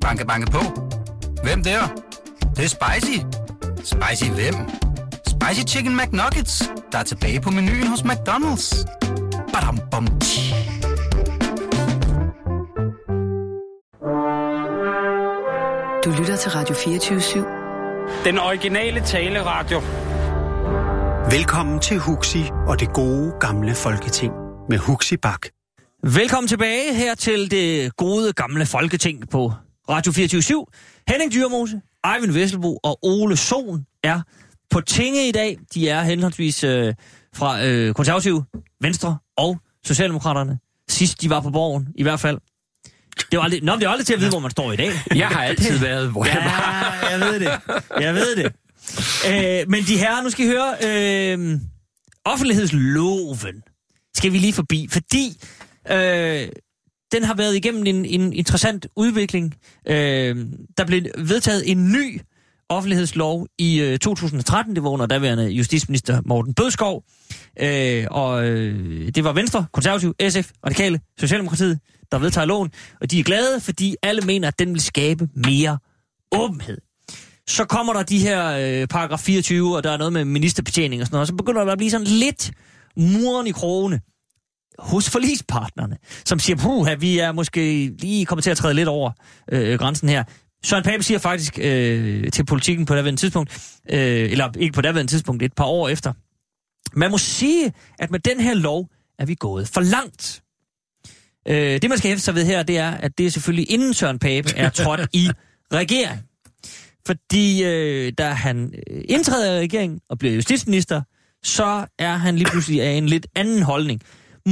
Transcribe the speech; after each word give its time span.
Banke, 0.00 0.26
banke 0.26 0.50
på. 0.50 0.58
Hvem 1.42 1.62
der? 1.62 1.80
Det, 2.40 2.56
det 2.56 2.64
er 2.64 2.68
spicy. 2.68 3.18
Spicy 3.76 4.30
hvem? 4.30 4.54
Spicy 5.26 5.74
Chicken 5.74 5.96
McNuggets, 5.96 6.70
der 6.92 6.98
er 6.98 7.02
tilbage 7.02 7.40
på 7.40 7.50
menuen 7.50 7.86
hos 7.86 8.00
McDonald's. 8.00 8.84
Badum, 9.52 9.78
bom, 9.90 10.06
tji. 10.20 10.54
Du 16.04 16.10
lytter 16.10 16.36
til 16.36 16.50
Radio 16.50 16.74
24 16.74 17.44
Den 18.24 18.38
originale 18.38 19.00
taleradio. 19.00 19.80
Velkommen 21.30 21.80
til 21.80 21.98
Huxi 21.98 22.44
og 22.66 22.80
det 22.80 22.92
gode 22.92 23.32
gamle 23.40 23.74
folketing 23.74 24.32
med 24.68 24.78
Huxi 24.78 25.16
Bak. 25.16 25.59
Velkommen 26.04 26.48
tilbage 26.48 26.94
her 26.94 27.14
til 27.14 27.50
det 27.50 27.96
gode 27.96 28.32
gamle 28.32 28.66
folketing 28.66 29.30
på 29.30 29.52
Radio 29.88 30.12
24 30.12 30.66
Henning 31.08 31.32
Dyrmose, 31.32 31.80
Eivind 32.14 32.32
Vesselbo 32.32 32.78
og 32.82 32.98
Ole 33.02 33.36
Sohn 33.36 33.86
er 34.02 34.20
på 34.70 34.80
tinge 34.80 35.28
i 35.28 35.32
dag. 35.32 35.58
De 35.74 35.88
er 35.88 36.02
henholdsvis 36.02 36.64
øh, 36.64 36.94
fra 37.34 37.66
øh, 37.66 37.94
konservative, 37.94 38.44
Venstre 38.80 39.18
og 39.36 39.58
Socialdemokraterne. 39.84 40.58
Sidst 40.88 41.20
de 41.22 41.30
var 41.30 41.40
på 41.40 41.50
borgen, 41.50 41.88
i 41.94 42.02
hvert 42.02 42.20
fald. 42.20 42.38
Det 43.30 43.36
var 43.38 43.42
aldrig, 43.42 43.62
nå, 43.62 43.76
det 43.76 43.82
er 43.82 43.88
aldrig 43.88 44.06
til 44.06 44.14
at 44.14 44.20
vide, 44.20 44.30
hvor 44.30 44.38
man 44.38 44.50
står 44.50 44.72
i 44.72 44.76
dag. 44.76 44.90
Jeg 45.14 45.28
har 45.28 45.44
altid 45.44 45.78
været, 45.78 46.10
hvor 46.10 46.24
jeg 46.24 46.36
var. 46.36 46.98
Ja, 47.02 47.16
jeg 47.16 47.20
ved 47.20 47.40
det. 47.40 47.50
Jeg 48.00 48.14
ved 48.14 48.36
det. 48.36 48.52
Øh, 49.28 49.70
men 49.70 49.82
de 49.84 49.98
her, 49.98 50.22
nu 50.22 50.30
skal 50.30 50.44
I 50.44 50.48
høre, 50.48 50.74
øh, 50.86 51.58
offentlighedsloven 52.24 53.62
skal 54.14 54.32
vi 54.32 54.38
lige 54.38 54.52
forbi, 54.52 54.88
fordi 54.92 55.36
øh, 55.90 56.48
den 57.12 57.24
har 57.24 57.34
været 57.34 57.56
igennem 57.56 57.86
en, 57.86 58.04
en 58.04 58.32
interessant 58.32 58.86
udvikling. 58.96 59.54
Øh, 59.86 60.46
der 60.76 60.84
blev 60.86 61.02
vedtaget 61.18 61.70
en 61.70 61.92
ny 61.92 62.20
offentlighedslov 62.68 63.46
i 63.58 63.80
øh, 63.80 63.98
2013. 63.98 64.74
Det 64.74 64.84
var 64.84 64.90
under 64.90 65.06
daværende 65.06 65.48
justitsminister 65.48 66.22
Morten 66.24 66.54
Bødskov. 66.54 67.04
Øh, 67.60 68.06
og 68.10 68.48
øh, 68.48 69.08
det 69.14 69.24
var 69.24 69.32
Venstre, 69.32 69.66
Konservativ, 69.72 70.14
SF, 70.28 70.50
Radikale, 70.66 71.00
Socialdemokratiet, 71.18 71.78
der 72.12 72.18
vedtager 72.18 72.44
loven. 72.44 72.70
Og 73.00 73.10
de 73.10 73.20
er 73.20 73.24
glade, 73.24 73.60
fordi 73.60 73.96
alle 74.02 74.22
mener, 74.22 74.48
at 74.48 74.58
den 74.58 74.72
vil 74.72 74.80
skabe 74.80 75.28
mere 75.34 75.78
åbenhed. 76.32 76.78
Så 77.46 77.64
kommer 77.64 77.92
der 77.92 78.02
de 78.02 78.18
her 78.18 78.50
øh, 78.50 78.88
paragraf 78.88 79.20
24, 79.20 79.76
og 79.76 79.84
der 79.84 79.90
er 79.90 79.96
noget 79.96 80.12
med 80.12 80.24
ministerbetjening 80.24 81.02
og 81.02 81.06
sådan 81.06 81.14
noget. 81.14 81.22
Og 81.22 81.26
så 81.26 81.34
begynder 81.34 81.64
der 81.64 81.72
at 81.72 81.78
blive 81.78 81.90
sådan 81.90 82.06
lidt 82.06 82.52
muren 82.96 83.46
i 83.46 83.50
krogene 83.50 84.00
hos 84.80 85.10
forlispartnerne, 85.10 85.96
som 86.24 86.38
siger, 86.38 86.56
puh, 86.56 87.00
vi 87.00 87.18
er 87.18 87.32
måske 87.32 87.92
lige 87.98 88.26
kommet 88.26 88.44
til 88.44 88.50
at 88.50 88.56
træde 88.56 88.74
lidt 88.74 88.88
over 88.88 89.10
øh, 89.52 89.78
grænsen 89.78 90.08
her. 90.08 90.24
Søren 90.64 90.84
Pape 90.84 91.02
siger 91.02 91.18
faktisk 91.18 91.58
øh, 91.62 92.30
til 92.32 92.46
politikken 92.46 92.86
på 92.86 92.94
daværende 92.94 93.20
tidspunkt, 93.20 93.78
øh, 93.90 94.30
eller 94.30 94.48
ikke 94.58 94.72
på 94.72 94.80
daværende 94.80 95.12
tidspunkt, 95.12 95.42
et 95.42 95.52
par 95.52 95.64
år 95.64 95.88
efter, 95.88 96.12
man 96.92 97.10
må 97.10 97.18
sige, 97.18 97.72
at 97.98 98.10
med 98.10 98.20
den 98.20 98.40
her 98.40 98.54
lov 98.54 98.88
er 99.18 99.26
vi 99.26 99.34
gået 99.34 99.68
for 99.68 99.80
langt. 99.80 100.42
Øh, 101.48 101.82
det, 101.82 101.88
man 101.88 101.98
skal 101.98 102.08
hæfte 102.08 102.24
sig 102.24 102.34
ved 102.34 102.44
her, 102.44 102.62
det 102.62 102.78
er, 102.78 102.90
at 102.90 103.18
det 103.18 103.26
er 103.26 103.30
selvfølgelig 103.30 103.70
inden 103.70 103.94
Søren 103.94 104.18
Pape 104.18 104.48
er 104.56 104.70
trådt 104.70 105.00
i 105.12 105.30
regering. 105.72 106.20
Fordi 107.06 107.64
øh, 107.64 108.12
da 108.18 108.28
han 108.28 108.74
øh, 108.90 109.02
indtræder 109.08 109.56
i 109.56 109.60
regeringen 109.60 110.00
og 110.10 110.18
bliver 110.18 110.34
justitsminister, 110.34 111.02
så 111.42 111.86
er 111.98 112.16
han 112.16 112.36
lige 112.36 112.50
pludselig 112.50 112.82
af 112.82 112.90
en 112.90 113.06
lidt 113.06 113.26
anden 113.34 113.62
holdning. 113.62 114.00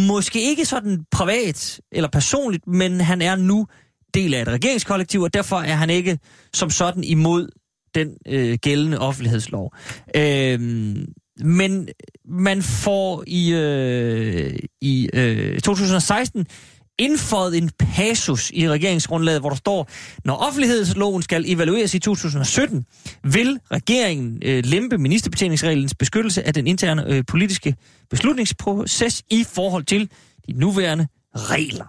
Måske 0.06 0.42
ikke 0.42 0.64
sådan 0.64 1.04
privat 1.10 1.80
eller 1.92 2.08
personligt, 2.08 2.66
men 2.66 3.00
han 3.00 3.22
er 3.22 3.36
nu 3.36 3.66
del 4.14 4.34
af 4.34 4.42
et 4.42 4.48
regeringskollektiv, 4.48 5.20
og 5.22 5.34
derfor 5.34 5.56
er 5.56 5.74
han 5.74 5.90
ikke 5.90 6.18
som 6.54 6.70
sådan 6.70 7.04
imod 7.04 7.48
den 7.94 8.08
øh, 8.26 8.58
gældende 8.62 8.98
offentlighedslov. 8.98 9.74
Øh, 10.16 10.60
men 11.44 11.88
man 12.24 12.62
får 12.62 13.24
i, 13.26 13.52
øh, 13.52 14.58
i 14.80 15.10
øh, 15.14 15.60
2016 15.60 16.46
indføjet 16.98 17.56
en 17.56 17.70
passus 17.78 18.50
i 18.54 18.68
regeringsgrundlaget, 18.68 19.40
hvor 19.40 19.48
der 19.48 19.56
står, 19.56 19.88
når 20.24 20.34
offentlighedsloven 20.34 21.22
skal 21.22 21.44
evalueres 21.46 21.94
i 21.94 21.98
2017, 21.98 22.84
vil 23.24 23.60
regeringen 23.72 24.42
øh, 24.44 24.64
lempe 24.64 24.98
ministerbetjeningsreglens 24.98 25.94
beskyttelse 25.94 26.46
af 26.46 26.54
den 26.54 26.66
interne 26.66 27.04
øh, 27.08 27.24
politiske 27.28 27.76
beslutningsproces 28.10 29.22
i 29.30 29.44
forhold 29.44 29.84
til 29.84 30.10
de 30.46 30.52
nuværende 30.52 31.08
regler. 31.34 31.86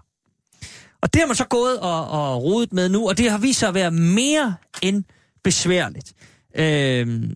Og 1.02 1.14
det 1.14 1.22
har 1.22 1.28
man 1.28 1.36
så 1.36 1.46
gået 1.46 1.80
og, 1.80 2.08
og 2.08 2.44
rodet 2.44 2.74
med 2.74 2.90
nu, 2.90 3.10
og 3.10 3.18
det 3.18 3.32
har 3.32 3.38
vist 3.38 3.60
sig 3.60 3.70
at 3.70 3.76
være 3.76 3.92
mere 3.92 4.56
end 4.82 5.04
besværligt. 5.44 6.14
Øh, 6.56 7.30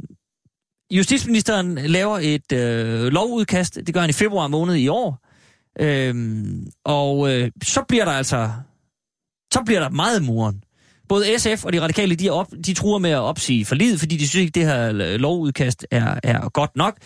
justitsministeren 0.92 1.76
laver 1.76 2.20
et 2.22 2.52
øh, 2.52 3.06
lovudkast, 3.06 3.76
det 3.76 3.94
gør 3.94 4.02
han 4.02 4.10
i 4.10 4.14
februar 4.14 4.48
måned 4.48 4.76
i 4.76 4.88
år, 4.88 5.24
Øhm, 5.80 6.68
og 6.86 7.34
øh, 7.34 7.52
så 7.64 7.84
bliver 7.88 8.06
der 8.06 8.12
altså 8.12 8.52
så 9.54 9.62
bliver 9.66 9.80
der 9.80 9.90
meget 9.90 10.24
muren. 10.24 10.64
Både 11.10 11.40
SF 11.40 11.66
og 11.66 11.74
de 11.74 11.82
radikale, 11.82 12.16
de, 12.16 12.28
er 12.28 12.32
op, 12.32 12.48
de 12.66 12.74
truer 12.74 13.00
med 13.00 13.10
at 13.10 13.20
opsige 13.20 13.66
forlidet, 13.66 14.00
fordi 14.00 14.18
de 14.18 14.28
synes 14.28 14.42
ikke, 14.42 14.52
det 14.60 14.66
her 14.66 14.92
lovudkast 15.18 15.86
er, 15.92 16.20
er 16.24 16.50
godt 16.50 16.76
nok. 16.76 16.98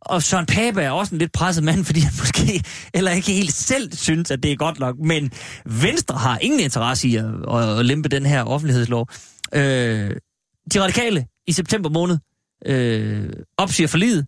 Og 0.00 0.22
Søren 0.22 0.46
Pape 0.46 0.82
er 0.82 0.90
også 0.90 1.14
en 1.14 1.18
lidt 1.18 1.32
presset 1.32 1.64
mand, 1.64 1.84
fordi 1.88 2.00
han 2.00 2.12
måske 2.18 2.64
eller 2.94 3.10
ikke 3.10 3.32
helt 3.32 3.52
selv 3.52 3.92
synes, 3.92 4.30
at 4.30 4.42
det 4.42 4.52
er 4.52 4.56
godt 4.56 4.78
nok. 4.78 4.96
Men 4.98 5.32
Venstre 5.64 6.18
har 6.18 6.38
ingen 6.38 6.60
interesse 6.60 7.08
i 7.08 7.16
at, 7.16 7.24
at 7.78 7.86
lempe 7.86 8.08
den 8.08 8.26
her 8.26 8.42
offentlighedslov. 8.44 9.08
Øh, 9.54 10.10
de 10.74 10.82
radikale 10.82 11.26
i 11.46 11.52
september 11.52 11.90
måned 11.90 12.18
øh, 12.66 13.30
opsiger 13.58 13.88
forlidet. 13.88 14.26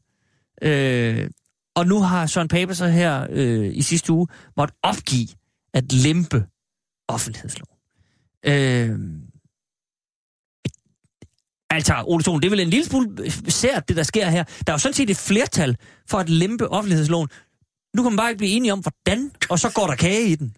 Øh, 0.63 1.29
og 1.77 1.87
nu 1.87 2.03
har 2.03 2.27
Søren 2.27 2.49
Pape 2.49 2.75
så 2.75 2.87
her 2.87 3.27
øh, 3.31 3.77
i 3.77 3.83
sidste 3.83 4.13
uge 4.13 4.29
måtte 4.57 4.75
opgive 4.83 5.29
at 5.75 5.93
lempe 5.93 6.47
offentlighedsloven. 7.09 7.77
Øh, 8.47 8.99
altså, 11.71 12.05
Ole 12.07 12.23
Thun, 12.23 12.41
det 12.41 12.47
er 12.47 12.51
vel 12.51 12.61
en 12.61 12.71
lille 12.71 12.87
smule 12.87 13.11
øh, 13.25 13.31
sært, 13.49 13.89
det 13.89 13.97
der 13.97 14.03
sker 14.03 14.29
her. 14.29 14.45
Der 14.45 14.73
er 14.73 14.73
jo 14.73 14.79
sådan 14.79 14.95
set 14.95 15.11
et 15.11 15.17
flertal 15.17 15.77
for 16.11 16.19
at 16.19 16.29
lempe 16.29 16.69
offentlighedsloven. 16.69 17.29
Nu 17.97 18.03
kan 18.03 18.13
man 18.13 18.17
bare 18.17 18.31
ikke 18.31 18.39
blive 18.39 18.51
enige 18.51 18.73
om, 18.73 18.81
hvordan, 18.81 19.31
og 19.51 19.59
så 19.59 19.73
går 19.75 19.87
der 19.87 19.95
kage 19.95 20.29
i 20.29 20.35
den. 20.35 20.57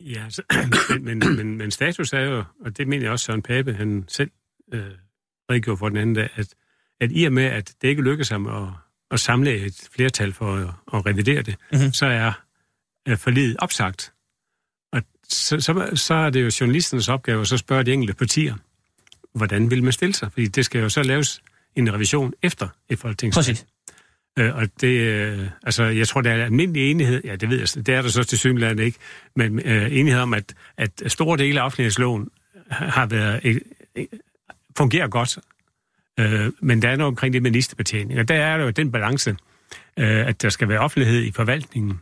Ja, 0.00 0.24
så, 0.28 0.42
men, 1.00 1.18
men, 1.18 1.36
men, 1.36 1.58
men 1.58 1.70
status 1.70 2.12
er 2.12 2.20
jo, 2.20 2.44
og 2.64 2.76
det 2.78 2.88
mener 2.88 3.04
jeg 3.04 3.12
også 3.12 3.24
Søren 3.24 3.42
Pape, 3.42 3.74
han 3.74 4.04
selv 4.08 4.30
øh, 4.74 4.90
redegjorde 5.50 5.78
for 5.78 5.88
den 5.88 5.98
anden 5.98 6.14
dag, 6.14 6.28
at, 6.34 6.54
at 7.00 7.10
i 7.12 7.24
og 7.24 7.32
med, 7.32 7.44
at 7.44 7.74
det 7.82 7.88
ikke 7.88 8.02
lykkes 8.02 8.28
ham 8.28 8.46
at 8.46 8.68
at 9.10 9.20
samle 9.20 9.54
et 9.54 9.88
flertal 9.92 10.32
for 10.32 10.54
at, 10.54 10.68
at 10.94 11.06
revidere 11.06 11.42
det, 11.42 11.56
mm-hmm. 11.72 11.92
så 11.92 12.06
er 12.06 12.32
uh, 13.10 13.16
forlidet 13.16 13.56
opsagt. 13.58 14.12
Og 14.92 15.02
så, 15.28 15.60
så, 15.60 15.90
så 15.94 16.14
er 16.14 16.30
det 16.30 16.42
jo 16.42 16.50
journalisternes 16.60 17.08
opgave 17.08 17.40
at 17.40 17.48
så 17.48 17.56
spørge 17.56 17.84
de 17.84 17.92
enkelte 17.92 18.14
partier, 18.14 18.54
hvordan 19.34 19.70
vil 19.70 19.82
man 19.82 19.92
stille 19.92 20.14
sig? 20.14 20.32
Fordi 20.32 20.46
det 20.46 20.64
skal 20.64 20.80
jo 20.80 20.88
så 20.88 21.02
laves 21.02 21.42
en 21.76 21.94
revision 21.94 22.32
efter 22.42 22.68
et 22.88 22.98
folketingsvalg. 22.98 23.46
Præcis. 23.46 23.66
Uh, 24.40 24.56
og 24.56 24.80
det, 24.80 25.38
uh, 25.38 25.46
altså, 25.62 25.84
jeg 25.84 26.08
tror, 26.08 26.20
der 26.20 26.32
er 26.32 26.44
almindelig 26.44 26.90
enighed, 26.90 27.20
ja, 27.24 27.36
det 27.36 27.50
ved 27.50 27.58
jeg, 27.58 27.86
det 27.86 27.94
er 27.94 28.02
der 28.02 28.08
så 28.08 28.24
til 28.24 28.38
synligheden 28.38 28.78
ikke, 28.78 28.98
men 29.36 29.52
uh, 29.54 29.96
enighed 29.98 30.20
om, 30.20 30.34
at, 30.34 30.54
at 30.76 31.02
store 31.06 31.38
dele 31.38 31.60
af 31.60 31.64
offentlighedsloven 31.64 32.28
har 32.70 33.06
været, 33.06 33.60
uh, 33.96 34.02
fungerer 34.76 35.08
godt, 35.08 35.38
Øh, 36.18 36.52
men 36.60 36.82
der 36.82 36.88
er 36.88 36.96
noget 36.96 37.08
omkring 37.08 37.32
det 37.32 37.42
ministerbetjening, 37.42 38.20
og 38.20 38.28
der 38.28 38.34
er 38.34 38.56
jo 38.56 38.70
den 38.70 38.92
balance, 38.92 39.36
øh, 39.96 40.26
at 40.26 40.42
der 40.42 40.48
skal 40.48 40.68
være 40.68 40.78
offentlighed 40.78 41.22
i 41.22 41.32
forvaltningen, 41.32 42.00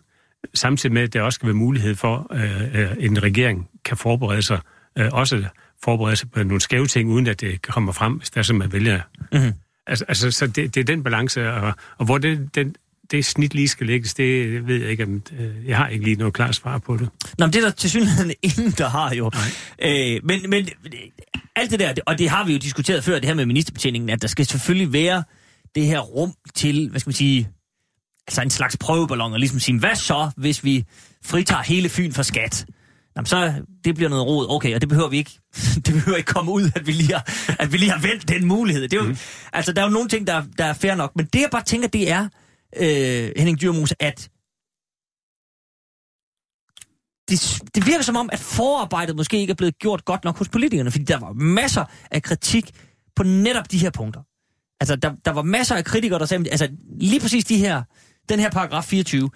samtidig 0.55 0.95
med, 0.95 1.03
at 1.03 1.13
der 1.13 1.23
også 1.23 1.37
skal 1.37 1.47
være 1.47 1.57
mulighed 1.57 1.95
for, 1.95 2.27
øh, 2.33 2.81
øh 2.83 2.97
en 2.99 3.23
regering 3.23 3.69
kan 3.85 3.97
forberede 3.97 4.43
sig, 4.43 4.61
øh, 4.99 5.09
også 5.13 5.45
forberede 5.85 6.17
sig 6.17 6.31
på 6.31 6.43
nogle 6.43 6.61
skæve 6.61 6.87
ting, 6.87 7.11
uden 7.11 7.27
at 7.27 7.41
det 7.41 7.63
kommer 7.63 7.93
frem, 7.93 8.13
hvis 8.13 8.31
der 8.31 8.39
er, 8.39 8.43
som 8.43 8.57
man 8.57 8.73
vælger. 8.73 9.01
Mm-hmm. 9.33 9.53
Altså, 9.87 10.05
altså, 10.09 10.31
så 10.31 10.47
det, 10.47 10.75
det 10.75 10.81
er 10.81 10.85
den 10.85 11.03
balance, 11.03 11.53
og, 11.53 11.75
og 11.99 12.05
hvor 12.05 12.19
det, 12.19 12.55
den, 12.55 12.77
det 13.11 13.25
snit 13.25 13.55
lige 13.55 13.69
skal 13.69 13.87
lægges, 13.87 14.15
det 14.15 14.67
ved 14.67 14.81
jeg 14.81 14.91
ikke. 14.91 15.05
Om, 15.05 15.23
øh, 15.39 15.69
jeg 15.69 15.77
har 15.77 15.89
ikke 15.89 16.05
lige 16.05 16.17
noget 16.17 16.35
klart 16.35 16.55
svar 16.55 16.79
på 16.79 16.97
det. 16.97 17.09
Nå, 17.39 17.47
men 17.47 17.53
det 17.53 17.59
er 17.59 17.65
der 17.65 17.71
til 17.71 17.91
synligheden 17.91 18.33
ingen, 18.43 18.71
der 18.71 18.89
har 18.89 19.15
jo. 19.15 19.31
Øh, 19.83 20.21
men, 20.25 20.51
men 20.51 20.69
alt 21.57 21.71
det 21.71 21.81
der, 21.81 21.95
og 22.07 22.19
det 22.19 22.29
har 22.29 22.45
vi 22.45 22.53
jo 22.53 22.59
diskuteret 22.59 23.05
før, 23.05 23.15
det 23.15 23.25
her 23.25 23.35
med 23.35 23.47
ministerbetjeningen, 23.47 24.11
at 24.11 24.23
der 24.23 24.29
skal 24.29 24.47
selvfølgelig 24.47 24.93
være 24.93 25.23
det 25.75 25.87
her 25.87 26.01
rum 26.01 26.35
til, 26.55 26.91
hvad 26.91 27.01
skal 27.01 27.09
man 27.09 27.15
sige, 27.15 27.49
altså 28.29 28.43
en 28.43 28.51
slags 28.51 28.77
prøveballon, 28.77 29.33
og 29.33 29.39
ligesom 29.39 29.61
sige, 29.61 29.79
hvad 29.79 29.95
så, 29.95 30.31
hvis 30.37 30.65
vi 30.65 30.85
fritager 31.25 31.63
hele 31.63 31.89
Fyn 31.89 32.13
for 32.13 32.23
skat? 32.23 32.67
Jamen, 33.17 33.27
så 33.27 33.53
det 33.85 33.95
bliver 33.95 34.09
noget 34.09 34.27
rod. 34.27 34.47
Okay, 34.51 34.75
og 34.75 34.81
det 34.81 34.89
behøver 34.89 35.09
vi 35.09 35.17
ikke. 35.17 35.39
Det 35.87 35.95
behøver 35.95 36.17
ikke 36.17 36.33
komme 36.33 36.53
ud, 36.53 36.71
at 36.75 36.87
vi 36.87 36.93
lige 36.93 37.13
har, 37.13 37.55
at 37.59 37.73
vi 37.73 37.77
lige 37.77 37.91
har 37.91 38.01
vendt 38.01 38.29
den 38.29 38.47
mulighed. 38.47 38.83
Det 38.83 38.93
er 38.93 39.05
jo, 39.05 39.09
mm. 39.09 39.17
Altså, 39.53 39.73
der 39.73 39.83
er 39.83 39.87
jo 39.87 39.93
nogle 39.93 40.09
ting, 40.09 40.27
der, 40.27 40.43
der 40.59 40.65
er 40.65 40.73
fair 40.73 40.95
nok. 40.95 41.13
Men 41.17 41.27
det, 41.27 41.41
jeg 41.41 41.49
bare 41.53 41.63
tænker, 41.63 41.89
det 41.89 42.11
er, 42.11 42.29
øh, 42.77 43.33
Henning 43.37 43.61
Dyrmose, 43.61 44.03
at 44.03 44.31
det, 47.29 47.63
det 47.75 47.87
virker 47.87 48.03
som 48.03 48.17
om, 48.17 48.29
at 48.33 48.39
forarbejdet 48.39 49.17
måske 49.17 49.39
ikke 49.39 49.51
er 49.51 49.55
blevet 49.55 49.79
gjort 49.79 50.05
godt 50.05 50.25
nok 50.25 50.39
hos 50.39 50.49
politikerne, 50.49 50.91
fordi 50.91 51.05
der 51.05 51.19
var 51.19 51.33
masser 51.33 51.85
af 52.11 52.23
kritik 52.23 52.71
på 53.17 53.23
netop 53.23 53.71
de 53.71 53.79
her 53.79 53.91
punkter. 53.91 54.23
Altså, 54.81 54.97
der, 54.97 55.15
der 55.25 55.31
var 55.31 55.43
masser 55.43 55.75
af 55.75 55.85
kritikere, 55.85 56.19
der 56.19 56.27
sagde, 56.27 56.51
altså 56.51 56.69
lige 57.01 57.21
præcis 57.21 57.45
de 57.45 57.59
her, 57.59 57.83
den 58.29 58.41
her 58.41 58.51
paragraf 58.51 58.85
24 58.85 59.31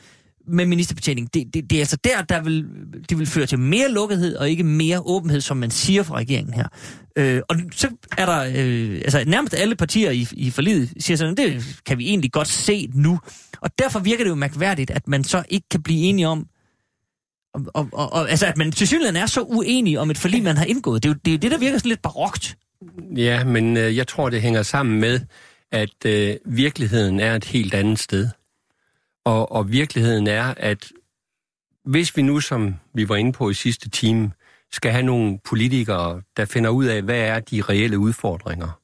med 0.48 0.66
ministerbetjening, 0.66 1.34
det, 1.34 1.54
det, 1.54 1.70
det 1.70 1.76
er 1.76 1.80
altså 1.80 1.96
der, 2.04 2.22
der 2.22 2.42
vil, 2.42 2.66
det 3.08 3.18
vil 3.18 3.26
føre 3.26 3.46
til 3.46 3.58
mere 3.58 3.92
lukkethed 3.92 4.36
og 4.36 4.50
ikke 4.50 4.64
mere 4.64 5.00
åbenhed, 5.00 5.40
som 5.40 5.56
man 5.56 5.70
siger 5.70 6.02
fra 6.02 6.16
regeringen 6.16 6.54
her. 6.54 6.68
Øh, 7.16 7.40
og 7.48 7.56
så 7.72 7.88
er 8.18 8.26
der, 8.26 8.40
øh, 8.56 8.94
altså 8.94 9.24
nærmest 9.26 9.54
alle 9.54 9.76
partier 9.76 10.10
i, 10.10 10.26
i 10.32 10.50
forliget 10.50 10.92
siger 10.98 11.16
sådan, 11.16 11.36
det 11.36 11.80
kan 11.86 11.98
vi 11.98 12.08
egentlig 12.08 12.32
godt 12.32 12.48
se 12.48 12.90
nu. 12.94 13.18
Og 13.60 13.70
derfor 13.78 13.98
virker 13.98 14.24
det 14.24 14.30
jo 14.30 14.34
mærkværdigt, 14.34 14.90
at 14.90 15.08
man 15.08 15.24
så 15.24 15.42
ikke 15.48 15.66
kan 15.70 15.82
blive 15.82 16.00
enige 16.00 16.28
om, 16.28 16.46
og, 17.54 17.62
og, 17.74 17.88
og, 17.92 18.12
og 18.12 18.30
altså 18.30 18.46
at 18.46 18.56
man 18.56 18.72
til 18.72 18.86
synligheden 18.86 19.16
er 19.16 19.26
så 19.26 19.40
uenig 19.40 19.98
om 19.98 20.10
et 20.10 20.18
forlig, 20.18 20.42
man 20.42 20.56
har 20.56 20.64
indgået. 20.64 21.02
Det 21.02 21.08
er 21.08 21.12
jo 21.12 21.18
det, 21.24 21.34
er 21.34 21.38
det 21.38 21.50
der 21.50 21.58
virker 21.58 21.78
sådan 21.78 21.88
lidt 21.88 22.02
barokt. 22.02 22.56
Ja, 23.16 23.44
men 23.44 23.76
øh, 23.76 23.96
jeg 23.96 24.06
tror, 24.06 24.30
det 24.30 24.42
hænger 24.42 24.62
sammen 24.62 25.00
med, 25.00 25.20
at 25.72 26.06
øh, 26.06 26.36
virkeligheden 26.46 27.20
er 27.20 27.34
et 27.34 27.44
helt 27.44 27.74
andet 27.74 27.98
sted. 27.98 28.28
Og, 29.28 29.52
og 29.52 29.72
virkeligheden 29.72 30.26
er, 30.26 30.54
at 30.56 30.92
hvis 31.84 32.16
vi 32.16 32.22
nu, 32.22 32.40
som 32.40 32.75
vi 32.94 33.08
var 33.08 33.16
inde 33.16 33.32
på 33.32 33.50
i 33.50 33.54
sidste 33.54 33.90
time, 33.90 34.32
skal 34.72 34.92
have 34.92 35.02
nogle 35.02 35.38
politikere, 35.44 36.22
der 36.36 36.44
finder 36.44 36.70
ud 36.70 36.84
af, 36.84 37.02
hvad 37.02 37.20
er 37.20 37.40
de 37.40 37.62
reelle 37.62 37.98
udfordringer, 37.98 38.80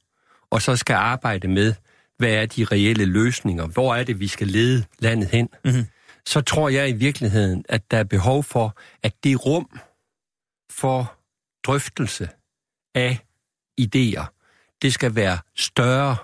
og 0.50 0.62
så 0.62 0.76
skal 0.76 0.94
arbejde 0.94 1.48
med, 1.48 1.74
hvad 2.18 2.32
er 2.32 2.46
de 2.46 2.64
reelle 2.64 3.04
løsninger, 3.04 3.66
hvor 3.66 3.94
er 3.94 4.04
det, 4.04 4.20
vi 4.20 4.28
skal 4.28 4.46
lede 4.46 4.84
landet 4.98 5.28
hen, 5.28 5.48
mm-hmm. 5.64 5.86
så 6.26 6.40
tror 6.40 6.68
jeg 6.68 6.88
i 6.88 6.92
virkeligheden, 6.92 7.64
at 7.68 7.90
der 7.90 7.98
er 7.98 8.04
behov 8.04 8.44
for, 8.44 8.78
at 9.02 9.24
det 9.24 9.46
rum 9.46 9.80
for 10.70 11.18
drøftelse 11.66 12.28
af 12.94 13.18
idéer, 13.80 14.24
det 14.82 14.94
skal 14.94 15.14
være 15.14 15.38
større 15.56 16.16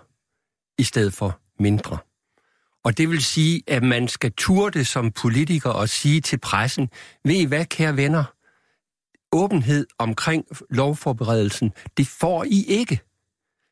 i 0.79 0.83
stedet 0.83 1.13
for 1.13 1.41
mindre. 1.59 1.99
Og 2.85 2.99
det 2.99 3.11
vil 3.11 3.25
sige, 3.25 3.63
at 3.67 3.83
man 3.83 4.09
skal 4.09 4.33
turde 4.33 4.85
som 4.85 5.11
politiker 5.11 5.71
og 5.71 5.89
sige 5.89 6.21
til 6.21 6.39
pressen, 6.39 6.89
ved 7.25 7.35
I 7.35 7.45
hvad, 7.45 7.65
kære 7.65 7.97
venner, 7.97 8.25
åbenhed 9.33 9.87
omkring 9.99 10.45
lovforberedelsen, 10.71 11.73
det 11.97 12.07
får 12.07 12.45
I 12.45 12.65
ikke. 12.69 13.01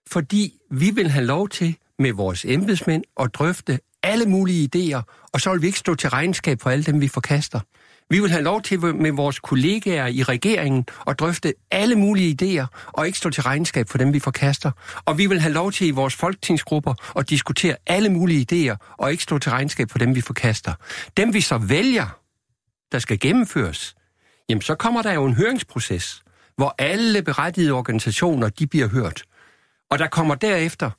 Fordi 0.08 0.52
vi 0.70 0.90
vil 0.90 1.10
have 1.10 1.26
lov 1.26 1.49
til 1.49 1.76
med 1.99 2.12
vores 2.12 2.44
embedsmænd 2.44 3.05
at 3.20 3.34
drøfte 3.34 3.78
alle 4.02 4.26
mulige 4.26 4.69
idéer, 4.75 5.28
og 5.32 5.40
så 5.40 5.50
vil 5.50 5.62
vi 5.62 5.66
ikke 5.66 5.78
stå 5.78 5.94
til 5.94 6.11
regnskab 6.11 6.61
for 6.61 6.70
alle 6.70 6.84
dem, 6.84 7.00
vi 7.00 7.08
forkaster. 7.08 7.61
Vi 8.10 8.20
vil 8.20 8.31
have 8.31 8.43
lov 8.43 8.62
til 8.62 8.81
med 8.81 9.12
vores 9.12 9.40
kollegaer 9.40 10.06
i 10.06 10.22
regeringen 10.22 10.87
at 11.06 11.19
drøfte 11.19 11.55
alle 11.70 11.96
mulige 11.96 12.37
idéer, 12.43 12.66
og 12.87 13.06
ikke 13.06 13.19
stå 13.19 13.31
til 13.31 13.43
regnskab 13.43 13.88
for 13.88 13.99
dem, 13.99 14.12
vi 14.12 14.19
forkaster. 14.19 14.70
Og 15.05 15.19
vi 15.19 15.26
vil 15.26 15.40
have 15.40 15.52
lov 15.52 15.72
til 15.72 15.87
i 15.87 15.90
vores 15.90 16.14
folketingsgrupper 16.14 17.19
at 17.19 17.31
diskutere 17.31 17.76
alle 17.87 18.08
mulige 18.08 18.46
idéer, 18.52 18.96
og 18.96 19.10
ikke 19.10 19.22
stå 19.22 19.38
til 19.38 19.50
regnskab 19.50 19.90
for 19.90 19.99
dem, 19.99 20.14
vi 20.14 20.20
forkaster. 20.20 20.75
Dem, 21.16 21.34
vi 21.34 21.40
så 21.40 21.58
vælger, 21.58 22.20
der 22.93 22.99
skal 22.99 23.20
gennemføres, 23.20 23.94
jamen 24.49 24.62
så 24.62 24.75
kommer 24.75 25.02
der 25.02 25.12
jo 25.12 25.25
en 25.25 25.34
høringsproces, 25.34 26.22
hvor 26.56 26.75
alle 26.78 27.22
berettigede 27.22 27.72
organisationer, 27.72 28.49
de 28.49 28.66
bliver 28.66 28.88
hørt. 28.88 29.22
Og 29.90 29.99
der 29.99 30.06
kommer 30.06 30.34
derefter 30.34 30.90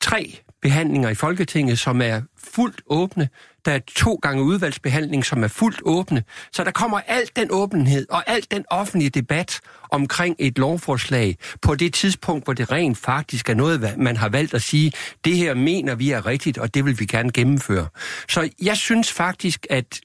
tre 0.00 0.43
behandlinger 0.64 1.08
i 1.08 1.14
Folketinget, 1.14 1.78
som 1.78 2.02
er 2.02 2.20
fuldt 2.38 2.82
åbne. 2.86 3.28
Der 3.64 3.72
er 3.72 3.78
to 3.96 4.14
gange 4.14 4.42
udvalgsbehandling, 4.42 5.24
som 5.24 5.44
er 5.44 5.48
fuldt 5.48 5.80
åbne. 5.84 6.24
Så 6.52 6.64
der 6.64 6.70
kommer 6.70 7.00
alt 7.06 7.36
den 7.36 7.48
åbenhed 7.50 8.06
og 8.10 8.30
alt 8.30 8.50
den 8.50 8.64
offentlige 8.70 9.10
debat 9.10 9.60
omkring 9.90 10.36
et 10.38 10.58
lovforslag 10.58 11.36
på 11.62 11.74
det 11.74 11.94
tidspunkt, 11.94 12.44
hvor 12.44 12.52
det 12.52 12.72
rent 12.72 12.98
faktisk 12.98 13.48
er 13.48 13.54
noget, 13.54 13.98
man 13.98 14.16
har 14.16 14.28
valgt 14.28 14.54
at 14.54 14.62
sige, 14.62 14.92
det 15.24 15.36
her 15.36 15.54
mener 15.54 15.94
vi 15.94 16.10
er 16.10 16.26
rigtigt, 16.26 16.58
og 16.58 16.74
det 16.74 16.84
vil 16.84 17.00
vi 17.00 17.06
gerne 17.06 17.32
gennemføre. 17.32 17.88
Så 18.28 18.50
jeg 18.62 18.76
synes 18.76 19.12
faktisk, 19.12 19.66
at 19.70 20.00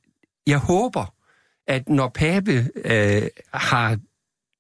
jeg 0.48 0.58
håber, 0.58 1.14
at 1.68 1.90
når 1.90 2.08
Pape 2.16 2.68
øh, 2.86 3.22
har 3.54 3.98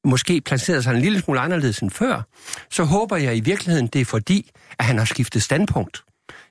måske 0.03 0.41
placeret 0.41 0.83
sig 0.83 0.95
en 0.95 1.01
lille 1.01 1.19
smule 1.19 1.39
anderledes 1.39 1.79
end 1.79 1.91
før, 1.91 2.21
så 2.69 2.83
håber 2.83 3.17
jeg 3.17 3.37
i 3.37 3.39
virkeligheden, 3.39 3.87
det 3.87 4.01
er 4.01 4.05
fordi, 4.05 4.51
at 4.79 4.85
han 4.85 4.97
har 4.97 5.05
skiftet 5.05 5.43
standpunkt. 5.43 6.03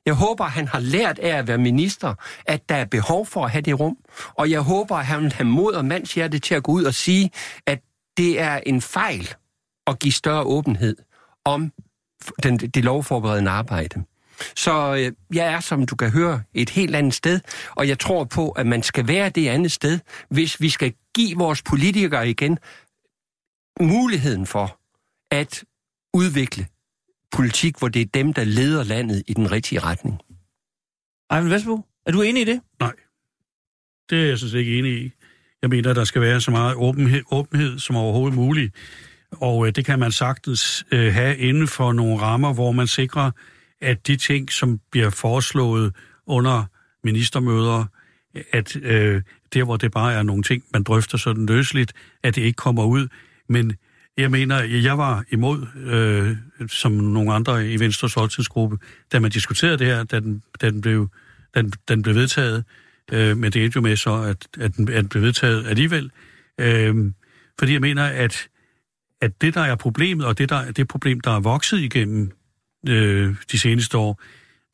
Jeg 0.06 0.14
håber, 0.14 0.44
at 0.44 0.50
han 0.50 0.68
har 0.68 0.80
lært 0.80 1.18
af 1.18 1.36
at 1.38 1.48
være 1.48 1.58
minister, 1.58 2.14
at 2.46 2.68
der 2.68 2.74
er 2.74 2.84
behov 2.84 3.26
for 3.26 3.44
at 3.44 3.50
have 3.50 3.62
det 3.62 3.80
rum. 3.80 3.96
Og 4.34 4.50
jeg 4.50 4.60
håber, 4.60 4.96
at 4.96 5.06
han 5.06 5.22
vil 5.22 5.32
have 5.32 5.46
mod 5.46 5.72
og 5.72 5.84
mandshjerte 5.84 6.38
til 6.38 6.54
at 6.54 6.62
gå 6.62 6.72
ud 6.72 6.84
og 6.84 6.94
sige, 6.94 7.30
at 7.66 7.80
det 8.16 8.40
er 8.40 8.60
en 8.66 8.82
fejl 8.82 9.34
at 9.86 9.98
give 9.98 10.12
større 10.12 10.42
åbenhed 10.42 10.96
om 11.44 11.72
den, 12.42 12.56
det 12.56 12.84
lovforberedende 12.84 13.50
arbejde. 13.50 14.04
Så 14.56 14.94
øh, 14.94 15.12
jeg 15.36 15.46
er, 15.46 15.60
som 15.60 15.86
du 15.86 15.96
kan 15.96 16.10
høre, 16.10 16.42
et 16.54 16.70
helt 16.70 16.96
andet 16.96 17.14
sted, 17.14 17.40
og 17.70 17.88
jeg 17.88 17.98
tror 17.98 18.24
på, 18.24 18.50
at 18.50 18.66
man 18.66 18.82
skal 18.82 19.08
være 19.08 19.28
det 19.28 19.48
andet 19.48 19.72
sted, 19.72 19.98
hvis 20.30 20.60
vi 20.60 20.68
skal 20.68 20.92
give 21.14 21.38
vores 21.38 21.62
politikere 21.62 22.28
igen 22.28 22.58
muligheden 23.80 24.46
for 24.46 24.78
at 25.30 25.64
udvikle 26.14 26.66
politik, 27.32 27.78
hvor 27.78 27.88
det 27.88 28.02
er 28.02 28.06
dem, 28.14 28.32
der 28.32 28.44
leder 28.44 28.84
landet 28.84 29.22
i 29.26 29.34
den 29.34 29.52
rigtige 29.52 29.80
retning. 29.80 30.20
Ejvind 31.30 31.52
Vestbo, 31.52 31.80
er 32.06 32.12
du 32.12 32.22
enig 32.22 32.42
i 32.42 32.44
det? 32.44 32.60
Nej, 32.80 32.92
det 34.10 34.22
er 34.22 34.26
jeg 34.26 34.38
synes 34.38 34.54
ikke 34.54 34.78
enig 34.78 35.04
i. 35.04 35.12
Jeg 35.62 35.70
mener, 35.70 35.92
der 35.92 36.04
skal 36.04 36.22
være 36.22 36.40
så 36.40 36.50
meget 36.50 36.74
åbenhed, 36.74 37.22
åbenhed 37.30 37.78
som 37.78 37.96
overhovedet 37.96 38.36
muligt. 38.36 38.74
Og 39.30 39.66
øh, 39.66 39.72
det 39.74 39.84
kan 39.84 39.98
man 39.98 40.12
sagtens 40.12 40.86
øh, 40.92 41.12
have 41.14 41.36
inden 41.36 41.68
for 41.68 41.92
nogle 41.92 42.20
rammer, 42.20 42.54
hvor 42.54 42.72
man 42.72 42.86
sikrer, 42.86 43.30
at 43.80 44.06
de 44.06 44.16
ting, 44.16 44.52
som 44.52 44.80
bliver 44.90 45.10
foreslået 45.10 45.94
under 46.26 46.64
ministermøder, 47.04 47.84
at 48.52 48.76
øh, 48.76 49.22
der, 49.54 49.64
hvor 49.64 49.76
det 49.76 49.92
bare 49.92 50.14
er 50.14 50.22
nogle 50.22 50.42
ting, 50.42 50.64
man 50.72 50.82
drøfter 50.82 51.18
sådan 51.18 51.46
løsligt, 51.46 51.92
at 52.22 52.34
det 52.34 52.42
ikke 52.42 52.56
kommer 52.56 52.84
ud. 52.84 53.08
Men 53.48 53.76
jeg 54.16 54.30
mener, 54.30 54.62
jeg 54.62 54.98
var 54.98 55.24
imod, 55.30 55.66
øh, 55.76 56.36
som 56.68 56.92
nogle 56.92 57.32
andre 57.32 57.70
i 57.70 57.80
Venstres 57.80 58.12
folketingsgruppe, 58.14 58.78
da 59.12 59.18
man 59.18 59.30
diskuterede 59.30 59.78
det 59.78 59.86
her, 59.86 60.04
da 60.04 60.20
den, 60.20 60.42
da 60.60 60.70
den, 60.70 60.80
blev, 60.80 61.08
da 61.54 61.62
den, 61.62 61.72
den 61.88 62.02
blev 62.02 62.14
vedtaget. 62.14 62.64
Øh, 63.12 63.36
men 63.36 63.52
det 63.52 63.64
endte 63.64 63.76
jo 63.76 63.80
med 63.80 63.96
så, 63.96 64.14
at, 64.14 64.48
at, 64.60 64.76
den, 64.76 64.88
at 64.88 64.94
den 64.94 65.08
blev 65.08 65.22
vedtaget 65.22 65.66
alligevel. 65.66 66.10
Øh, 66.60 66.94
fordi 67.58 67.72
jeg 67.72 67.80
mener, 67.80 68.04
at, 68.04 68.48
at 69.20 69.40
det, 69.40 69.54
der 69.54 69.60
er 69.60 69.76
problemet, 69.76 70.26
og 70.26 70.38
det, 70.38 70.48
der, 70.48 70.72
det 70.72 70.88
problem, 70.88 71.20
der 71.20 71.30
er 71.30 71.40
vokset 71.40 71.78
igennem 71.78 72.32
øh, 72.88 73.34
de 73.52 73.58
seneste 73.58 73.98
år, 73.98 74.22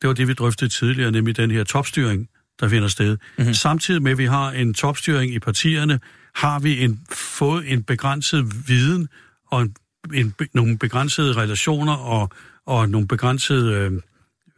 det 0.01 0.07
var 0.07 0.13
det, 0.13 0.27
vi 0.27 0.33
drøftede 0.33 0.69
tidligere, 0.69 1.11
nemlig 1.11 1.37
den 1.37 1.51
her 1.51 1.63
topstyring, 1.63 2.29
der 2.59 2.69
finder 2.69 2.87
sted. 2.87 3.17
Mm-hmm. 3.37 3.53
Samtidig 3.53 4.01
med, 4.01 4.11
at 4.11 4.17
vi 4.17 4.25
har 4.25 4.51
en 4.51 4.73
topstyring 4.73 5.33
i 5.33 5.39
partierne, 5.39 5.99
har 6.35 6.59
vi 6.59 6.83
en, 6.83 6.99
fået 7.11 7.71
en 7.71 7.83
begrænset 7.83 8.67
viden 8.67 9.07
og 9.51 9.61
en, 9.61 9.75
en, 10.13 10.33
nogle 10.53 10.77
begrænsede 10.77 11.33
relationer 11.33 11.93
og, 11.93 12.29
og 12.65 12.89
nogle 12.89 13.07
begrænsede 13.07 13.73
øh, 13.73 13.91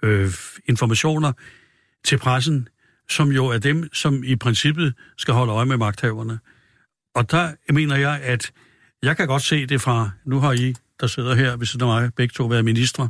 øh, 0.03 0.31
informationer 0.65 1.31
til 2.05 2.17
pressen, 2.17 2.67
som 3.09 3.31
jo 3.31 3.45
er 3.45 3.57
dem, 3.57 3.93
som 3.93 4.23
i 4.23 4.35
princippet 4.35 4.93
skal 5.17 5.33
holde 5.33 5.53
øje 5.53 5.65
med 5.65 5.77
magthaverne. 5.77 6.39
Og 7.15 7.31
der 7.31 7.51
mener 7.73 7.95
jeg, 7.95 8.19
at 8.23 8.51
jeg 9.03 9.17
kan 9.17 9.27
godt 9.27 9.41
se 9.41 9.65
det 9.65 9.81
fra, 9.81 10.09
nu 10.25 10.39
har 10.39 10.51
I, 10.51 10.75
der 10.99 11.07
sidder 11.07 11.35
her 11.35 11.55
hvis 11.55 11.69
det 11.69 11.81
er 11.81 11.85
mig, 11.85 12.13
begge 12.13 12.33
to 12.33 12.45
været 12.45 12.65
ministre. 12.65 13.03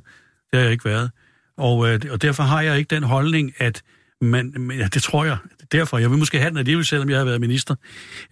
Det 0.51 0.59
har 0.59 0.59
jeg 0.59 0.71
ikke 0.71 0.85
været. 0.85 1.11
Og, 1.57 1.89
øh, 1.89 1.99
og 2.09 2.21
derfor 2.21 2.43
har 2.43 2.61
jeg 2.61 2.77
ikke 2.77 2.95
den 2.95 3.03
holdning, 3.03 3.53
at 3.57 3.83
men 4.21 4.71
ja, 4.71 4.87
det 4.93 5.03
tror 5.03 5.25
jeg, 5.25 5.37
derfor. 5.71 5.97
Jeg 5.97 6.09
vil 6.09 6.17
måske 6.19 6.39
have 6.39 6.49
den 6.49 6.57
alligevel, 6.57 6.85
selvom 6.85 7.09
jeg 7.09 7.17
har 7.17 7.25
været 7.25 7.41
minister. 7.41 7.75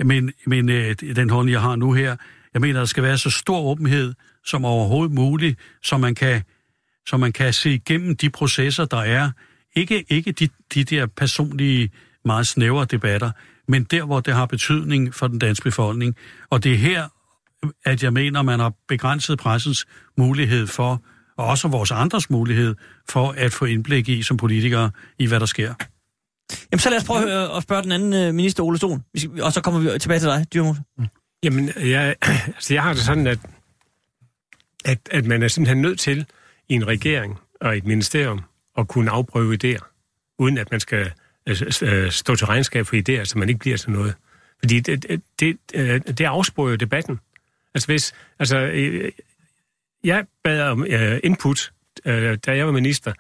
Men, 0.04 0.32
men 0.46 0.70
øh, 0.70 0.96
den 1.16 1.30
holdning, 1.30 1.54
jeg 1.54 1.62
har 1.62 1.76
nu 1.76 1.94
her, 1.94 2.16
jeg 2.54 2.62
mener, 2.62 2.80
der 2.80 2.86
skal 2.86 3.04
være 3.04 3.18
så 3.18 3.30
stor 3.30 3.60
åbenhed 3.60 4.14
som 4.46 4.66
overhovedet 4.66 5.16
muligt, 5.16 5.60
så 5.84 5.98
man 5.98 6.16
kan, 6.16 6.44
så 7.08 7.18
man 7.18 7.32
kan 7.32 7.54
se 7.54 7.74
igennem 7.74 8.18
de 8.18 8.30
processer, 8.30 8.86
der 8.86 8.98
er. 8.98 9.32
Ikke, 9.76 10.06
ikke 10.10 10.32
de, 10.32 10.50
de 10.74 10.84
der 10.84 11.06
personlige, 11.06 11.92
meget 12.26 12.48
snævre 12.48 12.86
debatter, 12.86 13.32
men 13.68 13.84
der, 13.84 14.06
hvor 14.06 14.20
det 14.20 14.34
har 14.34 14.46
betydning 14.46 15.14
for 15.14 15.28
den 15.28 15.40
danske 15.40 15.64
befolkning. 15.64 16.16
Og 16.50 16.64
det 16.64 16.74
er 16.74 16.78
her, 16.78 17.08
at 17.86 18.04
jeg 18.04 18.14
mener, 18.14 18.42
man 18.42 18.60
har 18.60 18.74
begrænset 18.88 19.40
pressens 19.40 19.86
mulighed 20.18 20.68
for, 20.68 21.04
og 21.38 21.48
også 21.48 21.68
vores 21.68 21.92
andres 21.92 22.30
mulighed 22.30 22.76
for 23.10 23.32
at 23.38 23.54
få 23.54 23.66
indblik 23.66 24.10
i 24.10 24.24
som 24.24 24.38
politikere 24.38 24.92
i, 25.20 25.26
hvad 25.26 25.40
der 25.40 25.46
sker. 25.46 25.74
Jamen, 26.72 26.80
så 26.80 26.90
lad 26.90 26.98
os 26.98 27.04
prøve 27.04 27.22
at, 27.22 27.30
høre, 27.30 27.58
at 27.58 27.64
spørge 27.64 27.84
den 27.84 27.92
anden 27.92 28.14
øh, 28.14 28.34
minister, 28.34 28.64
Ole 28.64 28.78
Sohn. 28.78 29.04
Og 29.42 29.54
så 29.54 29.62
kommer 29.62 29.80
vi 29.80 30.00
tilbage 30.00 30.20
til 30.20 30.28
dig, 30.28 30.46
Dyrmose. 30.54 30.82
Mm. 30.98 31.06
Jamen, 31.44 31.70
jeg, 31.78 32.16
altså 32.56 32.74
jeg 32.74 32.84
har 32.84 32.94
det 32.94 33.02
sådan, 33.02 33.28
at, 33.28 33.40
at, 34.86 35.00
at 35.12 35.26
man 35.26 35.44
er 35.44 35.48
simpelthen 35.48 35.82
nødt 35.82 36.00
til 36.00 36.26
i 36.70 36.74
en 36.74 36.88
regering 36.88 37.40
og 37.62 37.78
et 37.78 37.86
ministerium 37.86 38.42
at 38.78 38.88
kunne 38.88 39.12
afprøve 39.12 39.58
idéer, 39.64 40.36
uden 40.40 40.58
at 40.58 40.72
man 40.72 40.80
skal 40.80 41.12
øh, 41.82 42.12
stå 42.12 42.36
til 42.36 42.48
regnskab 42.48 42.88
for 42.88 42.96
idéer, 42.96 43.26
så 43.26 43.38
man 43.38 43.50
ikke 43.50 43.60
bliver 43.60 43.78
til 43.78 43.92
noget. 43.92 44.14
Fordi 44.60 44.80
det, 44.80 45.06
det, 45.10 45.22
det, 45.40 46.18
det 46.18 46.26
afsporer 46.26 46.70
jo 46.70 46.76
debatten. 46.76 47.20
Altså 47.76 47.88
hvis, 47.88 48.14
altså, 48.40 48.58
jeg 50.06 50.26
bad 50.44 50.62
om 50.62 50.82
uh, 50.82 51.18
input, 51.24 51.72
uh, 52.06 52.12
da 52.14 52.58
jeg 52.58 52.66
var 52.66 52.72
minister, 52.72 53.14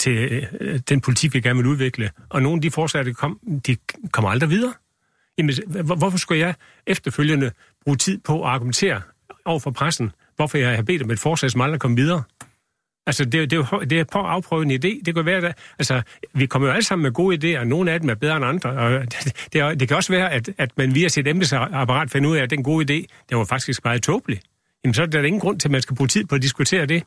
til 0.00 0.46
uh, 0.60 0.76
den 0.88 1.00
politik, 1.00 1.34
vi 1.34 1.40
gerne 1.40 1.56
vil 1.56 1.66
udvikle. 1.66 2.10
Og 2.28 2.42
nogle 2.42 2.56
af 2.56 2.62
de 2.62 2.70
forslag, 2.70 3.04
der 3.04 3.12
kom, 3.12 3.60
de 3.66 3.76
kommer 4.12 4.30
aldrig 4.30 4.50
videre. 4.50 4.72
Jamen, 5.38 5.54
hvorfor 5.96 6.18
skulle 6.18 6.40
jeg 6.40 6.54
efterfølgende 6.86 7.50
bruge 7.84 7.96
tid 7.96 8.18
på 8.18 8.42
at 8.42 8.50
argumentere 8.50 9.02
over 9.44 9.58
for 9.58 9.70
pressen, 9.70 10.10
hvorfor 10.36 10.58
jeg 10.58 10.74
har 10.74 10.82
bedt 10.82 11.02
om 11.02 11.10
et 11.10 11.18
forslag, 11.18 11.50
som 11.50 11.60
aldrig 11.60 11.80
kom 11.80 11.96
videre? 11.96 12.22
Altså, 13.06 13.24
det, 13.24 13.50
det, 13.50 13.58
er 13.58 13.78
det 13.78 14.00
er 14.00 14.04
på 14.04 14.18
at 14.18 14.26
afprøve 14.26 14.62
en 14.62 14.70
idé. 14.70 15.02
Det 15.04 15.14
kan 15.14 15.26
være, 15.26 15.36
at 15.36 15.58
altså, 15.78 16.02
vi 16.34 16.46
kommer 16.46 16.68
jo 16.68 16.74
alle 16.74 16.84
sammen 16.84 17.02
med 17.02 17.12
gode 17.12 17.56
idéer, 17.56 17.60
og 17.60 17.66
nogle 17.66 17.92
af 17.92 18.00
dem 18.00 18.10
er 18.10 18.14
bedre 18.14 18.36
end 18.36 18.44
andre. 18.44 18.70
Og 18.70 18.90
det, 19.12 19.48
det, 19.52 19.80
det 19.80 19.88
kan 19.88 19.96
også 19.96 20.12
være, 20.12 20.32
at, 20.32 20.50
at 20.58 20.70
man 20.78 20.94
via 20.94 21.08
sit 21.08 21.26
embedsapparat 21.26 22.10
finder 22.10 22.30
ud 22.30 22.36
af, 22.36 22.42
at 22.42 22.50
den 22.50 22.62
gode 22.62 22.84
idé, 22.84 23.06
det 23.28 23.36
var 23.36 23.44
faktisk 23.44 23.84
meget 23.84 24.02
tåbelig. 24.02 24.40
Jamen, 24.84 24.94
så 24.94 25.02
er 25.02 25.06
der 25.06 25.22
ingen 25.22 25.40
grund 25.40 25.60
til, 25.60 25.68
at 25.68 25.72
man 25.72 25.82
skal 25.82 25.96
bruge 25.96 26.08
tid 26.08 26.24
på 26.24 26.34
at 26.34 26.42
diskutere 26.42 26.86
det. 26.86 27.02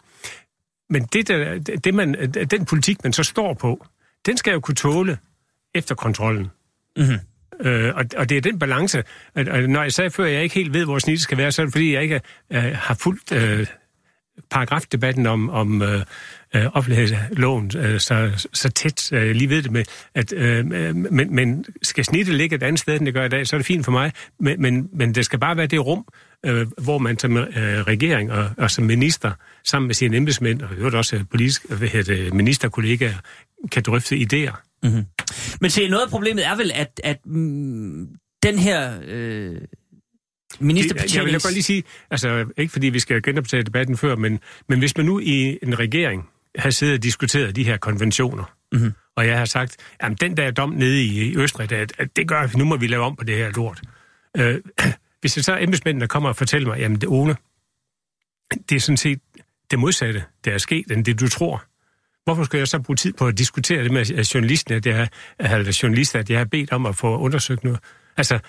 Men 0.89 1.03
det, 1.03 1.27
der, 1.27 1.59
det 1.59 1.93
man, 1.93 2.31
den 2.51 2.65
politik, 2.65 3.03
man 3.03 3.13
så 3.13 3.23
står 3.23 3.53
på, 3.53 3.85
den 4.25 4.37
skal 4.37 4.53
jo 4.53 4.59
kunne 4.59 4.75
tåle 4.75 5.17
efterkontrollen. 5.75 6.47
Mm-hmm. 6.97 7.67
Øh, 7.67 7.95
og, 7.95 8.05
og 8.17 8.29
det 8.29 8.37
er 8.37 8.41
den 8.41 8.59
balance. 8.59 9.03
Og, 9.35 9.45
og 9.51 9.61
når 9.61 9.81
jeg 9.81 9.93
sagde 9.93 10.11
før, 10.11 10.25
at 10.25 10.33
jeg 10.33 10.43
ikke 10.43 10.55
helt 10.55 10.73
ved, 10.73 10.85
hvor 10.85 10.99
snittet 10.99 11.23
skal 11.23 11.37
være, 11.37 11.51
så 11.51 11.61
er 11.61 11.65
det 11.65 11.73
fordi, 11.73 11.93
jeg 11.93 12.03
ikke 12.03 12.21
øh, 12.49 12.63
har 12.75 12.93
fulgt 12.93 13.31
øh, 13.31 13.67
paragrafdebatten 14.49 15.25
om, 15.25 15.49
om 15.49 15.81
øh, 15.81 16.01
øh, 16.55 16.65
offentlighedsloven 16.73 17.71
øh, 17.77 17.99
så, 17.99 18.47
så 18.53 18.69
tæt. 18.69 19.11
Øh, 19.13 19.35
lige 19.35 19.49
ved 19.49 19.63
det 19.63 19.71
med, 19.71 19.83
at 20.15 20.33
øh, 20.33 20.65
men, 20.65 21.35
men 21.35 21.65
skal 21.81 22.05
snittet 22.05 22.35
ligge 22.35 22.55
et 22.55 22.63
andet 22.63 22.79
sted, 22.79 22.97
end 22.97 23.05
det 23.05 23.13
gør 23.13 23.25
i 23.25 23.29
dag, 23.29 23.47
så 23.47 23.55
er 23.55 23.57
det 23.57 23.65
fint 23.65 23.85
for 23.85 23.91
mig. 23.91 24.11
Men, 24.39 24.61
men, 24.61 24.89
men 24.93 25.15
det 25.15 25.25
skal 25.25 25.39
bare 25.39 25.57
være 25.57 25.67
det 25.67 25.85
rum, 25.85 26.05
øh, 26.45 26.67
hvor 26.83 26.97
man 26.97 27.19
som 27.19 27.37
øh, 27.37 27.47
regering 27.57 28.31
og, 28.31 28.49
og 28.57 28.71
som 28.71 28.83
minister, 28.83 29.31
sammen 29.65 29.87
med 29.87 29.95
sine 29.95 30.17
embedsmænd, 30.17 30.61
og 30.61 30.69
øvrigt 30.77 30.95
også 30.95 31.23
politisk, 31.31 31.69
hvad 31.69 31.87
hedder 31.87 32.33
ministerkollegaer, 32.33 33.17
kan 33.71 33.83
drøfte 33.83 34.15
idéer. 34.15 34.63
Mm-hmm. 34.83 35.05
Men 35.61 35.69
se, 35.69 35.87
noget 35.87 36.03
af 36.03 36.09
problemet 36.09 36.45
er 36.45 36.55
vel, 36.55 36.71
at, 36.75 37.01
at 37.03 37.25
mm, 37.25 38.07
den 38.43 38.59
her 38.59 38.99
øh, 39.07 39.55
ministerbetjenings... 40.59 41.15
Jeg 41.15 41.25
vil 41.25 41.33
godt 41.33 41.53
lige 41.53 41.63
sige, 41.63 41.83
altså 42.11 42.45
ikke 42.57 42.71
fordi 42.71 42.87
vi 42.87 42.99
skal 42.99 43.21
genoptage 43.21 43.63
debatten 43.63 43.97
før, 43.97 44.15
men, 44.15 44.39
men 44.69 44.79
hvis 44.79 44.97
man 44.97 45.05
nu 45.05 45.19
i 45.19 45.59
en 45.63 45.79
regering 45.79 46.29
har 46.57 46.69
siddet 46.69 46.95
og 46.95 47.03
diskuteret 47.03 47.55
de 47.55 47.63
her 47.63 47.77
konventioner, 47.77 48.43
mm-hmm. 48.71 48.93
og 49.15 49.27
jeg 49.27 49.37
har 49.37 49.45
sagt, 49.45 49.77
at 49.99 50.21
den 50.21 50.37
der 50.37 50.51
dom 50.51 50.69
nede 50.69 51.03
i, 51.03 51.37
Østrig, 51.37 51.71
at, 51.71 51.93
at 51.97 52.15
det 52.15 52.27
gør, 52.27 52.57
nu 52.57 52.65
må 52.65 52.77
vi 52.77 52.87
lave 52.87 53.03
om 53.03 53.15
på 53.15 53.23
det 53.23 53.35
her 53.35 53.51
lort. 53.55 53.81
Øh, 54.37 54.61
hvis 55.21 55.33
det 55.33 55.45
så 55.45 55.53
er 55.53 55.63
embedsmændene, 55.63 56.01
der 56.01 56.07
kommer 56.07 56.29
og 56.29 56.35
fortæller 56.35 56.67
mig, 56.67 56.79
jamen 56.79 57.01
det 57.01 57.09
One, 57.09 57.35
det 58.69 58.75
er 58.75 58.79
sådan 58.79 58.97
set 58.97 59.19
det 59.71 59.79
modsatte, 59.79 60.23
der 60.45 60.51
er 60.51 60.57
sket, 60.57 60.91
end 60.91 61.05
det 61.05 61.19
du 61.19 61.29
tror. 61.29 61.63
Hvorfor 62.23 62.43
skal 62.43 62.57
jeg 62.57 62.67
så 62.67 62.79
bruge 62.79 62.95
tid 62.95 63.13
på 63.13 63.27
at 63.27 63.37
diskutere 63.37 63.83
det 63.83 63.91
med 63.91 64.05
journalisten, 64.05 64.73
at 64.73 64.85
jeg, 64.85 65.07
eller 65.39 65.79
journalister, 65.83 66.19
at 66.19 66.29
jeg 66.29 66.37
har 66.37 66.45
bedt 66.45 66.71
om 66.71 66.85
at 66.85 66.95
få 66.95 67.17
undersøgt 67.17 67.63
noget? 67.63 67.79
Altså, 68.17 68.39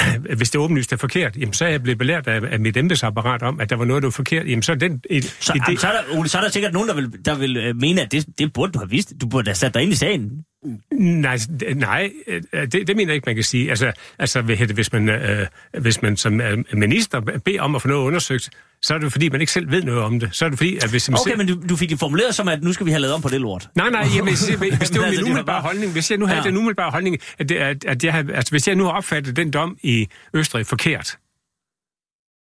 hvis 0.38 0.50
det 0.50 0.60
åbenlyst 0.60 0.92
er 0.92 0.96
forkert, 0.96 1.36
jamen, 1.36 1.52
så 1.52 1.64
er 1.64 1.68
jeg 1.68 1.82
blevet 1.82 1.98
belært 1.98 2.26
af, 2.26 2.52
af 2.52 2.60
mit 2.60 2.76
embedsapparat 2.76 3.42
om, 3.42 3.60
at 3.60 3.70
der 3.70 3.76
var 3.76 3.84
noget, 3.84 4.02
der 4.02 4.06
var 4.06 4.10
forkert. 4.10 4.48
Jamen, 4.48 4.62
så 4.62 4.72
er 4.72 4.76
den 4.76 5.02
et, 5.10 5.24
så, 5.24 5.52
idé... 5.52 5.64
Jamen, 5.66 5.78
så, 5.78 5.86
er 5.86 5.92
der, 5.92 6.18
Ole, 6.18 6.28
så 6.28 6.38
er 6.38 6.42
der 6.42 6.50
sikkert 6.50 6.72
nogen, 6.72 6.88
der 6.88 6.94
vil, 6.94 7.24
der 7.24 7.34
vil 7.38 7.56
øh, 7.56 7.76
mene, 7.76 8.02
at 8.02 8.12
det, 8.12 8.38
det 8.38 8.52
burde 8.52 8.72
du 8.72 8.78
have 8.78 8.90
vidst. 8.90 9.12
Du 9.20 9.28
burde 9.28 9.48
have 9.48 9.54
sat 9.54 9.74
dig 9.74 9.82
ind 9.82 9.92
i 9.92 9.96
sagen. 9.96 10.44
Nej, 10.92 11.38
nej 11.74 12.12
øh, 12.26 12.42
det, 12.52 12.72
det 12.72 12.96
mener 12.96 13.10
jeg 13.10 13.14
ikke, 13.14 13.26
man 13.26 13.34
kan 13.34 13.44
sige. 13.44 13.70
Altså, 13.70 13.92
altså 14.18 14.42
hvis, 14.42 14.92
man, 14.92 15.08
øh, 15.08 15.46
hvis 15.78 16.02
man 16.02 16.16
som 16.16 16.40
øh, 16.40 16.58
minister 16.72 17.20
beder 17.20 17.62
om 17.62 17.74
at 17.74 17.82
få 17.82 17.88
noget 17.88 18.02
undersøgt, 18.02 18.50
så 18.82 18.94
er 18.94 18.98
det 18.98 19.12
fordi, 19.12 19.28
man 19.28 19.40
ikke 19.40 19.52
selv 19.52 19.70
ved 19.70 19.82
noget 19.82 20.02
om 20.02 20.20
det. 20.20 20.28
Så 20.32 20.44
er 20.44 20.48
det 20.48 20.58
fordi, 20.58 20.76
at 20.76 20.90
hvis 20.90 21.10
man 21.10 21.18
Okay, 21.20 21.30
selv... 21.30 21.38
men 21.38 21.46
du, 21.46 21.68
du 21.68 21.76
fik 21.76 21.90
det 21.90 21.98
formuleret 21.98 22.34
som, 22.34 22.48
at 22.48 22.62
nu 22.62 22.72
skal 22.72 22.86
vi 22.86 22.90
have 22.90 23.00
lavet 23.00 23.14
om 23.14 23.22
på 23.22 23.28
det 23.28 23.40
lort. 23.40 23.68
Nej, 23.74 23.90
nej, 23.90 24.06
jamen, 24.16 24.28
hvis, 24.28 24.48
hvis, 24.48 24.90
det 24.90 25.00
var 25.00 25.10
min 25.16 25.22
umiddelbare 25.22 25.44
bare... 25.44 25.62
holdning, 25.62 25.92
hvis 25.92 26.10
jeg 26.10 26.18
nu 26.18 26.26
havde 26.26 26.40
ja. 26.40 26.44
den 26.44 26.56
umiddelbare 26.56 26.90
holdning, 26.90 27.18
at, 27.38 27.48
det, 27.48 27.56
at, 27.56 27.84
at 27.84 28.04
jeg 28.04 28.12
havde, 28.12 28.34
altså, 28.34 28.50
hvis 28.50 28.68
jeg 28.68 28.76
nu 28.76 28.84
har 28.84 28.90
opfattet 28.90 29.36
den 29.36 29.50
dom 29.50 29.78
i 29.82 30.08
Østrig 30.34 30.66
forkert, 30.66 31.18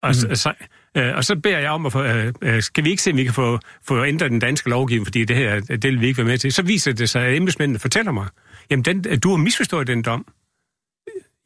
og, 0.03 0.15
mm. 0.29 0.35
så, 0.35 0.53
øh, 0.97 1.17
og 1.17 1.25
så 1.25 1.37
beder 1.37 1.59
jeg 1.59 1.71
om 1.71 1.87
at 1.87 1.93
få, 1.93 2.03
øh, 2.03 2.33
øh, 2.43 2.63
skal 2.63 2.85
vi 2.85 2.91
ikke 2.91 3.03
se, 3.03 3.11
om 3.11 3.17
vi 3.17 3.25
kan 3.25 3.35
få, 3.35 3.59
få 3.85 4.05
ændret 4.05 4.31
den 4.31 4.39
danske 4.39 4.71
lovgivning, 4.71 5.07
fordi 5.07 5.25
det 5.25 5.37
her, 5.37 5.61
det 5.61 5.85
vil 5.85 6.01
vi 6.01 6.07
ikke 6.07 6.19
være 6.19 6.27
med 6.27 6.39
til. 6.39 6.53
Så 6.53 6.63
viser 6.63 6.93
det 6.93 7.09
sig, 7.11 7.23
at 7.23 7.37
embedsmændene 7.37 7.79
fortæller 7.79 8.13
mig, 8.13 8.27
jamen 8.71 8.85
den, 8.85 9.21
du 9.21 9.31
har 9.31 9.37
misforstået 9.37 9.87
den 9.87 10.03
dom. 10.03 10.27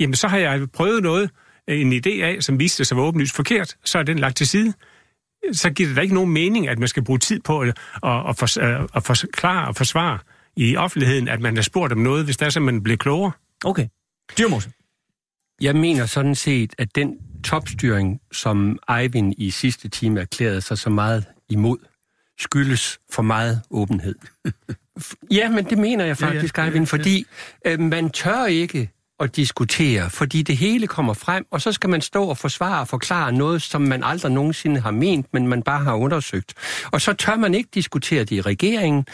Jamen 0.01 0.15
så 0.15 0.29
har 0.29 0.39
jeg 0.39 0.71
prøvet 0.73 1.03
noget, 1.03 1.31
øh, 1.71 1.81
en 1.81 1.93
idé 1.93 2.23
af, 2.23 2.43
som 2.43 2.61
viste 2.61 2.85
sig 2.85 2.97
var 2.97 3.03
åbenlyst 3.03 3.37
forkert, 3.37 3.77
så 3.85 3.99
er 3.99 4.03
den 4.03 4.19
lagt 4.19 4.37
til 4.37 4.49
side. 4.49 4.73
Så 5.53 5.71
giver 5.71 5.89
det 5.89 5.97
da 5.97 6.01
ikke 6.01 6.15
nogen 6.15 6.31
mening, 6.31 6.69
at 6.69 6.79
man 6.79 6.89
skal 6.89 7.05
bruge 7.05 7.19
tid 7.19 7.41
på 7.41 7.61
at, 7.61 7.69
at, 7.69 7.75
at, 8.29 8.37
for, 8.37 8.61
øh, 8.61 8.89
at 8.95 9.03
forklare 9.03 9.69
og 9.69 9.77
forsvare 9.77 10.19
i 10.57 10.77
offentligheden, 10.77 11.29
at 11.29 11.41
man 11.41 11.57
har 11.57 11.63
spurgt 11.63 11.93
om 11.93 11.99
noget, 11.99 12.25
hvis 12.25 12.37
der 12.37 12.47
er 12.47 12.51
så, 12.51 12.61
man 12.61 12.83
bliver 12.83 12.97
klogere. 12.97 13.33
Okay. 13.65 13.87
Dyrmose. 14.39 14.71
Jeg 15.61 15.77
mener 15.77 16.07
sådan 16.07 16.35
set, 16.35 16.75
at 16.79 16.95
den 16.95 17.17
topstyring, 17.45 18.21
som 18.33 18.79
Eivind 19.01 19.35
i 19.39 19.51
sidste 19.51 19.89
time 19.89 20.21
erklærede 20.21 20.61
sig 20.61 20.79
så 20.79 20.91
meget 20.91 21.25
imod, 21.49 21.79
skyldes 22.39 22.99
for 23.13 23.23
meget 23.23 23.61
åbenhed. 23.71 24.15
ja, 25.39 25.49
men 25.49 25.65
det 25.65 25.79
mener 25.79 26.05
jeg 26.05 26.17
faktisk, 26.17 26.59
ja, 26.59 26.63
ja, 26.63 26.69
Eivind, 26.69 26.87
fordi 26.87 27.27
øh, 27.67 27.81
man 27.81 28.11
tør 28.11 28.47
ikke 28.47 28.91
at 29.21 29.37
diskutere, 29.37 30.11
fordi 30.11 30.43
det 30.43 30.57
hele 30.57 30.87
kommer 30.87 31.15
frem, 31.15 31.47
og 31.51 31.61
så 31.61 31.73
skal 31.73 31.91
man 31.91 32.01
stå 32.01 32.25
og 32.25 32.39
forsvare 32.39 32.81
og 32.81 32.89
forklare 32.89 33.33
noget, 33.33 33.63
som 33.63 33.83
man 33.83 34.05
aldrig 34.05 34.33
nogensinde 34.33 34.81
har 34.81 34.91
ment, 34.91 35.27
men 35.33 35.49
man 35.49 35.63
bare 35.63 35.85
har 35.85 35.95
undersøgt. 35.95 36.55
Og 36.93 37.01
så 37.01 37.13
tør 37.13 37.37
man 37.37 37.55
ikke 37.55 37.69
diskutere 37.75 38.25
det 38.25 38.33
i 38.33 38.41
regeringen, 38.41 39.07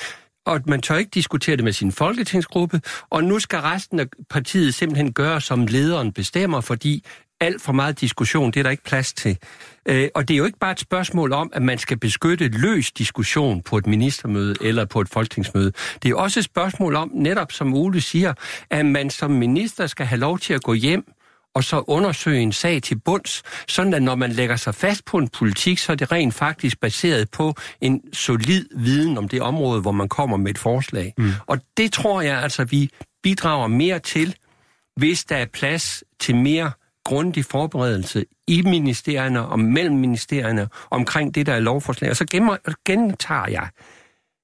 og 0.47 0.61
man 0.67 0.83
tør 0.83 0.97
ikke 0.97 1.11
diskutere 1.15 1.57
det 1.57 1.65
med 1.65 1.73
sin 1.73 1.93
folketingsgruppe, 1.93 2.81
og 3.11 3.25
nu 3.25 3.39
skal 3.39 3.59
resten 3.59 4.01
af 4.01 4.07
partiet 4.31 4.75
simpelthen 4.75 5.13
gøre, 5.13 5.41
som 5.41 5.67
lederen 5.67 6.13
bestemmer, 6.13 6.61
fordi 6.61 7.05
alt 7.41 7.63
for 7.63 7.73
meget 7.73 8.01
diskussion, 8.01 8.51
det 8.51 8.61
er 8.61 8.63
der 8.63 8.71
ikke 8.71 8.85
plads 8.85 9.13
til. 9.13 9.39
Øh, 9.87 10.09
og 10.15 10.29
det 10.29 10.35
er 10.35 10.39
jo 10.39 10.45
ikke 10.45 10.59
bare 10.59 10.73
et 10.73 10.81
spørgsmål 10.81 11.33
om, 11.33 11.51
at 11.55 11.63
man 11.63 11.79
skal 11.79 11.99
beskytte 11.99 12.49
løs 12.49 12.93
diskussion 12.93 13.63
på 13.63 13.79
et 13.79 13.87
ministermøde 13.87 14.55
eller 14.61 14.85
på 14.85 15.01
et 15.01 15.09
folketingsmøde. 15.09 15.73
Det 16.03 16.11
er 16.11 16.15
også 16.15 16.41
et 16.41 16.45
spørgsmål 16.45 16.95
om, 16.95 17.11
netop 17.15 17.53
som 17.53 17.75
Ole 17.75 18.01
siger, 18.01 18.35
at 18.71 18.87
man 18.87 19.11
som 19.11 19.31
minister 19.31 19.87
skal 19.87 20.07
have 20.07 20.19
lov 20.19 20.39
til 20.39 20.55
at 20.55 20.63
gå 20.63 20.73
hjem 20.73 21.13
og 21.57 21.65
så 21.65 21.85
undersøge 21.87 22.41
en 22.41 22.53
sag 22.53 22.83
til 22.83 22.99
bunds, 22.99 23.43
sådan 23.69 23.95
at 23.95 24.03
når 24.03 24.15
man 24.15 24.33
lægger 24.33 24.57
sig 24.57 24.75
fast 24.75 25.05
på 25.05 25.19
en 25.19 25.29
politik, 25.29 25.79
så 25.79 25.93
er 25.93 25.97
det 25.97 26.13
rent 26.13 26.35
faktisk 26.35 26.81
baseret 26.81 27.31
på 27.31 27.55
en 27.81 28.03
solid 28.13 28.67
viden 28.77 29.19
om 29.19 29.29
det 29.29 29.43
område, 29.43 29.81
hvor 29.81 29.93
man 29.93 30.09
kommer 30.09 30.37
med 30.37 30.51
et 30.51 30.59
forslag. 30.59 31.15
Mm. 31.19 31.31
Og 31.47 31.59
det 31.77 31.93
tror 31.93 32.21
jeg 32.21 32.43
altså, 32.43 32.65
vi 32.65 32.91
bidrager 33.23 33.67
mere 33.67 33.99
til, 33.99 34.37
hvis 34.97 35.25
der 35.25 35.37
er 35.37 35.47
plads 35.47 36.05
til 36.21 36.37
mere 36.37 36.71
grundig 37.05 37.45
forberedelse 37.45 38.25
i 38.47 38.63
ministerierne 38.63 39.47
og 39.47 39.61
mellem 39.61 39.97
ministerierne 39.97 40.69
omkring 40.91 41.35
det, 41.35 41.47
der 41.47 41.53
er 41.55 41.61
lovforslag. 41.61 42.11
Og 42.11 42.17
så 42.17 42.25
gentager 42.87 43.49
jeg, 43.49 43.69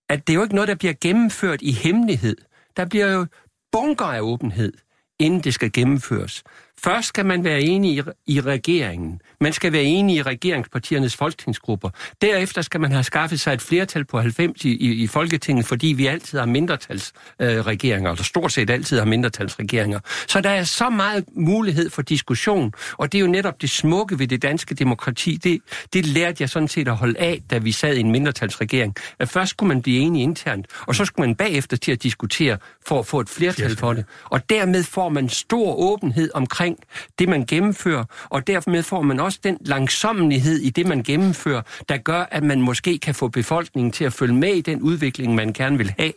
at 0.08 0.26
det 0.26 0.32
er 0.32 0.34
jo 0.34 0.42
ikke 0.42 0.54
noget, 0.54 0.68
der 0.68 0.74
bliver 0.74 0.94
gennemført 1.00 1.62
i 1.62 1.72
hemmelighed. 1.72 2.36
Der 2.76 2.84
bliver 2.84 3.12
jo 3.12 3.26
bunker 3.72 4.04
af 4.04 4.20
åbenhed, 4.20 4.72
inden 5.20 5.40
det 5.40 5.54
skal 5.54 5.72
gennemføres. 5.72 6.42
Først 6.84 7.08
skal 7.08 7.26
man 7.26 7.44
være 7.44 7.60
enig 7.60 7.98
i, 7.98 8.02
i 8.26 8.40
regeringen. 8.40 9.20
Man 9.40 9.52
skal 9.52 9.72
være 9.72 9.82
enig 9.82 10.16
i 10.16 10.22
regeringspartiernes 10.22 11.16
folketingsgrupper. 11.16 11.90
Derefter 12.22 12.62
skal 12.62 12.80
man 12.80 12.92
have 12.92 13.02
skaffet 13.02 13.40
sig 13.40 13.52
et 13.52 13.62
flertal 13.62 14.04
på 14.04 14.20
90 14.20 14.64
i, 14.64 14.68
i, 14.68 15.02
i 15.02 15.06
Folketinget, 15.06 15.66
fordi 15.66 15.86
vi 15.86 16.06
altid 16.06 16.38
har 16.38 16.46
mindretalsregeringer, 16.46 18.10
øh, 18.10 18.14
eller 18.14 18.24
stort 18.24 18.52
set 18.52 18.70
altid 18.70 18.98
har 18.98 19.04
mindretalsregeringer. 19.04 20.00
Så 20.28 20.40
der 20.40 20.50
er 20.50 20.64
så 20.64 20.90
meget 20.90 21.24
mulighed 21.36 21.90
for 21.90 22.02
diskussion, 22.02 22.72
og 22.92 23.12
det 23.12 23.18
er 23.18 23.20
jo 23.20 23.26
netop 23.26 23.62
det 23.62 23.70
smukke 23.70 24.18
ved 24.18 24.26
det 24.26 24.42
danske 24.42 24.74
demokrati. 24.74 25.36
Det, 25.36 25.60
det 25.92 26.06
lærte 26.06 26.36
jeg 26.40 26.48
sådan 26.50 26.68
set 26.68 26.88
at 26.88 26.96
holde 26.96 27.18
af, 27.18 27.42
da 27.50 27.58
vi 27.58 27.72
sad 27.72 27.96
i 27.96 28.00
en 28.00 28.12
mindretalsregering. 28.12 28.94
At 29.18 29.28
først 29.28 29.50
skulle 29.50 29.68
man 29.68 29.82
blive 29.82 29.98
enig 29.98 30.22
internt, 30.22 30.66
og 30.86 30.94
så 30.94 31.04
skulle 31.04 31.26
man 31.26 31.36
bagefter 31.36 31.76
til 31.76 31.92
at 31.92 32.02
diskutere 32.02 32.58
for 32.86 32.98
at 32.98 33.06
få 33.06 33.20
et 33.20 33.28
flertal 33.28 33.76
for 33.76 33.92
det. 33.92 34.04
Og 34.24 34.50
dermed 34.50 34.82
får 34.82 35.08
man 35.08 35.28
stor 35.28 35.74
åbenhed 35.74 36.30
omkring 36.34 36.71
det, 37.18 37.28
man 37.28 37.46
gennemfører, 37.46 38.04
og 38.24 38.46
dermed 38.46 38.82
får 38.82 39.02
man 39.02 39.20
også 39.20 39.38
den 39.44 39.58
langsommelighed 39.60 40.58
i 40.58 40.70
det, 40.70 40.86
man 40.86 41.02
gennemfører, 41.02 41.62
der 41.88 41.96
gør, 41.96 42.24
at 42.30 42.42
man 42.42 42.62
måske 42.62 42.98
kan 42.98 43.14
få 43.14 43.28
befolkningen 43.28 43.92
til 43.92 44.04
at 44.04 44.12
følge 44.12 44.34
med 44.34 44.54
i 44.54 44.60
den 44.60 44.82
udvikling, 44.82 45.34
man 45.34 45.52
gerne 45.52 45.78
vil 45.78 45.94
have. 45.98 46.12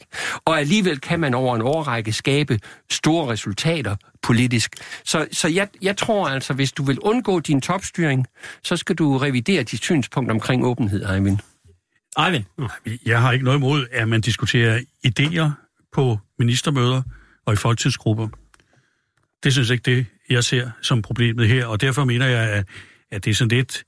Og 0.46 0.60
alligevel 0.60 1.00
kan 1.00 1.20
man 1.20 1.34
over 1.34 1.56
en 1.56 1.62
årrække 1.62 2.14
skabe 2.14 2.60
store 2.90 3.32
resultater 3.32 3.96
politisk. 4.24 4.76
Så, 5.04 5.28
så 5.32 5.48
jeg, 5.48 5.68
jeg 5.82 5.98
tror 5.98 6.28
altså, 6.28 6.54
hvis 6.54 6.72
du 6.72 6.84
vil 6.84 7.00
undgå 7.00 7.40
din 7.40 7.62
topstyring, 7.62 8.26
så 8.64 8.78
skal 8.78 8.96
du 8.96 9.18
revidere 9.18 9.64
dit 9.64 9.84
synspunkt 9.84 10.32
omkring 10.32 10.66
åbenhed, 10.66 11.10
Eivind. 11.16 11.40
Eivind? 12.20 12.44
Jeg 13.06 13.22
har 13.22 13.32
ikke 13.32 13.46
noget 13.46 13.58
imod, 13.58 13.88
at 13.92 14.08
man 14.08 14.22
diskuterer 14.22 14.82
idéer 15.08 15.50
på 15.94 16.20
ministermøder 16.40 17.02
og 17.46 17.54
i 17.54 17.56
folketingsgrupper. 17.56 18.28
Det 19.44 19.54
synes 19.54 19.70
jeg 19.70 19.74
ikke, 19.74 19.96
det 19.96 20.06
jeg 20.30 20.44
ser 20.44 20.70
som 20.82 21.02
problemet 21.02 21.48
her, 21.48 21.66
og 21.66 21.82
derfor 21.82 22.06
mener 22.06 22.26
jeg, 22.26 22.50
at, 22.50 22.68
at 23.12 23.26
det 23.26 23.32
er 23.32 23.36
sådan 23.36 23.58
lidt, 23.58 23.84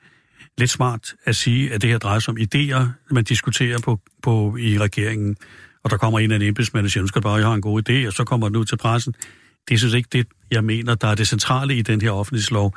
lidt 0.57 0.69
smart 0.69 1.13
at 1.25 1.35
sige, 1.35 1.73
at 1.73 1.81
det 1.81 1.89
her 1.89 1.97
drejer 1.97 2.19
sig 2.19 2.31
om 2.31 2.37
idéer, 2.37 2.85
man 3.11 3.23
diskuterer 3.23 3.79
på, 3.79 3.99
på 4.23 4.57
i 4.57 4.79
regeringen, 4.79 5.37
og 5.83 5.89
der 5.91 5.97
kommer 5.97 6.19
en 6.19 6.31
af 6.31 6.35
en 6.35 6.41
embedsmænd 6.41 6.85
og 6.85 6.91
siger, 6.91 7.01
nu 7.01 7.07
skal 7.07 7.21
bare, 7.21 7.35
jeg 7.35 7.45
har 7.45 7.53
en 7.53 7.61
god 7.61 7.89
idé, 7.89 8.07
og 8.07 8.13
så 8.13 8.23
kommer 8.23 8.47
den 8.47 8.55
ud 8.55 8.65
til 8.65 8.77
pressen. 8.77 9.13
Det 9.69 9.79
synes 9.79 9.93
ikke 9.93 10.09
det, 10.11 10.27
jeg 10.51 10.63
mener, 10.63 10.95
der 10.95 11.07
er 11.07 11.15
det 11.15 11.27
centrale 11.27 11.75
i 11.75 11.81
den 11.81 12.01
her 12.01 12.11
offentlighedslov. 12.11 12.75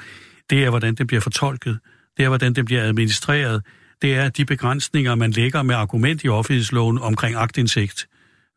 Det 0.50 0.64
er, 0.64 0.70
hvordan 0.70 0.94
den 0.94 1.06
bliver 1.06 1.20
fortolket. 1.20 1.78
Det 2.16 2.24
er, 2.24 2.28
hvordan 2.28 2.54
den 2.54 2.64
bliver 2.64 2.82
administreret. 2.82 3.62
Det 4.02 4.14
er 4.14 4.28
de 4.28 4.44
begrænsninger, 4.44 5.14
man 5.14 5.30
lægger 5.30 5.62
med 5.62 5.74
argument 5.74 6.24
i 6.24 6.28
offentlighedsloven 6.28 6.98
omkring 6.98 7.36
agtindsigt. 7.36 8.08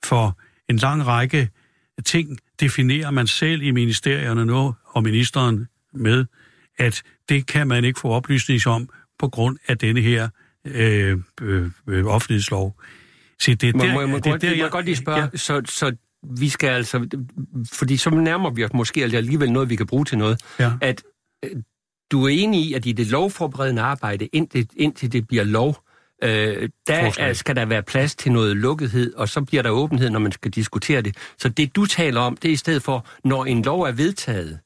For 0.05 0.39
en 0.69 0.77
lang 0.77 1.07
række 1.07 1.49
ting 2.05 2.37
definerer 2.59 3.11
man 3.11 3.27
selv 3.27 3.61
i 3.61 3.71
ministerierne 3.71 4.45
nu, 4.45 4.75
og 4.85 5.03
ministeren 5.03 5.67
med, 5.93 6.25
at 6.77 7.03
det 7.29 7.45
kan 7.47 7.67
man 7.67 7.83
ikke 7.83 7.99
få 7.99 8.07
oplysning 8.07 8.67
om 8.67 8.89
på 9.19 9.29
grund 9.29 9.57
af 9.67 9.77
denne 9.77 10.01
her 10.01 10.29
øh, 10.65 11.17
øh, 11.41 11.69
øh, 11.89 12.05
offentlighedslov. 12.05 12.81
Så 13.39 13.55
det 13.55 13.63
er 13.63 13.71
der, 13.71 13.77
må, 13.77 13.93
må, 13.93 13.99
jeg, 13.99 14.09
må, 14.09 14.15
det, 14.15 14.23
godt, 14.23 14.41
der, 14.41 14.47
jeg, 14.47 14.57
må 14.57 14.63
jeg 14.63 14.71
godt 14.71 14.85
lige 14.85 14.95
spørge, 14.95 15.21
ja. 15.21 15.37
så, 15.37 15.61
så 15.65 15.95
vi 16.37 16.49
skal 16.49 16.69
altså, 16.69 17.07
fordi 17.73 17.97
så 17.97 18.09
nærmer 18.09 18.49
vi 18.49 18.63
os 18.63 18.73
måske 18.73 19.03
alligevel 19.03 19.51
noget, 19.51 19.69
vi 19.69 19.75
kan 19.75 19.87
bruge 19.87 20.05
til 20.05 20.17
noget, 20.17 20.41
ja. 20.59 20.71
at 20.81 21.03
øh, 21.45 21.51
du 22.11 22.23
er 22.23 22.29
enig 22.29 22.61
i, 22.65 22.73
at 22.73 22.85
i 22.85 22.91
det 22.91 23.07
lovforberedende 23.07 23.81
arbejde, 23.81 24.25
indtil, 24.25 24.67
indtil 24.75 25.11
det 25.11 25.27
bliver 25.27 25.43
lov, 25.43 25.82
øh, 26.23 26.69
der 26.87 27.11
er, 27.17 27.33
skal 27.33 27.55
der 27.55 27.65
være 27.65 27.83
plads 27.83 28.15
til 28.15 28.31
noget 28.31 28.57
lukkethed, 28.57 29.13
og 29.13 29.29
så 29.29 29.41
bliver 29.41 29.63
der 29.63 29.69
åbenhed, 29.69 30.09
når 30.09 30.19
man 30.19 30.31
skal 30.31 30.51
diskutere 30.51 31.01
det. 31.01 31.15
Så 31.37 31.49
det, 31.49 31.75
du 31.75 31.85
taler 31.85 32.21
om, 32.21 32.37
det 32.37 32.49
er 32.49 32.53
i 32.53 32.55
stedet 32.55 32.83
for, 32.83 33.05
når 33.23 33.45
en 33.45 33.61
lov 33.61 33.81
er 33.81 33.91
vedtaget, 33.91 34.59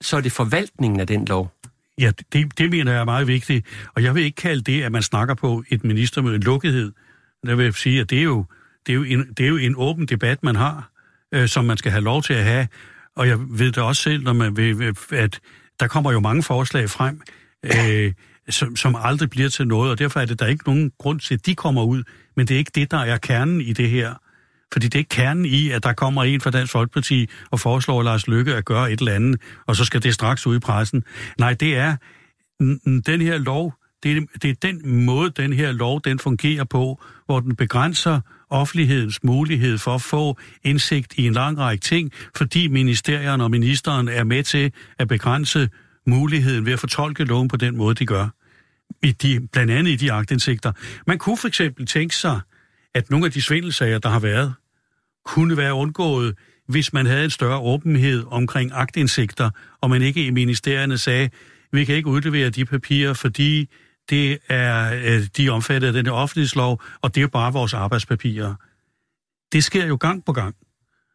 så 0.00 0.16
er 0.16 0.20
det 0.20 0.32
forvaltningen 0.32 1.00
af 1.00 1.06
den 1.06 1.24
lov. 1.24 1.52
Ja, 2.00 2.12
det, 2.32 2.58
det 2.58 2.70
mener 2.70 2.92
jeg 2.92 3.00
er 3.00 3.04
meget 3.04 3.26
vigtigt. 3.26 3.66
Og 3.94 4.02
jeg 4.02 4.14
vil 4.14 4.24
ikke 4.24 4.36
kalde 4.36 4.62
det, 4.62 4.82
at 4.82 4.92
man 4.92 5.02
snakker 5.02 5.34
på 5.34 5.64
et 5.70 5.84
ministermøde 5.84 6.38
lukkethed. 6.38 6.92
Jeg 7.46 7.58
vil 7.58 7.74
sige, 7.74 8.00
at 8.00 8.10
det 8.10 8.18
er 8.18 8.22
jo, 8.22 8.44
det 8.86 8.92
er 8.92 8.96
jo, 8.96 9.02
en, 9.02 9.28
det 9.28 9.44
er 9.44 9.48
jo 9.48 9.56
en 9.56 9.74
åben 9.76 10.06
debat, 10.06 10.42
man 10.42 10.56
har, 10.56 10.90
øh, 11.34 11.48
som 11.48 11.64
man 11.64 11.76
skal 11.76 11.92
have 11.92 12.04
lov 12.04 12.22
til 12.22 12.34
at 12.34 12.44
have. 12.44 12.68
Og 13.16 13.28
jeg 13.28 13.38
ved 13.40 13.72
det 13.72 13.78
også 13.78 14.02
selv, 14.02 14.22
når 14.22 14.32
man 14.32 14.56
vil, 14.56 14.94
at 15.12 15.40
der 15.80 15.86
kommer 15.86 16.12
jo 16.12 16.20
mange 16.20 16.42
forslag 16.42 16.90
frem, 16.90 17.20
øh, 17.64 18.12
som, 18.48 18.76
som 18.76 18.96
aldrig 18.98 19.30
bliver 19.30 19.48
til 19.48 19.66
noget, 19.66 19.90
og 19.90 19.98
derfor 19.98 20.20
er 20.20 20.24
det 20.24 20.40
der 20.40 20.46
ikke 20.46 20.64
nogen 20.66 20.92
grund 20.98 21.20
til, 21.20 21.34
at 21.34 21.46
de 21.46 21.54
kommer 21.54 21.84
ud. 21.84 22.02
Men 22.36 22.46
det 22.46 22.54
er 22.54 22.58
ikke 22.58 22.72
det, 22.74 22.90
der 22.90 22.98
er 22.98 23.16
kernen 23.16 23.60
i 23.60 23.72
det 23.72 23.90
her. 23.90 24.14
Fordi 24.72 24.86
det 24.86 24.94
er 24.94 24.98
ikke 24.98 25.08
kernen 25.08 25.44
i, 25.44 25.70
at 25.70 25.82
der 25.82 25.92
kommer 25.92 26.24
en 26.24 26.40
fra 26.40 26.50
Dansk 26.50 26.72
Folkeparti 26.72 27.28
og 27.50 27.60
foreslår 27.60 28.02
Lars 28.02 28.26
Lykke 28.26 28.54
at 28.54 28.64
gøre 28.64 28.92
et 28.92 28.98
eller 28.98 29.12
andet, 29.12 29.40
og 29.66 29.76
så 29.76 29.84
skal 29.84 30.02
det 30.02 30.14
straks 30.14 30.46
ud 30.46 30.56
i 30.56 30.58
pressen. 30.58 31.04
Nej, 31.38 31.54
det 31.54 31.76
er 31.76 31.96
den 33.06 33.20
her 33.20 33.38
lov, 33.38 33.74
det 34.02 34.16
er, 34.16 34.20
det 34.42 34.50
er 34.50 34.54
den 34.62 35.04
måde, 35.04 35.30
den 35.30 35.52
her 35.52 35.72
lov 35.72 36.00
den 36.04 36.18
fungerer 36.18 36.64
på, 36.64 37.02
hvor 37.26 37.40
den 37.40 37.56
begrænser 37.56 38.20
offentlighedens 38.50 39.24
mulighed 39.24 39.78
for 39.78 39.94
at 39.94 40.02
få 40.02 40.38
indsigt 40.64 41.14
i 41.18 41.26
en 41.26 41.32
lang 41.32 41.58
række 41.58 41.82
ting, 41.82 42.12
fordi 42.36 42.68
ministerierne 42.68 43.44
og 43.44 43.50
ministeren 43.50 44.08
er 44.08 44.24
med 44.24 44.42
til 44.42 44.72
at 44.98 45.08
begrænse 45.08 45.68
muligheden 46.06 46.66
ved 46.66 46.72
at 46.72 46.80
fortolke 46.80 47.24
loven 47.24 47.48
på 47.48 47.56
den 47.56 47.76
måde, 47.76 47.94
de 47.94 48.06
gør. 48.06 48.28
I 49.02 49.12
de, 49.12 49.48
blandt 49.52 49.72
andet 49.72 49.92
i 49.92 49.96
de 49.96 50.12
agtindsigter. 50.12 50.72
Man 51.06 51.18
kunne 51.18 51.36
for 51.36 51.48
eksempel 51.48 51.86
tænke 51.86 52.16
sig, 52.16 52.40
at 52.94 53.10
nogle 53.10 53.26
af 53.26 53.32
de 53.32 53.42
svindelsager, 53.42 53.98
der 53.98 54.08
har 54.08 54.20
været, 54.20 54.54
kunne 55.24 55.56
være 55.56 55.74
undgået, 55.74 56.34
hvis 56.68 56.92
man 56.92 57.06
havde 57.06 57.24
en 57.24 57.30
større 57.30 57.58
åbenhed 57.58 58.24
omkring 58.30 58.70
agtindsigter, 58.74 59.50
og 59.80 59.90
man 59.90 60.02
ikke 60.02 60.26
i 60.26 60.30
ministerierne 60.30 60.98
sagde, 60.98 61.30
vi 61.72 61.84
kan 61.84 61.94
ikke 61.94 62.08
udlevere 62.08 62.50
de 62.50 62.64
papirer, 62.64 63.12
fordi 63.14 63.68
det 64.10 64.38
er, 64.48 64.94
øh, 64.94 65.26
de 65.36 65.46
er 65.46 65.50
omfattet 65.50 65.88
af 65.88 65.92
den 65.92 66.08
offentlighedslov, 66.08 66.82
og 67.02 67.14
det 67.14 67.22
er 67.22 67.26
bare 67.26 67.52
vores 67.52 67.74
arbejdspapirer. 67.74 68.54
Det 69.52 69.64
sker 69.64 69.86
jo 69.86 69.96
gang 69.96 70.24
på 70.24 70.32
gang. 70.32 70.54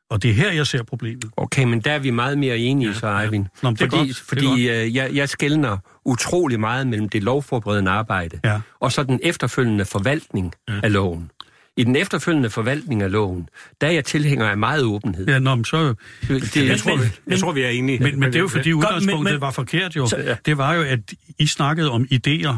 Og 0.10 0.24
det 0.24 0.30
er 0.30 0.34
her, 0.34 0.52
jeg 0.52 0.67
ser 0.67 0.84
problemet. 0.84 1.26
Okay, 1.38 1.63
men 1.63 1.82
der 1.82 1.91
er 1.91 2.00
vi 2.00 2.10
meget 2.10 2.38
mere 2.38 2.58
enige, 2.58 2.89
ja, 2.89 2.93
så 2.93 3.19
Eivind. 3.19 3.45
Ja. 3.63 3.69
Nå, 3.69 3.76
fordi 3.76 3.98
godt, 3.98 4.17
fordi 4.17 4.69
øh, 4.69 4.95
jeg, 4.95 5.15
jeg 5.15 5.30
skældner 5.30 5.78
utrolig 6.06 6.60
meget 6.60 6.88
mellem 6.88 7.10
det 7.10 7.24
lovforberedende 7.24 7.92
arbejde, 7.92 8.40
ja. 8.44 8.62
og 8.80 8.92
så 8.92 9.04
den 9.04 9.20
efterfølgende 9.24 9.86
forvaltning 9.86 10.54
ja. 10.70 10.80
af 10.84 10.94
loven. 10.94 11.32
I 11.78 11.84
den 11.84 11.96
efterfølgende 11.96 12.50
forvaltning 12.50 13.02
af 13.02 13.12
loven, 13.12 13.50
der 13.82 13.88
er 13.88 13.92
jeg 13.92 14.06
tilhænger 14.06 14.50
af 14.50 14.58
meget 14.58 14.84
åbenhed. 14.84 15.28
Ja, 15.28 15.40
nå, 15.40 15.56
men 15.56 15.66
så... 15.66 15.94
Det, 16.28 16.68
jeg, 16.68 16.80
tror, 16.80 16.98
vi, 16.98 17.04
jeg 17.28 17.40
tror, 17.40 17.52
vi 17.52 17.62
er 17.62 17.70
enige. 17.70 18.00
Men, 18.00 18.20
men 18.20 18.30
det 18.30 18.36
er 18.36 18.40
jo 18.40 18.48
fordi 18.48 18.74
udgangspunktet 18.74 19.24
men, 19.24 19.34
men, 19.34 19.42
var 19.42 19.52
forkert 19.52 19.96
jo. 19.96 20.08
Så, 20.08 20.18
ja. 20.18 20.36
Det 20.46 20.58
var 20.58 20.74
jo, 20.74 20.82
at 20.82 21.14
I 21.40 21.48
snakkede 21.48 21.92
om 21.92 22.08
idéer, 22.14 22.56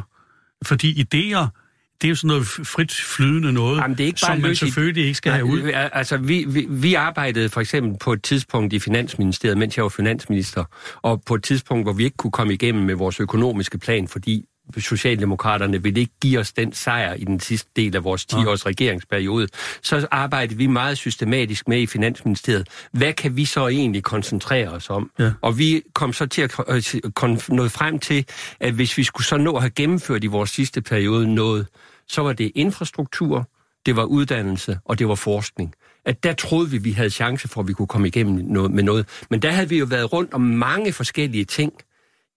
fordi 0.66 1.04
idéer, 1.04 1.63
det 2.02 2.08
er 2.08 2.10
jo 2.10 2.16
sådan 2.16 2.28
noget 2.28 2.46
frit 2.46 2.92
flydende 2.92 3.54
noget, 3.54 3.78
Jamen, 3.78 3.98
det 3.98 4.04
er 4.04 4.08
ikke 4.08 4.20
bare 4.28 4.36
som 4.36 4.42
man 4.42 4.56
selvfølgelig 4.56 5.04
ikke 5.04 5.18
skal 5.18 5.30
Nej, 5.30 5.38
have 5.38 5.46
ud. 5.46 5.72
Altså, 5.74 6.18
vi, 6.18 6.46
vi, 6.48 6.68
vi 6.70 6.94
arbejdede 6.94 7.50
for 7.50 7.62
eksempel 7.62 7.98
på 8.00 8.14
et 8.14 8.24
tidspunkt 8.24 8.74
i 8.74 8.80
Finansministeriet, 8.80 9.58
mens 9.58 9.78
jeg 9.78 9.84
var 9.84 9.90
finansminister, 9.90 10.64
og 11.02 11.22
på 11.26 11.36
et 11.36 11.44
tidspunkt, 11.44 11.86
hvor 11.86 11.94
vi 11.94 12.04
ikke 12.04 12.18
kunne 12.18 12.32
komme 12.32 12.54
igennem 12.54 12.84
med 12.84 12.96
vores 12.96 13.20
økonomiske 13.20 13.78
plan, 13.78 14.08
fordi 14.08 14.46
Socialdemokraterne 14.78 15.84
ville 15.84 16.00
ikke 16.00 16.14
give 16.22 16.40
os 16.40 16.54
den 16.54 16.74
sejr 16.74 17.14
i 17.14 17.24
den 17.24 17.40
sidste 17.40 17.70
del 17.76 17.96
af 17.96 18.04
vores 18.04 18.26
10-års 18.34 18.66
regeringsperiode, 18.66 19.48
så 19.82 20.08
arbejdede 20.12 20.58
vi 20.58 20.68
meget 20.68 20.98
systematisk 20.98 21.68
med 21.68 21.82
i 21.82 21.86
Finansministeriet. 21.86 22.68
Hvad 22.92 23.14
kan 23.14 23.38
vi 23.38 23.46
så 23.46 23.68
egentlig 23.68 24.04
koncentrere 24.04 24.70
os 24.70 24.90
om? 24.90 25.12
Ja. 25.20 25.32
Og 25.42 25.58
vi 25.58 25.82
kom 25.94 26.14
så 26.14 26.26
til 26.26 26.42
at 26.42 26.60
øh, 26.68 27.38
nå 27.50 27.68
frem 27.68 28.00
til, 28.00 28.26
at 28.60 28.74
hvis 28.74 28.98
vi 28.98 29.04
skulle 29.04 29.28
så 29.28 29.38
nå 29.38 29.56
at 29.56 29.62
have 29.62 29.70
gennemført 29.70 30.24
i 30.24 30.28
vores 30.28 30.50
sidste 30.50 30.82
periode 30.82 31.34
noget, 31.36 31.68
så 32.08 32.22
var 32.22 32.34
det 32.34 32.52
infrastruktur, 32.56 33.50
det 33.86 33.96
var 33.96 34.04
uddannelse, 34.04 34.80
og 34.86 35.00
det 35.00 35.08
var 35.08 35.16
forskning 35.16 35.74
at 36.06 36.24
der 36.24 36.34
troede 36.34 36.70
vi, 36.70 36.78
vi 36.78 36.92
havde 36.92 37.10
chance 37.10 37.48
for, 37.48 37.62
at 37.62 37.68
vi 37.68 37.74
kunne 37.74 37.88
komme 37.88 38.08
igennem 38.08 38.46
noget, 38.46 38.72
med 38.72 38.84
noget. 38.84 39.08
Men 39.30 39.42
der 39.42 39.52
havde 39.52 39.70
vi 39.70 39.80
jo 39.80 39.86
været 39.86 40.14
rundt 40.14 40.34
om 40.34 40.42
mange 40.42 40.94
forskellige 40.94 41.46
ting, 41.46 41.74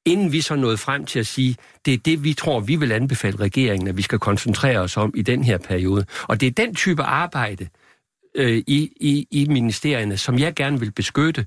inden 0.07 0.33
vi 0.33 0.41
så 0.41 0.57
nåede 0.57 0.77
frem 0.77 1.07
til 1.07 1.19
at 1.19 1.27
sige, 1.27 1.57
det 1.85 1.95
er 1.95 1.99
det, 1.99 2.25
vi 2.25 2.35
tror, 2.35 2.61
vi 2.61 2.77
vil 2.77 2.93
anbefale 2.93 3.37
regeringen, 3.37 3.89
at 3.89 3.97
vi 3.97 4.03
skal 4.03 4.19
koncentrere 4.19 4.79
os 4.79 4.97
om 4.97 5.13
i 5.17 5.23
den 5.23 5.45
her 5.45 5.59
periode. 5.59 6.07
Og 6.23 6.41
det 6.41 6.47
er 6.47 6.51
den 6.51 6.75
type 6.75 7.03
arbejde 7.03 7.69
øh, 8.35 8.63
i, 8.67 8.93
i, 9.01 9.27
i 9.31 9.47
ministerierne, 9.49 10.17
som 10.17 10.39
jeg 10.39 10.55
gerne 10.55 10.81
vil 10.81 10.93
beskytte. 10.93 11.47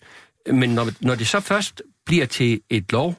Men 0.51 0.69
når, 0.69 0.87
når 1.01 1.15
det 1.15 1.27
så 1.27 1.39
først 1.39 1.81
bliver 2.05 2.25
til 2.25 2.61
et 2.69 2.91
lov, 2.91 3.15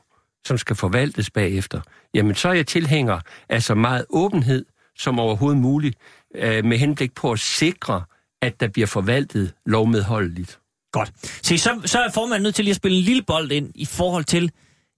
som 0.46 0.59
skal 0.59 0.76
forvaltes 0.76 1.31
bagefter, 1.31 1.81
jamen 2.14 2.35
så 2.35 2.48
er 2.48 2.53
jeg 2.53 2.66
tilhænger 2.66 3.20
af 3.48 3.62
så 3.62 3.74
meget 3.74 4.07
åbenhed 4.11 4.64
som 4.98 5.18
overhovedet 5.18 5.61
muligt, 5.61 5.98
øh, 6.35 6.64
med 6.64 6.79
henblik 6.79 7.14
på 7.14 7.33
at 7.33 7.38
sikre, 7.38 8.03
at 8.42 8.61
der 8.61 8.68
bliver 8.68 8.87
forvaltet 8.87 9.53
lovmedholdeligt. 9.66 10.59
Godt. 10.92 11.12
Se, 11.42 11.59
så, 11.59 11.81
så 11.85 11.98
er 11.98 12.11
formanden 12.11 12.42
nødt 12.42 12.55
til 12.55 12.64
lige 12.64 12.72
at 12.72 12.76
spille 12.76 12.98
en 12.98 13.05
lille 13.05 13.22
bold 13.22 13.53
ind 13.53 13.70
i 13.74 13.85
forhold 13.85 14.24
til, 14.24 14.50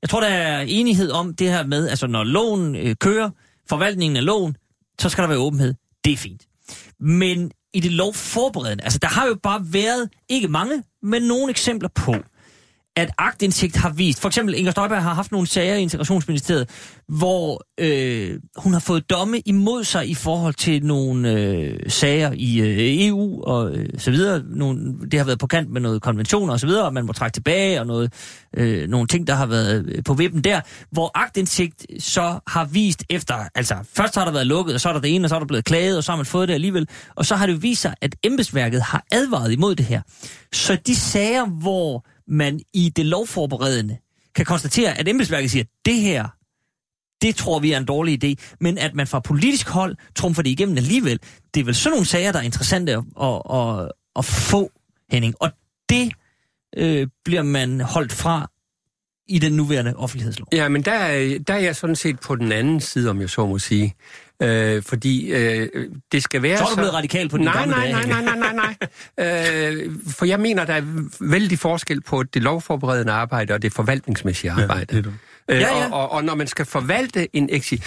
jeg 0.03 0.11
tror, 0.11 0.21
der 0.21 0.29
er 0.29 0.61
enighed 0.61 1.11
om 1.11 1.35
det 1.35 1.49
her 1.49 1.67
med, 1.67 1.89
altså 1.89 2.07
når 2.07 2.25
loven 2.25 2.77
øh, 2.77 2.97
kører, 3.01 3.31
forvaltningen 3.69 4.17
af 4.17 4.25
loven, 4.25 4.57
så 5.01 5.09
skal 5.09 5.23
der 5.23 5.29
være 5.29 5.39
åbenhed. 5.39 5.75
Det 6.05 6.13
er 6.13 6.17
fint. 6.17 6.43
Men 7.01 7.53
i 7.75 7.81
det 7.81 7.93
lovforberedende, 7.93 8.85
altså 8.85 8.99
der 9.03 9.09
har 9.09 9.27
jo 9.27 9.35
bare 9.43 9.61
været, 9.73 10.11
ikke 10.29 10.49
mange, 10.49 10.83
men 11.03 11.23
nogle 11.23 11.51
eksempler 11.51 11.89
på, 11.95 12.15
at 12.97 13.11
agtindsigt 13.19 13.77
har 13.77 13.91
vist, 13.91 14.21
for 14.21 14.29
eksempel 14.29 14.55
Inger 14.55 14.71
Støjberg 14.71 15.03
har 15.03 15.15
haft 15.15 15.33
nogle 15.33 15.47
sager 15.47 15.75
i 15.75 15.83
Integrationsministeriet, 15.83 16.69
hvor 17.09 17.63
øh, 17.81 18.41
hun 18.57 18.73
har 18.73 18.81
fået 18.81 19.11
domme 19.11 19.41
imod 19.41 19.85
sig 19.85 20.09
i 20.09 20.15
forhold 20.15 20.55
til 20.55 20.85
nogle 20.85 21.33
øh, 21.33 21.79
sager 21.89 22.33
i 22.35 22.61
øh, 22.61 23.09
EU 23.09 23.43
og 23.43 23.77
øh, 23.77 23.89
så 23.99 24.11
videre. 24.11 24.43
Nogle, 24.47 24.95
det 25.11 25.19
har 25.21 25.25
været 25.25 25.39
på 25.39 25.47
kant 25.47 25.71
med 25.71 25.81
noget 25.81 26.03
konventioner 26.03 26.53
og 26.53 26.61
så 26.61 26.67
videre, 26.67 26.85
og 26.85 26.95
man 26.95 27.07
må 27.07 27.13
trække 27.13 27.35
tilbage 27.35 27.81
og 27.81 27.87
noget, 27.87 28.13
øh, 28.57 28.89
nogle 28.89 29.07
ting, 29.07 29.27
der 29.27 29.35
har 29.35 29.47
været 29.47 29.85
øh, 29.89 30.05
på 30.05 30.15
vippen 30.15 30.45
der, 30.45 30.61
hvor 30.91 31.11
agtindsigt 31.15 31.87
så 31.99 32.39
har 32.47 32.65
vist 32.65 33.05
efter, 33.11 33.35
altså 33.55 33.75
først 33.97 34.15
har 34.15 34.25
der 34.25 34.33
været 34.33 34.47
lukket, 34.47 34.75
og 34.75 34.81
så 34.81 34.89
er 34.89 34.93
der 34.93 35.01
det 35.01 35.15
ene, 35.15 35.25
og 35.25 35.29
så 35.29 35.35
er 35.35 35.39
der 35.39 35.47
blevet 35.47 35.65
klaget, 35.65 35.97
og 35.97 36.05
så 36.05 36.13
har 36.13 36.17
man 36.17 36.27
fået 36.27 36.49
det 36.49 36.55
alligevel, 36.55 36.89
og 37.15 37.27
så 37.27 37.35
har 37.37 37.47
det 37.47 37.63
vist 37.63 37.83
sig, 37.83 37.95
at 38.01 38.17
embedsværket 38.23 38.83
har 38.83 39.05
advaret 39.13 39.53
imod 39.53 39.75
det 39.75 39.87
her. 39.87 40.01
Så 40.53 40.77
de 40.87 40.97
sager, 40.97 41.47
hvor 41.47 42.05
man 42.33 42.61
i 42.75 42.89
det 42.89 43.07
lovforberedende 43.07 43.99
kan 44.35 44.45
konstatere, 44.45 44.99
at 44.99 45.09
embedsværket 45.09 45.51
siger, 45.51 45.63
at 45.63 45.71
det 45.85 46.01
her, 46.01 46.29
det 47.23 47.37
tror 47.37 47.59
vi 47.59 47.73
er 47.73 47.79
en 47.79 47.85
dårlig 47.85 48.25
idé, 48.25 48.57
men 48.61 48.79
at 48.79 48.95
man 48.95 49.07
fra 49.07 49.21
politisk 49.21 49.69
hold 49.69 49.97
trumfer 50.15 50.43
det 50.43 50.51
igennem 50.51 50.77
alligevel, 50.77 51.21
det 51.55 51.61
er 51.61 51.65
vel 51.65 51.75
sådan 51.75 51.95
nogle 51.95 52.07
sager, 52.07 52.33
der 52.33 52.39
er 52.39 52.43
interessante 52.43 52.93
at, 52.93 53.05
at, 53.23 53.41
at, 53.59 53.93
at 54.17 54.25
få, 54.25 54.71
Henning. 55.11 55.35
Og 55.41 55.51
det 55.89 56.13
øh, 56.77 57.07
bliver 57.25 57.43
man 57.43 57.81
holdt 57.81 58.13
fra 58.13 58.51
i 59.29 59.39
den 59.39 59.53
nuværende 59.53 59.95
offentlighedslov. 59.97 60.49
Ja, 60.53 60.69
men 60.69 60.83
der, 60.83 61.39
der 61.47 61.55
er 61.55 61.59
jeg 61.59 61.77
sådan 61.77 61.97
set 61.97 62.21
på 62.21 62.37
den 62.37 62.53
anden 62.53 62.81
side, 62.81 63.11
om 63.11 63.21
jeg 63.21 63.31
så 63.31 63.47
må 63.47 63.59
sige. 63.59 63.95
Øh, 64.43 64.83
fordi 64.83 65.33
øh, 65.33 65.69
det 66.13 66.23
skal 66.23 66.43
være 66.43 66.59
Så 66.59 66.65
er 66.65 66.69
du 66.69 66.75
blevet 66.75 66.95
radikal 66.95 67.29
på 67.29 67.39
de 67.39 67.45
nej, 67.45 67.53
gamle 67.53 67.71
nej, 67.75 67.85
dage. 67.85 68.07
nej, 68.09 68.23
nej, 68.23 68.37
nej, 68.37 68.53
nej, 68.53 68.75
nej. 69.19 69.75
øh, 69.75 69.91
for 70.09 70.25
jeg 70.25 70.41
mener, 70.41 70.65
der 70.65 70.75
er 70.75 70.83
vældig 71.21 71.59
forskel 71.59 72.01
på 72.01 72.23
det 72.23 72.43
lovforberedende 72.43 73.13
arbejde 73.13 73.55
og 73.55 73.63
det 73.63 73.73
forvaltningsmæssige 73.73 74.51
arbejde. 74.51 74.85
det 74.85 74.99
er 74.99 75.03
du. 75.03 75.11
Øh, 75.49 75.61
Ja, 75.61 75.79
ja. 75.79 75.85
Og, 75.87 75.93
og, 75.93 76.13
og 76.13 76.25
når 76.25 76.35
man 76.35 76.47
skal 76.47 76.65
forvalte 76.67 77.37
en 77.37 77.49
exi... 77.53 77.83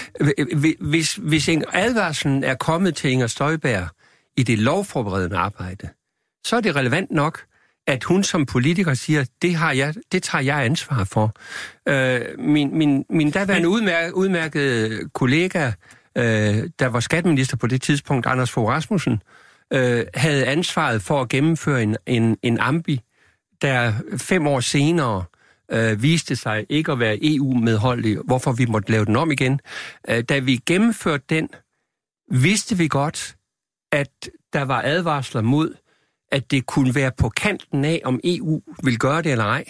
Hvis, 0.80 1.15
hvis 1.15 1.50
en 1.50 1.63
advarslen 1.74 2.43
er 2.43 2.56
kommet 2.56 2.95
til 2.95 3.12
Inger 3.12 3.28
Støjberg 3.28 3.88
i 4.38 4.43
det 4.43 4.60
lovforberedende 4.60 5.38
arbejde, 5.38 5.89
så 6.45 6.56
er 6.56 6.62
det 6.62 6.76
relevant 6.76 7.12
nok, 7.12 7.41
at 7.88 8.04
hun 8.04 8.24
som 8.24 8.45
politiker 8.45 8.93
siger, 8.93 9.26
det, 9.41 9.56
har 9.56 9.71
jeg, 9.71 9.93
det 10.12 10.24
tager 10.24 10.41
jeg 10.41 10.65
ansvar 10.65 11.04
for. 11.04 11.34
Øh, 11.88 12.21
min, 12.39 12.78
min, 12.78 13.06
min 13.10 13.32
daværende 13.32 13.69
udmærket, 13.69 14.12
udmærkede 14.12 15.10
kollega, 15.13 15.71
øh, 16.17 16.69
der 16.80 16.88
var 16.88 17.00
skatteminister 17.00 17.58
på 17.58 17.67
det 17.67 17.82
tidspunkt, 17.82 18.26
Anders 18.26 18.52
Fogh 18.52 18.69
Rasmussen, 18.69 19.21
øh, 19.74 20.06
havde 20.13 20.45
ansvaret 20.45 21.02
for 21.02 21.21
at 21.21 21.30
gennemføre 21.30 21.84
en, 21.84 21.98
en, 22.06 22.38
en 22.41 22.60
ambi, 22.60 23.02
der 23.62 23.93
fem 24.17 24.48
år 24.48 24.60
senere 24.60 25.24
øh, 25.71 26.02
viste 26.02 26.36
sig 26.36 26.65
ikke 26.69 26.91
at 26.91 27.00
være 27.00 27.17
EU-medholdig, 27.21 28.17
hvorfor 28.17 28.52
vi 28.52 28.65
måtte 28.65 28.91
lave 28.91 29.06
den 29.06 29.15
om 29.15 29.32
igen. 29.32 29.60
Øh, 30.10 30.24
da 30.24 30.39
vi 30.39 30.60
gennemførte 30.65 31.24
den, 31.30 31.50
vidste 32.32 32.78
vi 32.78 32.88
godt, 32.88 33.36
at 33.91 34.30
der 34.54 34.62
var 34.62 34.82
advarsler 34.82 35.41
mod, 35.41 35.76
at 36.36 36.52
det 36.52 36.65
kunne 36.65 36.95
være 36.95 37.12
på 37.17 37.30
kanten 37.30 37.86
af, 37.86 38.02
om 38.06 38.19
EU 38.24 38.62
vil 38.84 38.98
gøre 39.00 39.21
det 39.21 39.32
eller 39.32 39.45
ej. 39.45 39.65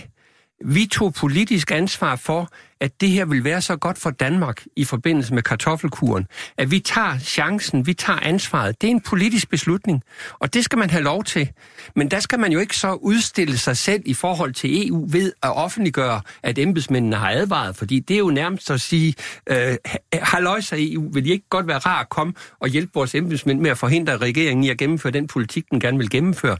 Vi 0.63 0.85
tog 0.85 1.13
politisk 1.13 1.71
ansvar 1.71 2.15
for, 2.15 2.49
at 2.81 3.01
det 3.01 3.09
her 3.09 3.25
vil 3.25 3.43
være 3.43 3.61
så 3.61 3.75
godt 3.75 3.97
for 3.97 4.09
Danmark 4.09 4.63
i 4.75 4.83
forbindelse 4.83 5.33
med 5.33 5.43
kartoffelkuren, 5.43 6.27
at 6.57 6.71
vi 6.71 6.79
tager 6.79 7.19
chancen, 7.19 7.87
vi 7.87 7.93
tager 7.93 8.19
ansvaret. 8.19 8.81
Det 8.81 8.87
er 8.87 8.91
en 8.91 9.01
politisk 9.01 9.49
beslutning, 9.49 10.03
og 10.39 10.53
det 10.53 10.63
skal 10.63 10.79
man 10.79 10.89
have 10.89 11.03
lov 11.03 11.23
til. 11.23 11.49
Men 11.95 12.11
der 12.11 12.19
skal 12.19 12.39
man 12.39 12.51
jo 12.51 12.59
ikke 12.59 12.77
så 12.77 12.93
udstille 12.93 13.57
sig 13.57 13.77
selv 13.77 14.01
i 14.05 14.13
forhold 14.13 14.53
til 14.53 14.87
EU 14.87 15.07
ved 15.09 15.33
at 15.43 15.55
offentliggøre, 15.55 16.21
at 16.43 16.57
embedsmændene 16.57 17.15
har 17.15 17.29
advaret, 17.31 17.75
fordi 17.75 17.99
det 17.99 18.13
er 18.13 18.19
jo 18.19 18.29
nærmest 18.29 18.71
at 18.71 18.81
sige, 18.81 19.13
øh, 19.49 19.77
halløjsa 20.13 20.75
EU, 20.79 21.09
vil 21.13 21.25
de 21.25 21.29
ikke 21.29 21.49
godt 21.49 21.67
være 21.67 21.77
rar 21.77 22.01
at 22.01 22.09
komme 22.09 22.33
og 22.59 22.67
hjælpe 22.67 22.91
vores 22.93 23.15
embedsmænd 23.15 23.59
med 23.59 23.71
at 23.71 23.77
forhindre 23.77 24.17
regeringen 24.17 24.63
i 24.63 24.69
at 24.69 24.77
gennemføre 24.77 25.13
den 25.13 25.27
politik, 25.27 25.65
den 25.71 25.79
gerne 25.79 25.97
vil 25.97 26.09
gennemføre. 26.09 26.57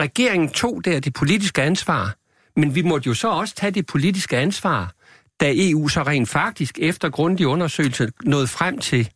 Regeringen 0.00 0.48
tog 0.48 0.84
der 0.84 1.00
det 1.00 1.12
politiske 1.12 1.62
ansvar, 1.62 2.14
men 2.56 2.74
vi 2.74 2.82
måtte 2.82 3.06
jo 3.06 3.14
så 3.14 3.28
også 3.28 3.54
tage 3.54 3.70
det 3.70 3.86
politiske 3.86 4.36
ansvar, 4.36 4.94
da 5.40 5.52
EU 5.56 5.88
så 5.88 6.02
rent 6.02 6.28
faktisk 6.28 6.78
efter 6.78 7.10
grundig 7.10 7.46
undersøgelse 7.46 8.12
nåede 8.24 8.46
frem 8.46 8.78
til, 8.78 9.10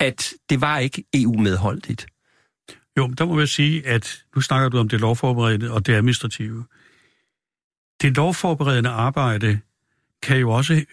at 0.00 0.32
det 0.50 0.60
var 0.60 0.78
ikke 0.78 1.04
EU-medholdigt. 1.14 2.06
Jo, 2.96 3.06
men 3.06 3.16
der 3.16 3.24
må 3.24 3.38
jeg 3.38 3.48
sige, 3.48 3.86
at 3.86 4.24
nu 4.34 4.40
snakker 4.40 4.68
du 4.68 4.78
om 4.78 4.88
det 4.88 5.00
lovforberedende 5.00 5.70
og 5.70 5.86
det 5.86 5.94
administrative. 5.94 6.64
Det 8.02 8.16
lovforberedende 8.16 8.90
arbejde 8.90 9.60
kan 10.22 10.38
jo 10.38 10.50
også 10.50 10.84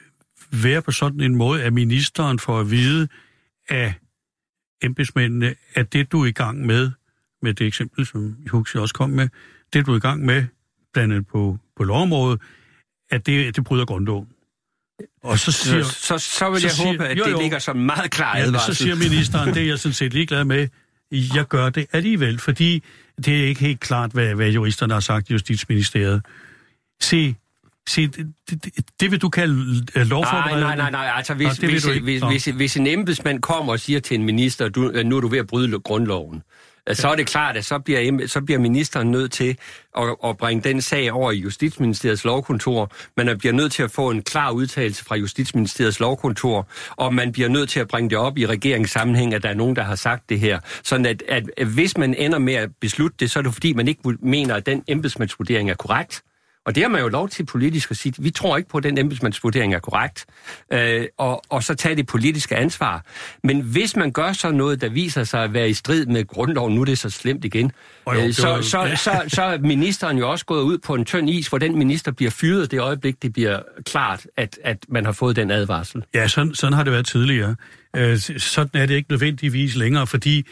være 0.52 0.82
på 0.82 0.92
sådan 0.92 1.22
en 1.22 1.36
måde, 1.36 1.64
at 1.64 1.74
ministeren 1.74 2.40
får 2.40 2.60
at 2.60 2.72
vide 2.72 3.08
af 3.70 3.94
embedsmændene, 4.82 5.56
at 5.74 5.94
det 5.94 6.12
du 6.12 6.22
er 6.22 6.26
i 6.26 6.32
gang 6.32 6.66
med, 6.66 6.92
med 7.42 7.54
det 7.54 7.68
eksempel, 7.68 8.06
som 8.06 8.38
Huxi 8.50 8.78
også 8.78 8.94
kom 8.94 9.10
med, 9.10 9.30
det 9.74 9.86
du 9.86 9.92
er 9.94 9.98
i 9.98 10.00
gang 10.00 10.26
med, 10.26 10.46
blandt 10.94 11.14
andet 11.14 11.28
på, 11.28 11.58
på 11.78 11.84
lovområdet, 11.84 12.42
at 13.12 13.26
det, 13.26 13.56
det 13.56 13.64
bryder 13.64 13.86
grundloven. 13.86 14.28
Og 15.24 15.40
så 15.40 15.52
siger, 15.52 15.84
Så, 15.84 15.92
så, 15.92 16.18
så 16.18 16.50
vil 16.50 16.62
så 16.62 16.68
jeg 16.68 16.72
siger- 16.72 16.88
håbe, 16.92 17.06
at 17.08 17.18
jo, 17.18 17.24
det 17.26 17.32
jo. 17.32 17.40
ligger 17.42 17.60
som 17.60 17.76
meget 17.78 18.12
klar 18.12 18.38
Ja, 18.38 18.44
advarsel. 18.44 18.76
så 18.76 18.84
siger 18.84 18.96
ministeren, 18.96 19.54
det 19.54 19.64
er 19.64 19.68
jeg 19.68 19.80
sådan 19.80 19.94
set 19.94 20.14
ligeglad 20.14 20.44
med. 20.44 20.68
Jeg 21.36 21.46
gør 21.46 21.70
det 21.70 21.86
alligevel, 21.92 22.40
fordi 22.40 22.84
det 23.26 23.42
er 23.44 23.48
ikke 23.48 23.62
helt 23.62 23.80
klart, 23.80 24.12
hvad, 24.12 24.36
hvad 24.36 24.50
juristerne 24.50 24.94
har 24.94 25.00
sagt 25.00 25.30
i 25.30 25.34
Justitsministeriet. 25.34 26.22
Se, 27.02 27.36
se 27.90 28.08
det, 28.08 28.34
det, 28.50 28.76
det 29.00 29.12
vil 29.12 29.22
du 29.22 29.30
kalde 29.30 29.54
øh, 29.56 29.82
Nej, 29.96 30.04
lovforberedende? 30.04 30.62
nej, 30.62 30.76
nej, 30.76 30.92
nej. 30.92 31.12
Altså, 31.16 31.34
Nå, 31.34 31.38
hvis, 31.38 31.50
det 31.54 31.62
vil 31.62 31.70
hvis, 31.72 31.86
ikke. 31.86 32.04
hvis, 32.04 32.22
Nå. 32.22 32.30
hvis, 32.30 32.46
hvis 32.46 32.78
en 32.78 32.88
embedsmand 32.88 33.42
kommer 33.42 33.72
og 33.74 33.80
siger 33.80 34.00
til 34.00 34.16
en 34.20 34.24
minister, 34.26 34.70
du, 34.70 34.82
nu 35.06 35.18
er 35.18 35.22
du 35.22 35.28
ved 35.28 35.40
at 35.40 35.48
bryde 35.48 35.80
grundloven 35.80 36.42
så 36.98 37.08
er 37.08 37.16
det 37.16 37.28
klart, 37.28 37.58
at 37.58 37.66
så 37.66 37.80
bliver, 37.80 38.28
så 38.28 38.42
bliver 38.42 38.60
ministeren 38.60 39.12
nødt 39.12 39.32
til 39.32 39.58
at, 39.98 40.16
at 40.26 40.38
bringe 40.38 40.70
den 40.70 40.82
sag 40.82 41.12
over 41.12 41.32
i 41.32 41.38
Justitsministeriets 41.38 42.24
lovkontor. 42.24 42.92
Man 43.18 43.38
bliver 43.38 43.54
nødt 43.54 43.72
til 43.72 43.84
at 43.84 43.92
få 43.92 44.10
en 44.10 44.22
klar 44.22 44.52
udtalelse 44.52 45.04
fra 45.04 45.16
Justitsministeriets 45.16 46.00
lovkontor, 46.00 46.68
og 46.90 47.14
man 47.14 47.32
bliver 47.32 47.50
nødt 47.50 47.70
til 47.70 47.80
at 47.80 47.88
bringe 47.88 48.10
det 48.10 48.18
op 48.18 48.38
i 48.38 48.46
regeringssammenhæng, 48.46 49.34
at 49.34 49.44
der 49.44 49.50
er 49.50 49.54
nogen, 49.54 49.76
der 49.76 49.84
har 49.84 49.96
sagt 49.96 50.30
det 50.30 50.40
her. 50.40 50.60
Sådan 50.84 51.06
at, 51.06 51.24
at, 51.28 51.44
at 51.58 51.68
hvis 51.68 51.98
man 51.98 52.14
ender 52.14 52.40
med 52.40 52.54
at 52.54 52.70
beslutte 52.82 53.18
det, 53.20 53.32
så 53.32 53.40
er 53.40 53.44
det 53.44 53.54
fordi, 53.54 53.74
man 53.74 53.88
ikke 53.88 54.02
mener, 54.20 54.56
at 54.56 54.66
den 54.66 54.84
embedsmandsvurdering 54.88 55.70
er 55.70 55.76
korrekt. 55.76 56.24
Og 56.66 56.76
det 56.76 56.84
har 56.84 56.90
man 56.90 57.02
jo 57.02 57.08
lov 57.08 57.30
til 57.30 57.46
politisk 57.46 57.92
at 57.92 57.98
sige, 57.98 58.14
vi 58.20 58.32
tror 58.32 58.58
ikke 58.58 58.70
på, 58.70 58.78
at 58.78 58.84
den 58.84 58.98
embedsmandsvurdering 58.98 59.74
er 59.74 59.80
korrekt, 59.80 60.26
øh, 60.74 61.06
og, 61.18 61.44
og 61.50 61.64
så 61.64 61.76
tage 61.76 61.96
det 61.96 62.08
politiske 62.08 62.56
ansvar. 62.56 63.06
Men 63.44 63.62
hvis 63.62 63.96
man 63.96 64.12
gør 64.12 64.34
så 64.34 64.52
noget, 64.52 64.82
der 64.82 64.90
viser 64.90 65.24
sig 65.24 65.44
at 65.44 65.54
være 65.54 65.70
i 65.70 65.74
strid 65.74 66.06
med 66.06 66.28
grundloven, 66.28 66.76
nu 66.76 66.82
er 66.82 66.86
det 66.86 66.98
så 66.98 67.10
slemt 67.10 67.46
igen, 67.46 67.72
jo, 68.08 68.14
øh, 68.14 68.24
det 68.24 68.36
så, 68.36 68.62
så, 68.62 68.92
så, 68.96 69.24
så 69.28 69.42
er 69.42 69.58
ministeren 69.58 70.18
jo 70.18 70.32
også 70.32 70.46
gået 70.46 70.62
ud 70.62 70.78
på 70.78 70.96
en 70.96 71.06
tynd 71.06 71.30
is, 71.30 71.48
hvor 71.48 71.58
den 71.58 71.78
minister 71.78 72.12
bliver 72.12 72.32
fyret 72.32 72.72
det 72.72 72.80
øjeblik, 72.80 73.22
det 73.22 73.34
bliver 73.34 73.60
klart, 73.86 74.28
at, 74.38 74.60
at 74.64 74.78
man 74.90 75.06
har 75.06 75.12
fået 75.12 75.36
den 75.36 75.52
advarsel. 75.52 76.04
Ja, 76.14 76.28
sådan, 76.28 76.56
sådan 76.56 76.74
har 76.74 76.84
det 76.84 76.94
været 76.94 77.06
tidligere. 77.06 77.56
Øh, 77.96 78.18
sådan 78.38 78.82
er 78.82 78.86
det 78.86 78.96
ikke 78.96 79.12
nødvendigvis 79.12 79.76
længere, 79.76 80.08
fordi 80.08 80.48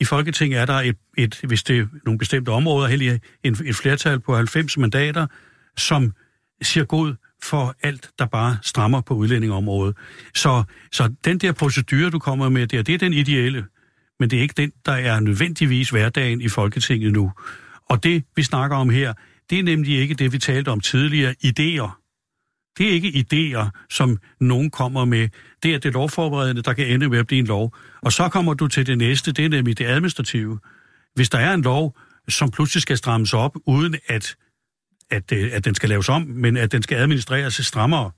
i 0.00 0.04
Folketinget 0.04 0.60
er 0.60 0.66
der 0.66 0.74
et, 0.74 0.96
et 1.18 1.40
hvis 1.42 1.62
det 1.62 1.78
er 1.78 1.86
nogle 2.04 2.18
bestemte 2.18 2.48
områder, 2.48 2.88
heldig 2.88 3.20
en, 3.42 3.56
et 3.64 3.76
flertal 3.76 4.20
på 4.20 4.36
90 4.36 4.78
mandater, 4.78 5.26
som 5.76 6.12
siger 6.62 6.84
god 6.84 7.14
for 7.42 7.74
alt, 7.82 8.10
der 8.18 8.26
bare 8.26 8.58
strammer 8.62 9.00
på 9.00 9.14
udlændingområdet. 9.14 9.96
Så, 10.34 10.62
så 10.92 11.14
den 11.24 11.38
der 11.38 11.52
procedure, 11.52 12.10
du 12.10 12.18
kommer 12.18 12.48
med 12.48 12.66
der, 12.66 12.82
det 12.82 12.94
er 12.94 12.98
den 12.98 13.12
ideelle, 13.12 13.64
men 14.20 14.30
det 14.30 14.36
er 14.38 14.42
ikke 14.42 14.54
den, 14.56 14.72
der 14.86 14.92
er 14.92 15.20
nødvendigvis 15.20 15.90
hverdagen 15.90 16.40
i 16.40 16.48
Folketinget 16.48 17.12
nu. 17.12 17.32
Og 17.88 18.04
det, 18.04 18.24
vi 18.36 18.42
snakker 18.42 18.76
om 18.76 18.90
her, 18.90 19.12
det 19.50 19.58
er 19.58 19.62
nemlig 19.62 19.98
ikke 19.98 20.14
det, 20.14 20.32
vi 20.32 20.38
talte 20.38 20.68
om 20.68 20.80
tidligere, 20.80 21.34
idéer. 21.44 22.05
Det 22.78 22.88
er 22.88 22.90
ikke 22.90 23.08
idéer, 23.08 23.86
som 23.90 24.18
nogen 24.40 24.70
kommer 24.70 25.04
med. 25.04 25.28
Det 25.62 25.74
er 25.74 25.78
det 25.78 25.92
lovforberedende, 25.92 26.62
der 26.62 26.72
kan 26.72 26.86
ende 26.86 27.08
med 27.08 27.18
at 27.18 27.26
blive 27.26 27.38
en 27.38 27.46
lov. 27.46 27.74
Og 28.02 28.12
så 28.12 28.28
kommer 28.28 28.54
du 28.54 28.68
til 28.68 28.86
det 28.86 28.98
næste, 28.98 29.32
det 29.32 29.44
er 29.44 29.48
nemlig 29.48 29.78
det 29.78 29.86
administrative. 29.86 30.58
Hvis 31.14 31.28
der 31.28 31.38
er 31.38 31.54
en 31.54 31.62
lov, 31.62 31.98
som 32.28 32.50
pludselig 32.50 32.82
skal 32.82 32.96
strammes 32.96 33.34
op, 33.34 33.56
uden 33.66 33.96
at, 34.08 34.36
at, 35.10 35.32
øh, 35.32 35.50
at 35.52 35.64
den 35.64 35.74
skal 35.74 35.88
laves 35.88 36.08
om, 36.08 36.22
men 36.22 36.56
at 36.56 36.72
den 36.72 36.82
skal 36.82 36.98
administreres 36.98 37.54
strammere, 37.54 38.10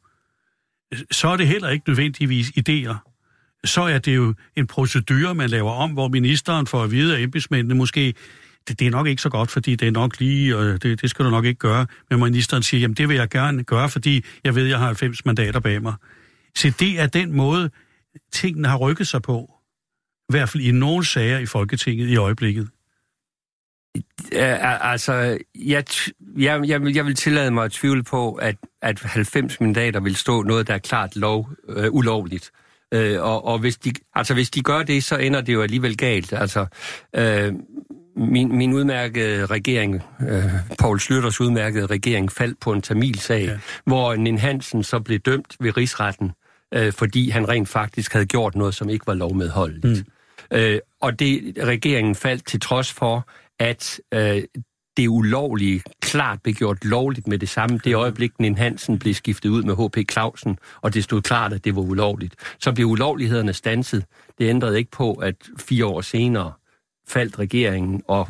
så 1.11 1.29
er 1.29 1.37
det 1.37 1.47
heller 1.47 1.69
ikke 1.69 1.89
nødvendigvis 1.89 2.49
idéer. 2.49 2.95
Så 3.65 3.83
er 3.83 3.99
det 3.99 4.17
jo 4.17 4.35
en 4.57 4.67
procedure, 4.67 5.35
man 5.35 5.51
laver 5.51 5.71
om, 5.71 5.91
hvor 5.91 6.09
ministeren 6.09 6.67
får 6.67 6.83
at 6.83 6.91
vide 6.91 7.17
at 7.17 7.23
embedsmændene 7.23 7.75
måske, 7.75 8.15
det, 8.69 8.79
det 8.79 8.87
er 8.87 8.91
nok 8.91 9.07
ikke 9.07 9.23
så 9.23 9.29
godt, 9.31 9.51
fordi 9.51 9.77
det 9.77 9.89
er 9.89 9.93
nok 9.93 10.21
lige, 10.21 10.57
og 10.57 10.83
det, 10.83 11.03
det 11.03 11.11
skal 11.11 11.25
du 11.25 11.31
nok 11.31 11.45
ikke 11.45 11.59
gøre. 11.59 11.87
Men 12.11 12.21
ministeren 12.21 12.63
siger, 12.63 12.81
jamen 12.81 12.95
det 12.95 13.09
vil 13.09 13.17
jeg 13.17 13.29
gerne 13.29 13.65
gøre, 13.65 13.89
fordi 13.89 14.25
jeg 14.45 14.55
ved, 14.55 14.67
jeg 14.67 14.79
har 14.79 14.87
90 14.87 15.25
mandater 15.25 15.61
bag 15.61 15.83
mig. 15.83 15.95
Så 16.57 16.73
det 16.81 17.01
er 17.01 17.07
den 17.07 17.33
måde, 17.33 17.71
tingene 18.33 18.69
har 18.69 18.77
rykket 18.77 19.07
sig 19.09 19.23
på. 19.23 19.51
I 20.29 20.33
hvert 20.33 20.49
fald 20.49 20.63
i 20.63 20.71
nogle 20.73 21.05
sager 21.05 21.39
i 21.39 21.47
Folketinget 21.47 22.09
i 22.09 22.17
øjeblikket. 22.17 22.69
Altså, 24.33 25.39
jeg, 25.55 25.85
jeg, 26.37 26.69
jeg, 26.69 26.83
vil- 26.83 26.95
jeg 26.95 27.07
vil 27.07 27.15
tillade 27.15 27.51
mig 27.51 27.65
at 27.65 27.73
tvivle 27.73 28.03
på, 28.03 28.35
at, 28.35 28.57
at 28.83 29.01
90 29.03 29.61
mandater 29.61 30.01
vil 30.01 30.17
stå 30.17 30.43
noget, 30.43 30.67
der 30.67 30.75
er 30.75 30.79
klart 30.79 31.17
lov, 31.17 31.51
øh, 31.69 31.93
ulovligt. 31.93 32.51
Øh, 32.95 33.23
og 33.23 33.45
og 33.45 33.59
hvis, 33.59 33.77
de, 33.77 33.93
altså, 34.15 34.35
hvis 34.35 34.51
de 34.51 34.63
gør 34.63 34.83
det, 34.83 35.05
så 35.05 35.17
ender 35.17 35.41
det 35.41 35.53
jo 35.55 35.63
alligevel 35.63 35.97
galt. 35.97 36.33
Altså, 36.33 36.67
øh, 37.17 37.53
min, 38.17 38.57
min 38.57 38.73
udmærkede 38.73 39.47
regering, 39.47 40.03
øh, 40.29 40.45
Paul 40.79 41.01
Slytters 41.01 41.41
udmærkede 41.41 41.87
regering, 41.87 42.33
faldt 42.33 42.61
på 42.61 42.73
en 42.73 42.83
Tamil-sag, 42.83 43.45
ja. 43.45 43.59
Hvor 43.85 44.15
Nin 44.15 44.39
Hansen 44.39 44.83
så 44.83 45.01
blev 45.01 45.19
dømt 45.19 45.57
ved 45.61 45.77
rigsretten, 45.77 46.33
øh, 46.75 46.93
fordi 46.93 47.31
han 47.31 47.49
rent 47.49 47.69
faktisk 47.69 48.13
havde 48.13 48.27
gjort 48.27 48.55
noget, 48.55 48.75
som 48.75 48.89
ikke 48.89 49.07
var 49.07 49.15
lovmedholdeligt. 49.15 50.07
Mm. 50.51 50.57
Øh, 50.57 50.79
og 51.01 51.19
det 51.19 51.55
regeringen 51.63 52.15
faldt 52.15 52.47
til 52.47 52.61
trods 52.61 52.93
for, 52.93 53.29
at 53.59 54.01
øh, 54.15 54.43
det 54.99 55.09
ulovlige 55.09 55.83
klart 56.01 56.43
blev 56.43 56.55
gjort 56.55 56.85
lovligt 56.85 57.27
med 57.29 57.39
det 57.39 57.49
samme. 57.49 57.81
Det 57.85 57.95
øjeblik, 57.95 58.39
Nin 58.39 58.59
Hansen 58.59 58.99
blev 58.99 59.15
skiftet 59.15 59.49
ud 59.49 59.63
med 59.63 59.77
H.P. 59.77 60.11
Clausen, 60.11 60.59
og 60.81 60.95
det 60.95 61.05
stod 61.05 61.23
klart, 61.23 61.53
at 61.53 61.65
det 61.65 61.77
var 61.77 61.83
ulovligt. 61.83 62.35
Så 62.59 62.73
blev 62.73 62.87
ulovlighederne 62.87 63.53
stanset. 63.53 64.05
Det 64.39 64.49
ændrede 64.49 64.79
ikke 64.79 64.91
på, 64.91 65.13
at 65.13 65.35
fire 65.59 65.87
år 65.87 66.01
senere 66.01 66.53
faldt 67.09 67.39
regeringen, 67.39 68.03
og 68.09 68.29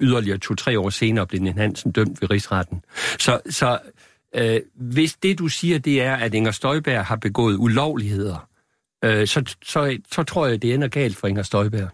yderligere 0.00 0.38
to-tre 0.38 0.78
år 0.78 0.90
senere 0.90 1.26
blev 1.26 1.42
Nin 1.42 1.58
Hansen 1.58 1.92
dømt 1.92 2.22
ved 2.22 2.30
rigsretten. 2.30 2.82
Så, 3.18 3.40
så 3.50 3.78
øh, 4.34 4.60
hvis 4.74 5.14
det, 5.14 5.38
du 5.38 5.48
siger, 5.48 5.78
det 5.78 6.02
er, 6.02 6.16
at 6.16 6.34
Inger 6.34 6.50
Støjberg 6.50 7.04
har 7.04 7.16
begået 7.16 7.56
ulovligheder, 7.56 8.48
øh, 9.04 9.26
så, 9.26 9.56
så, 9.62 9.98
så 10.12 10.22
tror 10.22 10.46
jeg, 10.46 10.62
det 10.62 10.74
ender 10.74 10.88
galt 10.88 11.16
for 11.16 11.26
Inger 11.26 11.42
Støjberg. 11.42 11.88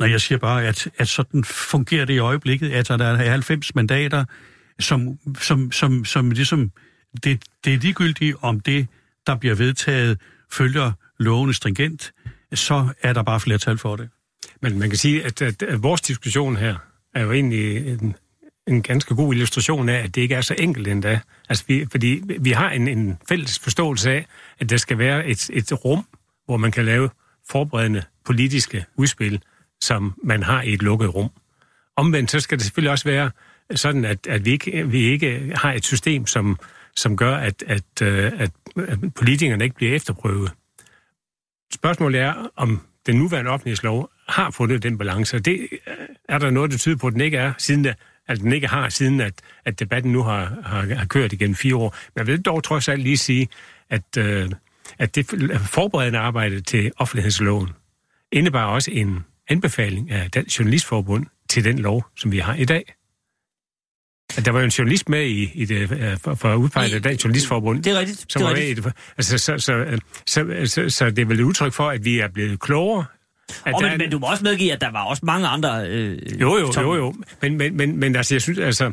Når 0.00 0.06
jeg 0.06 0.20
siger 0.20 0.38
bare, 0.38 0.64
at, 0.64 0.88
at 0.98 1.08
sådan 1.08 1.44
fungerer 1.44 2.04
det 2.04 2.14
i 2.14 2.18
øjeblikket, 2.18 2.70
at 2.70 2.88
der 2.88 3.04
er 3.04 3.30
90 3.30 3.74
mandater, 3.74 4.24
som, 4.78 5.18
som, 5.40 5.72
som, 5.72 6.04
som 6.04 6.30
ligesom, 6.30 6.72
det, 7.24 7.42
det 7.64 7.74
er 7.74 7.78
ligegyldigt 7.78 8.36
om 8.40 8.60
det, 8.60 8.86
der 9.26 9.34
bliver 9.34 9.54
vedtaget, 9.54 10.18
følger 10.52 10.92
lovene 11.18 11.54
stringent, 11.54 12.12
så 12.54 12.88
er 13.02 13.12
der 13.12 13.22
bare 13.22 13.40
flertal 13.40 13.78
for 13.78 13.96
det. 13.96 14.08
Men 14.62 14.78
man 14.78 14.90
kan 14.90 14.98
sige, 14.98 15.24
at, 15.24 15.42
at, 15.42 15.62
at 15.62 15.82
vores 15.82 16.00
diskussion 16.00 16.56
her 16.56 16.76
er 17.14 17.22
jo 17.22 17.32
egentlig 17.32 17.76
en, 17.86 18.16
en 18.68 18.82
ganske 18.82 19.14
god 19.14 19.34
illustration 19.34 19.88
af, 19.88 19.98
at 19.98 20.14
det 20.14 20.20
ikke 20.20 20.34
er 20.34 20.40
så 20.40 20.54
enkelt 20.58 20.88
endda. 20.88 21.20
Altså, 21.48 21.64
vi, 21.68 21.86
fordi 21.90 22.22
vi 22.40 22.50
har 22.50 22.70
en, 22.70 22.88
en 22.88 23.18
fælles 23.28 23.58
forståelse 23.58 24.10
af, 24.10 24.26
at 24.58 24.70
der 24.70 24.76
skal 24.76 24.98
være 24.98 25.26
et, 25.26 25.50
et 25.52 25.84
rum, 25.84 26.06
hvor 26.46 26.56
man 26.56 26.72
kan 26.72 26.84
lave 26.84 27.10
forberedende 27.50 28.02
politiske 28.24 28.84
udspil, 28.96 29.42
som 29.80 30.20
man 30.24 30.42
har 30.42 30.62
i 30.62 30.72
et 30.72 30.82
lukket 30.82 31.14
rum. 31.14 31.30
Omvendt 31.96 32.30
så 32.30 32.40
skal 32.40 32.58
det 32.58 32.64
selvfølgelig 32.64 32.90
også 32.90 33.04
være 33.04 33.30
sådan, 33.74 34.04
at, 34.04 34.26
at 34.26 34.44
vi, 34.44 34.50
ikke, 34.50 34.88
vi 34.88 35.02
ikke 35.02 35.52
har 35.54 35.72
et 35.72 35.84
system, 35.84 36.26
som, 36.26 36.58
som 36.96 37.16
gør, 37.16 37.36
at, 37.36 37.64
at, 37.66 38.02
øh, 38.02 38.32
at, 38.38 38.50
at 38.88 39.14
politikerne 39.14 39.64
ikke 39.64 39.76
bliver 39.76 39.94
efterprøvet. 39.94 40.52
Spørgsmålet 41.74 42.20
er, 42.20 42.50
om 42.56 42.80
den 43.06 43.16
nuværende 43.16 43.50
offentlighedslov 43.50 44.10
har 44.28 44.50
fundet 44.50 44.82
den 44.82 44.98
balance, 44.98 45.36
og 45.36 45.44
det 45.44 45.68
øh, 45.86 45.94
er 46.28 46.38
der 46.38 46.50
noget, 46.50 46.70
der 46.70 46.78
tyder 46.78 46.96
på, 46.96 47.06
at 47.06 47.12
den 47.12 47.20
ikke 47.20 47.36
er, 47.36 47.52
siden 47.58 47.84
der, 47.84 47.94
at 48.28 48.40
den 48.40 48.52
ikke 48.52 48.66
har, 48.66 48.88
siden 48.88 49.20
at, 49.20 49.34
at 49.64 49.80
debatten 49.80 50.12
nu 50.12 50.22
har, 50.22 50.56
har, 50.64 50.94
har 50.94 51.06
kørt 51.06 51.32
igennem 51.32 51.54
fire 51.54 51.76
år. 51.76 51.96
Men 52.14 52.18
jeg 52.18 52.26
vil 52.26 52.42
dog 52.42 52.64
trods 52.64 52.88
alt 52.88 53.02
lige 53.02 53.16
sige, 53.16 53.48
at, 53.90 54.16
øh, 54.18 54.50
at 54.98 55.14
det 55.14 55.26
forberedende 55.60 56.18
arbejde 56.18 56.60
til 56.60 56.92
offentlighedsloven 56.96 57.68
indebar 58.32 58.64
også 58.64 58.90
en 58.90 59.24
anbefaling 59.50 60.10
af 60.10 60.30
Dansk 60.30 60.58
Journalistforbund 60.58 61.26
til 61.48 61.64
den 61.64 61.78
lov, 61.78 62.06
som 62.16 62.32
vi 62.32 62.38
har 62.38 62.54
i 62.54 62.64
dag. 62.64 62.94
At 64.36 64.44
der 64.44 64.52
var 64.52 64.58
jo 64.58 64.64
en 64.64 64.70
journalist 64.70 65.08
med 65.08 65.26
i, 65.26 65.50
i 65.54 65.64
det, 65.64 65.92
øh, 65.92 66.18
for, 66.18 66.34
for 66.34 66.54
udpeget 66.54 66.94
af 66.94 67.02
Dansk 67.02 67.24
Journalistforbund. 67.24 67.82
Det 67.82 67.92
er 67.92 67.98
rigtigt. 67.98 68.26
Som 68.32 68.40
det 68.40 68.46
er 68.46 68.50
var 68.50 68.56
med 68.56 68.68
i 68.68 68.74
det. 68.74 68.92
Altså, 69.18 69.38
så, 69.38 69.58
så, 69.58 69.98
så, 70.26 70.64
så, 70.66 70.88
så 70.88 71.10
det 71.10 71.18
er 71.18 71.26
vel 71.26 71.40
et 71.40 71.44
udtryk 71.44 71.72
for, 71.72 71.90
at 71.90 72.04
vi 72.04 72.18
er 72.18 72.28
blevet 72.28 72.60
klogere. 72.60 73.04
At 73.66 73.74
Og 73.74 73.82
men, 73.82 73.90
er- 73.92 73.98
men 73.98 74.10
du 74.10 74.18
må 74.18 74.26
også 74.26 74.44
medgive, 74.44 74.72
at 74.72 74.80
der 74.80 74.90
var 74.90 75.04
også 75.04 75.26
mange 75.26 75.46
andre... 75.48 75.88
Øh, 75.88 76.40
jo, 76.40 76.58
jo, 76.58 76.72
jo, 76.76 76.94
jo. 76.94 77.14
Men, 77.42 77.56
men, 77.56 77.76
men, 77.76 77.96
men 77.96 78.16
altså, 78.16 78.34
jeg 78.34 78.42
synes, 78.42 78.58
altså... 78.58 78.92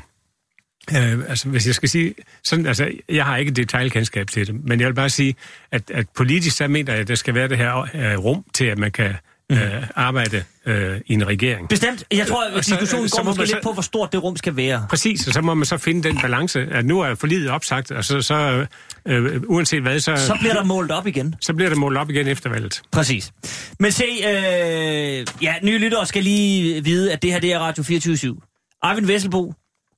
Øh, 0.91 1.30
altså, 1.30 1.50
hvis 1.50 1.67
jeg 1.67 1.76
skal 1.76 1.89
sige... 1.89 2.13
Sådan, 2.43 2.65
altså, 2.65 2.91
jeg 3.10 3.26
har 3.26 3.38
ikke 3.38 3.52
detaljkendskab 3.52 4.28
til 4.28 4.48
det, 4.48 4.65
men 4.65 4.80
jeg 4.80 4.88
vil 4.88 4.93
bare 4.93 5.10
sige, 5.10 5.36
at, 5.72 5.91
at 5.91 6.10
politisk, 6.10 6.58
så 6.58 6.67
mener 6.67 6.93
jeg, 6.93 7.02
at 7.02 7.08
der 7.08 7.15
skal 7.15 7.34
være 7.34 7.48
det 7.48 7.58
her 7.58 7.76
øh, 7.96 8.17
rum 8.17 8.46
til, 8.54 8.65
at 8.65 8.78
man 8.78 8.91
kan 8.91 9.13
øh, 9.51 9.60
arbejde 9.95 10.43
øh, 10.65 11.01
i 11.05 11.13
en 11.13 11.27
regering. 11.27 11.69
Bestemt. 11.69 12.03
Jeg 12.12 12.27
tror, 12.27 12.43
at 12.45 12.65
diskussionen 12.65 13.10
går 13.10 13.23
må 13.23 13.29
måske 13.31 13.47
så- 13.47 13.55
lidt 13.55 13.63
på, 13.63 13.73
hvor 13.73 13.81
stort 13.81 14.12
det 14.12 14.23
rum 14.23 14.38
skal 14.38 14.55
være. 14.55 14.86
Præcis, 14.89 15.27
og 15.27 15.33
så 15.33 15.41
må 15.41 15.53
man 15.53 15.65
så 15.65 15.77
finde 15.77 16.03
den 16.10 16.17
balance, 16.21 16.60
at 16.71 16.86
nu 16.86 16.99
er 16.99 17.15
forlidet 17.15 17.49
opsagt, 17.49 17.91
og 17.91 18.05
så, 18.05 18.21
så 18.21 18.65
øh, 19.07 19.41
uanset 19.47 19.81
hvad, 19.81 19.99
så, 19.99 20.15
Så 20.17 20.36
bliver 20.39 20.53
der 20.53 20.63
målt 20.63 20.91
op 20.91 21.07
igen. 21.07 21.36
så 21.41 21.53
bliver 21.53 21.69
det 21.69 21.77
målt 21.77 21.97
op 21.97 22.10
igen 22.10 22.27
efter 22.27 22.49
valget. 22.49 22.81
Præcis. 22.91 23.31
Men 23.79 23.91
se, 23.91 24.03
øh, 24.27 25.25
ja, 25.41 25.53
nye 25.63 25.77
lyttere 25.77 26.05
skal 26.05 26.23
lige 26.23 26.83
vide, 26.83 27.13
at 27.13 27.21
det 27.21 27.31
her 27.31 27.39
det 27.39 27.53
er 27.53 27.60
Radio 27.60 27.83
24 27.83 28.38
Arvind 28.81 29.05
Vesselbo, 29.05 29.53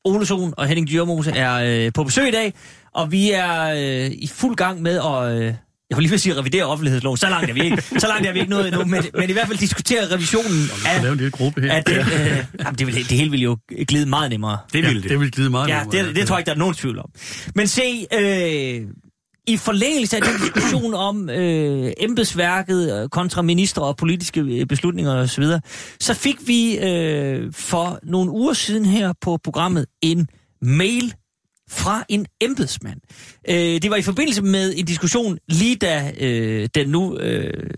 Ole 0.05 0.25
Sohn 0.25 0.53
og 0.57 0.67
Henning 0.67 0.89
Dyrmose 0.89 1.31
er 1.31 1.85
øh, 1.85 1.91
på 1.93 2.03
besøg 2.03 2.27
i 2.27 2.31
dag, 2.31 2.53
og 2.95 3.11
vi 3.11 3.31
er 3.31 3.63
øh, 4.05 4.11
i 4.11 4.29
fuld 4.33 4.55
gang 4.55 4.81
med 4.81 4.99
at... 5.05 5.41
Øh, 5.41 5.53
jeg 5.89 5.97
vil 5.97 6.01
lige 6.03 6.09
vil 6.09 6.19
sige 6.19 6.35
revidere 6.37 6.63
offentlighedsloven. 6.65 7.17
Så 7.17 7.29
langt 7.29 7.49
er 7.49 7.53
vi 7.53 7.61
ikke. 7.63 7.81
Så 7.99 8.07
langt 8.07 8.27
er 8.27 8.31
vi 8.33 8.39
ikke 8.39 8.51
nået 8.51 8.67
endnu, 8.67 8.85
men, 8.85 9.03
men 9.13 9.29
i 9.29 9.33
hvert 9.33 9.47
fald 9.47 9.57
diskutere 9.57 10.13
revisionen 10.13 10.61
Vi 10.63 10.67
kan 10.85 10.95
af, 10.95 11.01
lave 11.01 11.11
en 11.11 11.17
lille 11.17 11.31
gruppe 11.31 11.61
her. 11.61 11.73
af 11.73 11.83
den, 11.83 11.95
øh, 11.97 12.45
jamen, 12.59 12.75
det, 12.79 12.87
vil, 12.87 12.95
det 12.95 13.11
hele 13.11 13.31
vil 13.31 13.41
jo 13.41 13.57
glide 13.87 14.05
meget 14.05 14.29
nemmere. 14.29 14.57
Det 14.73 14.81
ja, 14.83 14.87
ville 14.87 15.01
det. 15.01 15.09
det 15.09 15.19
vil 15.19 15.31
glide 15.31 15.49
meget 15.49 15.67
Ja, 15.67 15.83
nemmere, 15.83 16.07
det, 16.07 16.15
det 16.15 16.27
tror 16.27 16.35
jeg 16.35 16.39
ikke, 16.39 16.47
der 16.47 16.53
er 16.53 16.59
nogen 16.59 16.73
tvivl 16.75 16.99
om. 16.99 17.09
Men 17.55 17.67
se, 17.67 18.05
øh, 18.13 18.81
i 19.47 19.57
forlængelse 19.57 20.15
af 20.17 20.21
den 20.21 20.41
diskussion 20.41 20.93
om 20.93 21.29
øh, 21.29 21.91
embedsværket 21.99 23.01
øh, 23.03 23.09
kontra 23.09 23.41
minister 23.41 23.81
og 23.81 23.97
politiske 23.97 24.39
øh, 24.41 24.65
beslutninger 24.65 25.13
osv., 25.15 25.43
så, 25.43 25.59
så 25.99 26.13
fik 26.13 26.35
vi 26.47 26.77
øh, 26.77 27.53
for 27.53 27.99
nogle 28.03 28.31
uger 28.31 28.53
siden 28.53 28.85
her 28.85 29.13
på 29.21 29.37
programmet 29.43 29.85
en 30.01 30.27
mail 30.61 31.13
fra 31.69 32.05
en 32.09 32.25
embedsmand. 32.41 32.99
Øh, 33.49 33.55
det 33.55 33.91
var 33.91 33.95
i 33.95 34.01
forbindelse 34.01 34.41
med 34.41 34.73
en 34.77 34.85
diskussion, 34.85 35.37
lige 35.47 35.75
da 35.75 36.11
øh, 36.19 36.69
den 36.75 36.89
nu 36.89 37.17
øh, 37.17 37.69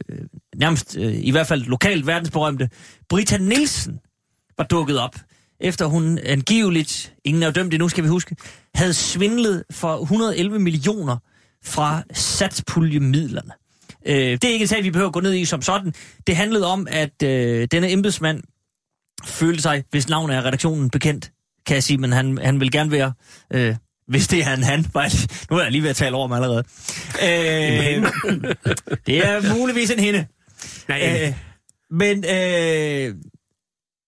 nærmest 0.56 0.97
øh, 0.97 1.13
i 1.13 1.32
hvert 1.32 1.47
fald 1.47 1.63
lokalt 1.63 2.08
verdensberømte 2.08 2.69
Brita 3.10 3.38
Nielsen 3.38 3.99
var 4.58 4.63
dukket 4.63 4.99
op, 4.99 5.15
efter 5.60 5.86
hun 5.86 6.19
angiveligt, 6.23 7.13
ingen 7.23 7.43
er 7.43 7.51
dømt 7.51 7.73
endnu, 7.73 7.89
skal 7.89 8.04
vi 8.04 8.10
huske, 8.10 8.36
havde 8.75 8.93
svindlet 8.93 9.63
for 9.71 10.01
111 10.01 10.60
millioner 10.60 11.17
fra 11.63 12.04
satspuljemidlerne. 12.13 13.51
Øh, 14.06 14.15
det 14.15 14.43
er 14.43 14.49
ikke 14.49 14.63
en 14.63 14.67
sag, 14.67 14.84
vi 14.84 14.91
behøver 14.91 15.10
at 15.10 15.13
gå 15.13 15.19
ned 15.19 15.34
i 15.34 15.45
som 15.45 15.62
sådan. 15.62 15.93
Det 16.27 16.36
handlede 16.36 16.67
om, 16.67 16.88
at 16.89 17.23
øh, 17.23 17.67
denne 17.71 17.91
embedsmand 17.91 18.43
følte 19.25 19.62
sig, 19.62 19.84
hvis 19.91 20.10
navnet 20.10 20.36
er 20.36 20.45
redaktionen 20.45 20.89
bekendt, 20.89 21.32
kan 21.65 21.76
jeg 21.76 21.84
sige, 21.84 21.97
men 21.97 22.12
han, 22.12 22.38
han 22.38 22.60
vil 22.60 22.71
gerne 22.71 22.91
være, 22.91 23.13
øh, 23.54 23.76
hvis 24.08 24.28
det 24.28 24.39
er 24.39 24.43
han, 24.43 24.84
bare, 24.84 25.10
nu 25.50 25.58
er 25.58 25.63
jeg 25.63 25.71
lige 25.71 25.84
ved 25.84 25.89
at 25.89 25.95
tale 25.95 26.15
over 26.15 26.28
mig 26.28 26.36
allerede. 26.36 26.63
Øh, 27.24 28.12
det 29.08 29.26
er 29.28 29.56
muligvis 29.58 29.89
en 29.91 30.00
hende. 30.00 30.26
Nej, 30.88 31.26
Øh, 31.28 31.34
men 31.91 32.17
øh, 32.26 33.15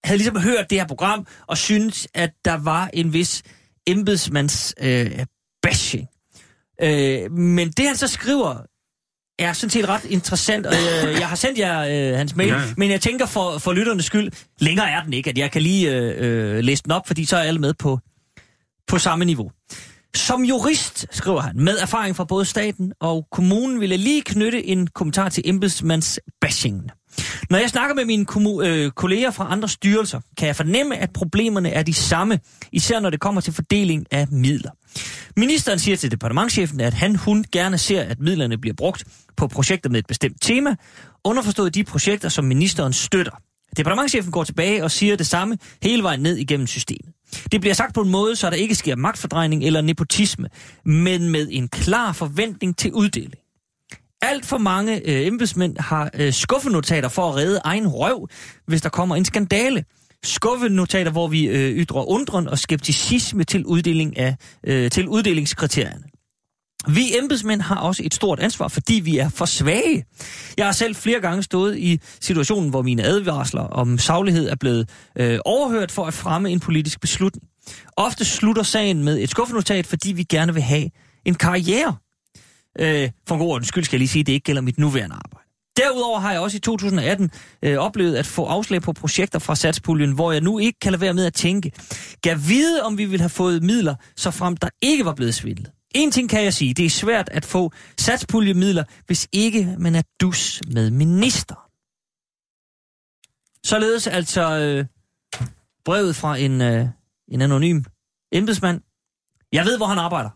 havde 0.03 0.17
ligesom 0.17 0.39
hørt 0.39 0.69
det 0.69 0.79
her 0.79 0.87
program, 0.87 1.27
og 1.47 1.57
syntes, 1.57 2.07
at 2.13 2.31
der 2.45 2.53
var 2.53 2.89
en 2.93 3.13
vis 3.13 3.43
embedsmands 3.87 4.73
øh, 4.79 5.25
bashing. 5.61 6.07
Øh, 6.81 7.31
men 7.31 7.71
det 7.71 7.87
han 7.87 7.95
så 7.95 8.07
skriver, 8.07 8.57
er 9.39 9.53
sådan 9.53 9.69
set 9.69 9.89
ret 9.89 10.05
interessant, 10.05 10.65
og 10.65 10.73
øh, 10.73 11.19
jeg 11.19 11.27
har 11.27 11.35
sendt 11.35 11.59
jer 11.59 12.11
øh, 12.11 12.17
hans 12.17 12.35
mail, 12.35 12.49
Ja, 12.49 12.61
men 12.77 12.91
jeg 12.91 13.01
tænker 13.01 13.25
for, 13.25 13.57
for 13.57 13.73
lytternes 13.73 14.05
skyld, 14.05 14.31
længere 14.59 14.89
er 14.89 15.03
den 15.03 15.13
ikke, 15.13 15.29
at 15.29 15.37
jeg 15.37 15.51
kan 15.51 15.61
lige 15.61 15.91
øh, 15.95 16.55
øh, 16.55 16.63
læse 16.63 16.83
den 16.83 16.91
op, 16.91 17.07
fordi 17.07 17.25
så 17.25 17.37
er 17.37 17.41
alle 17.41 17.59
med 17.59 17.73
på, 17.73 17.99
på 18.87 18.97
samme 18.97 19.25
niveau. 19.25 19.51
Som 20.15 20.43
jurist, 20.43 21.05
skriver 21.11 21.41
han, 21.41 21.55
med 21.55 21.77
erfaring 21.77 22.15
fra 22.15 22.23
både 22.23 22.45
staten 22.45 22.93
og 22.99 23.27
kommunen, 23.31 23.79
vil 23.79 23.89
jeg 23.89 23.99
lige 23.99 24.21
knytte 24.21 24.65
en 24.67 24.87
kommentar 24.87 25.29
til 25.29 25.43
embedsmands 25.45 26.19
bashingen. 26.41 26.89
Når 27.49 27.57
jeg 27.57 27.69
snakker 27.69 27.95
med 27.95 28.05
mine 28.05 28.25
øh, 28.65 28.91
kolleger 28.91 29.31
fra 29.31 29.47
andre 29.51 29.69
styrelser, 29.69 30.19
kan 30.37 30.47
jeg 30.47 30.55
fornemme, 30.55 30.97
at 30.97 31.09
problemerne 31.13 31.69
er 31.69 31.83
de 31.83 31.93
samme, 31.93 32.39
især 32.71 32.99
når 32.99 33.09
det 33.09 33.19
kommer 33.19 33.41
til 33.41 33.53
fordeling 33.53 34.05
af 34.11 34.27
midler. 34.31 34.71
Ministeren 35.37 35.79
siger 35.79 35.97
til 35.97 36.11
departementchefen, 36.11 36.79
at 36.79 36.93
han 36.93 37.15
hun 37.15 37.45
gerne 37.51 37.77
ser, 37.77 38.01
at 38.01 38.19
midlerne 38.19 38.57
bliver 38.57 38.73
brugt 38.73 39.03
på 39.37 39.47
projekter 39.47 39.89
med 39.89 39.99
et 39.99 40.07
bestemt 40.07 40.41
tema, 40.41 40.75
underforstået 41.23 41.75
de 41.75 41.83
projekter, 41.83 42.29
som 42.29 42.45
ministeren 42.45 42.93
støtter. 42.93 43.31
Departementchefen 43.77 44.31
går 44.31 44.43
tilbage 44.43 44.83
og 44.83 44.91
siger 44.91 45.15
det 45.15 45.27
samme 45.27 45.57
hele 45.83 46.03
vejen 46.03 46.19
ned 46.19 46.37
igennem 46.37 46.67
systemet. 46.67 47.13
Det 47.51 47.61
bliver 47.61 47.73
sagt 47.73 47.93
på 47.93 48.01
en 48.01 48.09
måde, 48.09 48.35
så 48.35 48.49
der 48.49 48.55
ikke 48.55 48.75
sker 48.75 48.95
magtfordrejning 48.95 49.63
eller 49.63 49.81
nepotisme, 49.81 50.49
men 50.85 51.29
med 51.29 51.47
en 51.51 51.67
klar 51.67 52.11
forventning 52.11 52.77
til 52.77 52.93
uddeling. 52.93 53.33
Alt 54.21 54.45
for 54.45 54.57
mange 54.57 54.95
øh, 55.09 55.27
embedsmænd 55.27 55.77
har 55.77 56.09
øh, 56.13 56.33
skuffenotater 56.33 57.09
for 57.09 57.29
at 57.29 57.35
redde 57.35 57.61
egen 57.63 57.87
røv, 57.87 58.27
hvis 58.67 58.81
der 58.81 58.89
kommer 58.89 59.15
en 59.15 59.25
skandale. 59.25 59.83
Skuffenotater, 60.23 61.11
hvor 61.11 61.27
vi 61.27 61.47
øh, 61.47 61.75
ytrer 61.75 62.09
undren 62.09 62.47
og 62.47 62.59
skepticisme 62.59 63.43
til, 63.43 63.65
uddeling 63.65 64.17
af, 64.17 64.35
øh, 64.63 64.91
til 64.91 65.07
uddelingskriterierne. 65.07 66.03
Vi 66.87 67.17
embedsmænd 67.17 67.61
har 67.61 67.75
også 67.75 68.03
et 68.05 68.13
stort 68.13 68.39
ansvar, 68.39 68.67
fordi 68.67 68.93
vi 68.93 69.17
er 69.17 69.29
for 69.29 69.45
svage. 69.45 70.05
Jeg 70.57 70.65
har 70.65 70.71
selv 70.71 70.95
flere 70.95 71.19
gange 71.19 71.43
stået 71.43 71.77
i 71.77 71.99
situationen, 72.21 72.69
hvor 72.69 72.81
mine 72.81 73.03
advarsler 73.03 73.61
om 73.61 73.97
saglighed 73.97 74.49
er 74.49 74.55
blevet 74.55 74.89
øh, 75.17 75.39
overhørt 75.45 75.91
for 75.91 76.05
at 76.05 76.13
fremme 76.13 76.49
en 76.49 76.59
politisk 76.59 77.01
beslutning. 77.01 77.47
Ofte 77.97 78.25
slutter 78.25 78.63
sagen 78.63 79.03
med 79.03 79.19
et 79.19 79.29
skuffenotat, 79.29 79.87
fordi 79.87 80.11
vi 80.11 80.23
gerne 80.23 80.53
vil 80.53 80.63
have 80.63 80.89
en 81.25 81.35
karriere. 81.35 81.95
Øh, 82.79 83.09
for 83.27 83.35
en 83.35 83.41
god 83.41 83.49
ordens 83.49 83.67
skyld 83.67 83.83
skal 83.83 83.95
jeg 83.95 83.99
lige 83.99 84.09
sige, 84.09 84.21
at 84.21 84.27
det 84.27 84.33
ikke 84.33 84.43
gælder 84.43 84.61
mit 84.61 84.77
nuværende 84.77 85.15
arbejde. 85.15 85.42
Derudover 85.77 86.19
har 86.19 86.31
jeg 86.31 86.41
også 86.41 86.57
i 86.57 86.59
2018 86.59 87.31
øh, 87.61 87.77
oplevet 87.77 88.15
at 88.15 88.25
få 88.25 88.45
afslag 88.45 88.81
på 88.81 88.93
projekter 88.93 89.39
fra 89.39 89.55
satspuljen, 89.55 90.11
hvor 90.11 90.31
jeg 90.31 90.41
nu 90.41 90.59
ikke 90.59 90.79
kan 90.79 90.91
lade 90.91 91.01
være 91.01 91.13
med 91.13 91.25
at 91.25 91.33
tænke. 91.33 91.71
Gav 92.21 92.37
vide, 92.47 92.83
om 92.83 92.97
vi 92.97 93.05
ville 93.05 93.21
have 93.21 93.29
fået 93.29 93.63
midler, 93.63 93.95
så 94.15 94.31
frem 94.31 94.57
der 94.57 94.69
ikke 94.81 95.05
var 95.05 95.13
blevet 95.13 95.35
svindlet. 95.35 95.71
En 95.95 96.11
ting 96.11 96.29
kan 96.29 96.43
jeg 96.43 96.53
sige, 96.53 96.73
det 96.73 96.85
er 96.85 96.89
svært 96.89 97.29
at 97.29 97.45
få 97.45 97.71
satspuljemidler, 97.97 98.83
hvis 99.05 99.27
ikke 99.31 99.75
man 99.79 99.95
er 99.95 100.01
dus 100.21 100.61
med 100.67 100.91
minister. 100.91 101.69
Således 103.65 104.07
altså 104.07 104.59
øh, 104.59 104.85
brevet 105.85 106.15
fra 106.15 106.37
en, 106.37 106.61
øh, 106.61 106.87
en 107.27 107.41
anonym 107.41 107.83
embedsmand. 108.31 108.81
Jeg 109.51 109.65
ved, 109.65 109.77
hvor 109.77 109.85
han 109.85 109.97
arbejder. 109.97 110.29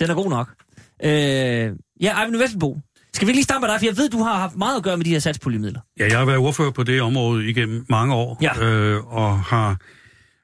Den 0.00 0.10
er 0.10 0.14
god 0.14 0.30
nok. 0.30 0.54
Øh, 1.02 1.76
ja, 2.00 2.20
Eivind 2.20 2.36
Vesselbo. 2.36 2.78
Skal 3.16 3.28
vi 3.28 3.32
lige 3.32 3.42
starte 3.42 3.60
med 3.60 3.68
dig, 3.68 3.80
for 3.80 3.86
jeg 3.86 3.96
ved, 3.96 4.08
du 4.10 4.18
har 4.22 4.34
haft 4.34 4.56
meget 4.56 4.76
at 4.76 4.82
gøre 4.82 4.96
med 4.96 5.04
de 5.04 5.10
her 5.10 5.18
satspuljemidler. 5.18 5.80
Ja, 5.98 6.06
jeg 6.08 6.18
har 6.18 6.24
været 6.24 6.38
ordfører 6.38 6.70
på 6.70 6.82
det 6.82 7.02
område 7.02 7.48
igennem 7.48 7.86
mange 7.88 8.14
år, 8.14 8.38
Ja. 8.42 8.64
øh, 8.66 9.06
og 9.06 9.40
har 9.40 9.76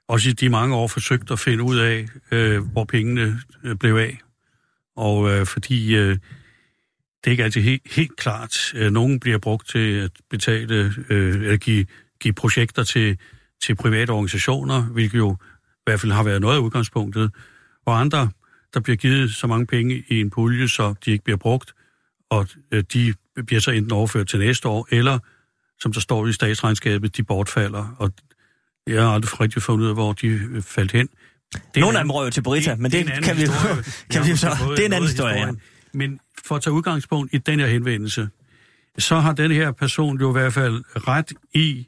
også 0.08 0.28
i 0.28 0.32
de 0.32 0.48
mange 0.48 0.74
år 0.76 0.87
forsøgt 0.88 1.30
at 1.30 1.38
finde 1.38 1.64
ud 1.64 1.78
af, 1.78 2.06
øh, 2.30 2.62
hvor 2.72 2.85
pengene 2.85 3.40
øh, 3.64 3.76
blev 3.76 3.96
af. 3.96 4.18
Og 4.96 5.30
øh, 5.30 5.46
fordi 5.46 5.94
øh, 5.96 6.08
det 6.11 6.18
er 7.26 7.30
ikke 7.30 7.44
altid 7.44 7.62
helt, 7.62 7.82
helt 7.94 8.16
klart. 8.16 8.56
Øh, 8.74 8.90
nogle 8.90 9.20
bliver 9.20 9.38
brugt 9.38 9.68
til 9.68 9.92
at 9.94 10.11
betale, 10.30 10.94
øh, 11.11 11.35
eller 11.35 11.56
give, 11.56 11.87
give 12.20 12.35
projekter 12.35 12.85
til, 12.85 13.18
til 13.64 13.74
private 13.74 14.11
organisationer, 14.11 14.82
hvilket 14.82 15.18
jo 15.18 15.37
i 15.72 15.82
hvert 15.87 16.00
fald 16.00 16.12
har 16.12 16.22
været 16.22 16.40
noget 16.40 16.56
af 16.56 16.61
udgangspunktet. 16.61 17.30
Og 17.87 18.00
andre, 18.00 18.30
der 18.74 18.80
bliver 18.80 18.96
givet 18.96 19.35
så 19.35 19.46
mange 19.46 19.66
penge 19.66 20.04
i 20.08 20.20
en 20.20 20.30
pulje, 20.30 20.68
så 20.68 20.94
de 21.04 21.11
ikke 21.11 21.24
bliver 21.24 21.37
brugt, 21.38 21.74
og 22.32 22.48
øh, 22.72 22.84
de 22.92 23.14
bliver 23.46 23.60
så 23.60 23.70
enten 23.70 23.92
overført 23.92 24.26
til 24.26 24.38
næste 24.38 24.68
år, 24.68 24.88
eller, 24.90 25.18
som 25.80 25.92
der 25.92 26.00
står 26.00 26.26
i 26.26 26.32
statsregnskabet, 26.32 27.16
de 27.16 27.22
bortfalder. 27.22 27.96
Og 27.98 28.12
jeg 28.86 29.02
har 29.02 29.14
aldrig 29.14 29.40
rigtig 29.40 29.62
fundet 29.62 29.84
ud 29.84 29.88
af, 29.88 29.96
hvor 29.96 30.12
de 30.12 30.26
øh, 30.26 30.62
faldt 30.62 30.92
hen. 30.92 31.08
Det 31.74 31.80
Nogle 31.80 31.98
af 31.98 32.04
dem 32.04 32.10
røg 32.10 32.32
til 32.32 32.42
Brita, 32.42 32.76
men 32.76 32.92
det, 32.92 33.06
kan 33.22 33.36
vi, 33.36 33.40
historie. 33.40 33.84
kan 34.12 34.26
vi 34.26 34.36
så... 34.36 34.48
Det 34.70 34.80
er 34.80 34.86
en 34.86 34.92
anden 34.92 35.08
historie, 35.08 35.34
ja. 35.34 35.52
Men 35.92 36.20
for 36.44 36.56
at 36.56 36.62
tage 36.62 36.74
udgangspunkt 36.74 37.34
i 37.34 37.38
den 37.38 37.60
her 37.60 37.66
henvendelse, 37.66 38.28
så 38.98 39.18
har 39.18 39.32
den 39.32 39.50
her 39.50 39.72
person 39.72 40.20
jo 40.20 40.30
i 40.30 40.32
hvert 40.32 40.52
fald 40.52 40.84
ret 41.08 41.32
i 41.54 41.86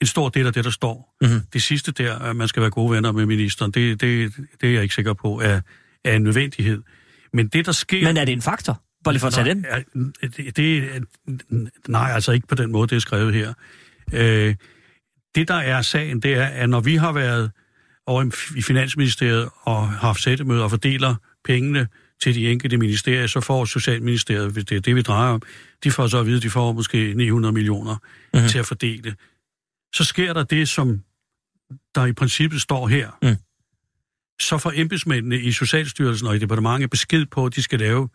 en 0.00 0.06
stor 0.06 0.28
del 0.28 0.46
af 0.46 0.52
det, 0.52 0.64
der 0.64 0.70
står. 0.70 1.16
Mhm. 1.20 1.30
Mm-hmm. 1.30 1.46
Det 1.52 1.62
sidste 1.62 1.92
der, 1.92 2.18
at 2.18 2.36
man 2.36 2.48
skal 2.48 2.60
være 2.60 2.70
gode 2.70 2.94
venner 2.94 3.12
med 3.12 3.26
ministeren, 3.26 3.70
det, 3.70 4.00
det, 4.00 4.32
det 4.60 4.68
er 4.68 4.72
jeg 4.72 4.82
ikke 4.82 4.94
sikker 4.94 5.12
på 5.12 5.40
er, 5.40 5.60
er 6.04 6.16
en 6.16 6.22
nødvendighed. 6.22 6.82
Men 7.32 7.48
det, 7.48 7.66
der 7.66 7.72
sker... 7.72 8.04
Men 8.04 8.16
er 8.16 8.24
det 8.24 8.32
en 8.32 8.42
faktor? 8.42 8.82
Bare 9.06 9.12
lige 9.14 9.20
for 9.20 9.26
at 9.26 9.32
tage 9.32 9.54
den. 9.54 9.66
Det, 10.36 10.56
det, 10.56 11.04
nej, 11.88 12.10
altså 12.14 12.32
ikke 12.32 12.46
på 12.46 12.54
den 12.54 12.72
måde, 12.72 12.88
det 12.88 12.96
er 12.96 13.00
skrevet 13.00 13.34
her. 13.34 13.52
Øh, 14.12 14.54
det, 15.34 15.48
der 15.48 15.54
er 15.54 15.82
sagen, 15.82 16.20
det 16.20 16.34
er, 16.34 16.44
at 16.46 16.68
når 16.70 16.80
vi 16.80 16.96
har 16.96 17.12
været 17.12 17.50
over 18.06 18.22
i- 18.56 18.62
Finansministeriet 18.62 19.48
og 19.62 19.88
har 19.90 19.96
haft 19.98 20.22
sættemøder 20.22 20.64
og 20.64 20.70
fordeler 20.70 21.14
pengene 21.44 21.88
til 22.22 22.34
de 22.34 22.48
enkelte 22.50 22.76
ministerier, 22.76 23.26
så 23.26 23.40
får 23.40 23.64
Socialministeriet, 23.64 24.52
hvis 24.52 24.64
det 24.64 24.76
er 24.76 24.80
det, 24.80 24.96
vi 24.96 25.02
drejer 25.02 25.32
om, 25.32 25.42
de 25.84 25.90
får 25.90 26.06
så 26.06 26.18
at 26.18 26.26
vide, 26.26 26.36
at 26.36 26.42
de 26.42 26.50
får 26.50 26.72
måske 26.72 27.14
900 27.14 27.52
millioner 27.52 27.94
Mhm. 27.94 28.00
mm-hmm. 28.34 28.48
til 28.48 28.58
at 28.58 28.66
fordele. 28.66 29.14
Så 29.94 30.04
sker 30.04 30.32
der 30.32 30.42
det, 30.44 30.68
som 30.68 31.02
der 31.94 32.06
i 32.06 32.12
princippet 32.12 32.60
står 32.62 32.88
her. 32.88 33.10
Mm. 33.22 33.36
Så 34.40 34.58
får 34.58 34.72
embedsmændene 34.74 35.40
i 35.40 35.52
Socialstyrelsen 35.52 36.26
og 36.28 36.36
i 36.36 36.38
departementet 36.38 36.90
besked 36.90 37.26
på, 37.26 37.46
at 37.46 37.54
de 37.56 37.62
skal 37.62 37.78
lave 37.78 38.08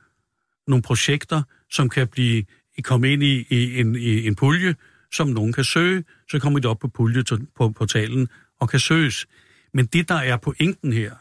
nogle 0.67 0.81
projekter, 0.81 1.43
som 1.71 1.89
kan 1.89 2.07
blive 2.07 2.43
komme 2.83 3.13
ind 3.13 3.23
i, 3.23 3.45
i, 3.49 3.79
en, 3.79 3.95
i 3.95 4.27
en 4.27 4.35
pulje, 4.35 4.75
som 5.13 5.27
nogen 5.27 5.53
kan 5.53 5.63
søge. 5.63 6.03
Så 6.31 6.39
kommer 6.39 6.59
de 6.59 6.67
op 6.67 6.79
på 6.79 6.87
pulje 6.87 7.23
på 7.55 7.69
portalen 7.69 8.27
og 8.59 8.69
kan 8.69 8.79
søges. 8.79 9.25
Men 9.73 9.85
det, 9.85 10.09
der 10.09 10.15
er 10.15 10.37
pointen 10.37 10.93
her, 10.93 11.15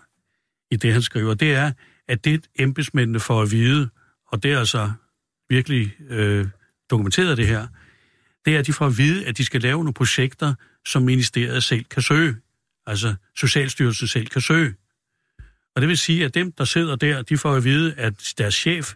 i 0.71 0.77
det 0.77 0.93
han 0.93 1.03
skriver, 1.03 1.35
det 1.35 1.55
er, 1.55 1.73
at 2.09 2.25
det 2.25 2.47
embedsmændene 2.59 3.21
får 3.21 3.43
at 3.43 3.51
vide, 3.51 3.89
og 4.27 4.43
det 4.43 4.53
er 4.53 4.59
altså 4.59 4.93
virkelig 5.49 5.95
øh, 6.09 6.47
dokumenteret 6.91 7.37
det 7.37 7.47
her, 7.47 7.67
det 8.45 8.55
er, 8.55 8.59
at 8.59 8.67
de 8.67 8.73
får 8.73 8.87
at 8.87 8.99
vide, 8.99 9.27
at 9.27 9.39
de 9.39 9.45
skal 9.45 9.61
lave 9.61 9.79
nogle 9.79 9.93
projekter, 9.93 10.55
som 10.87 11.03
ministeriet 11.03 11.65
selv 11.65 11.85
kan 11.85 12.03
søge. 12.03 12.37
Altså 12.87 13.15
Socialstyrelsen 13.37 14.09
selv 14.09 14.27
kan 14.27 14.41
søge. 14.41 14.75
Og 15.75 15.83
det 15.83 15.89
vil 15.89 15.99
sige, 15.99 16.25
at 16.25 16.35
dem, 16.35 16.53
der 16.53 16.65
sidder 16.65 16.97
der, 16.97 17.23
de 17.23 17.39
får 17.39 17.55
at 17.55 17.65
vide, 17.65 17.95
at 17.95 18.35
deres 18.39 18.55
chef, 18.55 18.95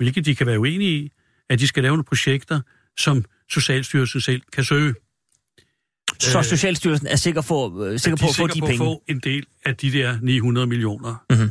hvilket 0.00 0.24
de 0.24 0.34
kan 0.34 0.46
være 0.46 0.58
uenige 0.60 0.90
i, 0.98 1.12
at 1.48 1.58
de 1.58 1.66
skal 1.66 1.82
lave 1.82 1.92
nogle 1.92 2.04
projekter, 2.04 2.60
som 2.98 3.24
Socialstyrelsen 3.50 4.20
selv 4.20 4.42
kan 4.52 4.64
søge. 4.64 4.94
Så 6.18 6.38
Øh, 6.38 6.44
Socialstyrelsen 6.44 7.06
er 7.06 7.16
sikker, 7.16 7.40
for, 7.40 7.82
øh, 7.84 7.98
sikker 7.98 8.16
på 8.16 8.26
at 8.28 8.36
få 8.36 8.46
de 8.46 8.60
på 8.60 8.66
penge. 8.66 8.72
at 8.84 8.86
få 8.86 9.02
en 9.08 9.18
del 9.18 9.46
af 9.64 9.76
de 9.76 9.92
der 9.92 10.18
900 10.22 10.66
millioner. 10.66 11.24
Mhm. 11.30 11.50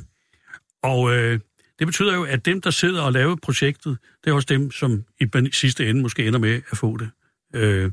Og 0.84 1.16
øh, 1.16 1.40
det 1.80 1.88
betyder 1.88 2.16
jo, 2.16 2.24
at 2.24 2.46
dem, 2.46 2.62
der 2.62 2.70
sidder 2.72 3.02
og 3.02 3.14
laver 3.14 3.36
projektet, 3.44 3.98
det 4.24 4.30
er 4.30 4.34
også 4.36 4.46
dem, 4.50 4.72
som 4.72 5.04
i 5.22 5.28
sidste 5.52 5.90
ende 5.90 6.02
måske 6.02 6.28
ender 6.28 6.40
med 6.40 6.62
at 6.72 6.78
få 6.78 6.98
det. 6.98 7.10
Øh, 7.56 7.92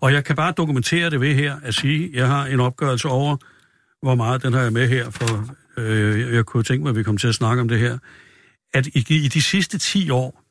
og 0.00 0.12
jeg 0.12 0.24
kan 0.24 0.36
bare 0.36 0.52
dokumentere 0.56 1.10
det 1.10 1.20
ved 1.20 1.34
her 1.34 1.56
at 1.62 1.74
sige, 1.74 2.04
at 2.08 2.14
jeg 2.14 2.26
har 2.28 2.46
en 2.46 2.60
opgørelse 2.60 3.08
over, 3.08 3.36
hvor 4.02 4.14
meget 4.14 4.42
den 4.42 4.52
har 4.52 4.60
jeg 4.62 4.72
med 4.72 4.88
her, 4.88 5.10
for 5.10 5.54
øh, 5.76 6.20
jeg- 6.20 6.32
jeg 6.34 6.44
kunne 6.44 6.62
tænke 6.62 6.82
mig, 6.82 6.90
at 6.90 6.96
vi 6.96 7.02
kom 7.02 7.16
til 7.16 7.28
at 7.28 7.34
snakke 7.34 7.60
om 7.60 7.68
det 7.68 7.78
her, 7.78 7.98
at 8.74 8.86
i, 8.86 9.28
de 9.28 9.42
sidste 9.42 9.78
10 9.78 10.10
år 10.10 10.44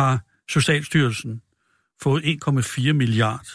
har 0.00 0.20
Socialstyrelsen 0.48 1.42
fået 2.02 2.22
1,4 2.22 2.92
milliard, 2.92 3.46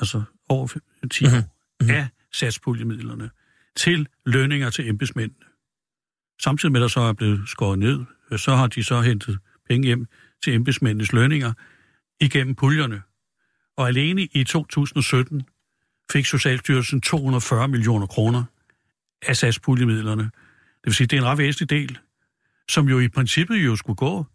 altså 0.00 0.22
over 0.48 0.66
10 1.10 1.24
år, 1.24 1.30
mm-hmm. 1.30 1.90
af 1.90 2.08
satspuljemidlerne 2.32 3.30
til 3.76 4.08
lønninger 4.26 4.70
til 4.70 4.88
embedsmændene. 4.88 5.44
Samtidig 6.42 6.72
med, 6.72 6.80
at 6.80 6.82
der 6.82 6.88
så 6.88 7.00
er 7.00 7.12
blevet 7.12 7.48
skåret 7.48 7.78
ned, 7.78 8.04
øh, 8.32 8.38
så 8.38 8.56
har 8.56 8.66
de 8.66 8.84
så 8.84 9.00
hentet 9.00 9.38
penge 9.68 9.86
hjem 9.86 10.06
til 10.42 10.54
embedsmændenes 10.54 11.12
lønninger 11.12 11.52
igennem 12.20 12.54
puljerne. 12.54 13.02
Og 13.76 13.88
alene 13.88 14.22
i 14.22 14.44
2017 14.44 15.42
fik 16.12 16.26
Socialstyrelsen 16.26 17.00
240 17.00 17.68
millioner 17.68 18.06
kroner 18.06 18.44
af 19.22 19.36
satspuljemidlerne. 19.36 20.22
Det 20.22 20.84
vil 20.84 20.94
sige, 20.94 21.06
det 21.06 21.16
er 21.16 21.20
en 21.20 21.26
ret 21.26 21.38
væsentlig 21.38 21.70
del, 21.70 21.98
som 22.70 22.88
jo 22.88 23.00
i 23.00 23.08
princippet 23.08 23.56
jo 23.56 23.76
skulle 23.76 23.96
gå 23.96 24.26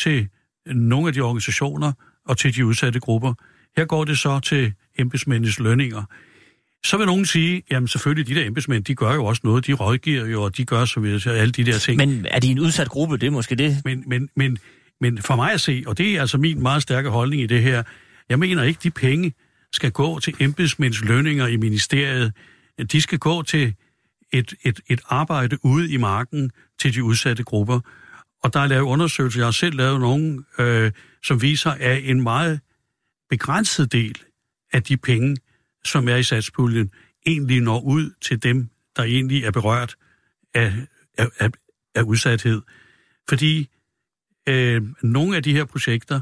til 0.00 0.28
nogle 0.66 1.08
af 1.08 1.14
de 1.14 1.20
organisationer 1.20 1.92
og 2.26 2.38
til 2.38 2.56
de 2.56 2.66
udsatte 2.66 3.00
grupper. 3.00 3.34
Her 3.76 3.84
går 3.84 4.04
det 4.04 4.18
så 4.18 4.40
til 4.40 4.72
embedsmændenes 4.98 5.58
lønninger. 5.58 6.02
Så 6.84 6.96
vil 6.96 7.06
nogen 7.06 7.26
sige, 7.26 7.62
jamen 7.70 7.88
selvfølgelig, 7.88 8.28
de 8.28 8.40
der 8.40 8.46
embedsmænd, 8.46 8.84
de 8.84 8.94
gør 8.94 9.14
jo 9.14 9.24
også 9.24 9.40
noget, 9.44 9.66
de 9.66 9.72
rådgiver 9.72 10.26
jo, 10.26 10.42
og 10.42 10.56
de 10.56 10.64
gør 10.64 10.84
så 10.84 11.00
videre, 11.00 11.36
alle 11.36 11.52
de 11.52 11.64
der 11.64 11.78
ting. 11.78 11.96
Men 11.96 12.26
er 12.30 12.40
de 12.40 12.50
en 12.50 12.58
udsat 12.58 12.88
gruppe? 12.88 13.16
Det 13.16 13.26
er 13.26 13.30
måske 13.30 13.54
det. 13.54 13.76
Men, 13.84 14.04
men, 14.06 14.28
men, 14.36 14.58
men 15.00 15.18
for 15.18 15.36
mig 15.36 15.52
at 15.52 15.60
se, 15.60 15.84
og 15.86 15.98
det 15.98 16.16
er 16.16 16.20
altså 16.20 16.38
min 16.38 16.62
meget 16.62 16.82
stærke 16.82 17.08
holdning 17.08 17.42
i 17.42 17.46
det 17.46 17.62
her, 17.62 17.82
jeg 18.28 18.38
mener 18.38 18.62
ikke, 18.62 18.80
de 18.82 18.90
penge 18.90 19.32
skal 19.72 19.90
gå 19.90 20.18
til 20.18 20.34
embedsmænds 20.40 21.04
lønninger 21.04 21.46
i 21.46 21.56
ministeriet. 21.56 22.32
De 22.92 23.00
skal 23.00 23.18
gå 23.18 23.42
til 23.42 23.74
et, 24.32 24.54
et, 24.64 24.80
et 24.88 25.00
arbejde 25.08 25.64
ude 25.64 25.90
i 25.90 25.96
marken 25.96 26.50
til 26.82 26.94
de 26.94 27.04
udsatte 27.04 27.44
grupper. 27.44 27.80
Og 28.42 28.54
der 28.54 28.60
er 28.60 28.66
lavet 28.66 28.82
undersøgelser, 28.82 29.40
jeg 29.40 29.46
har 29.46 29.52
selv 29.52 29.76
lavet 29.76 30.00
nogle, 30.00 30.44
øh, 30.58 30.92
som 31.24 31.42
viser, 31.42 31.70
at 31.70 32.10
en 32.10 32.22
meget 32.22 32.60
begrænset 33.30 33.92
del 33.92 34.18
af 34.72 34.82
de 34.82 34.96
penge, 34.96 35.36
som 35.84 36.08
er 36.08 36.16
i 36.16 36.22
satspuljen, 36.22 36.90
egentlig 37.26 37.60
når 37.60 37.80
ud 37.80 38.10
til 38.20 38.42
dem, 38.42 38.68
der 38.96 39.02
egentlig 39.02 39.44
er 39.44 39.50
berørt 39.50 39.94
af, 40.54 40.72
af, 41.18 41.26
af, 41.38 41.50
af 41.94 42.02
udsathed. 42.02 42.62
Fordi 43.28 43.68
øh, 44.48 44.82
nogle 45.02 45.36
af 45.36 45.42
de 45.42 45.52
her 45.52 45.64
projekter, 45.64 46.20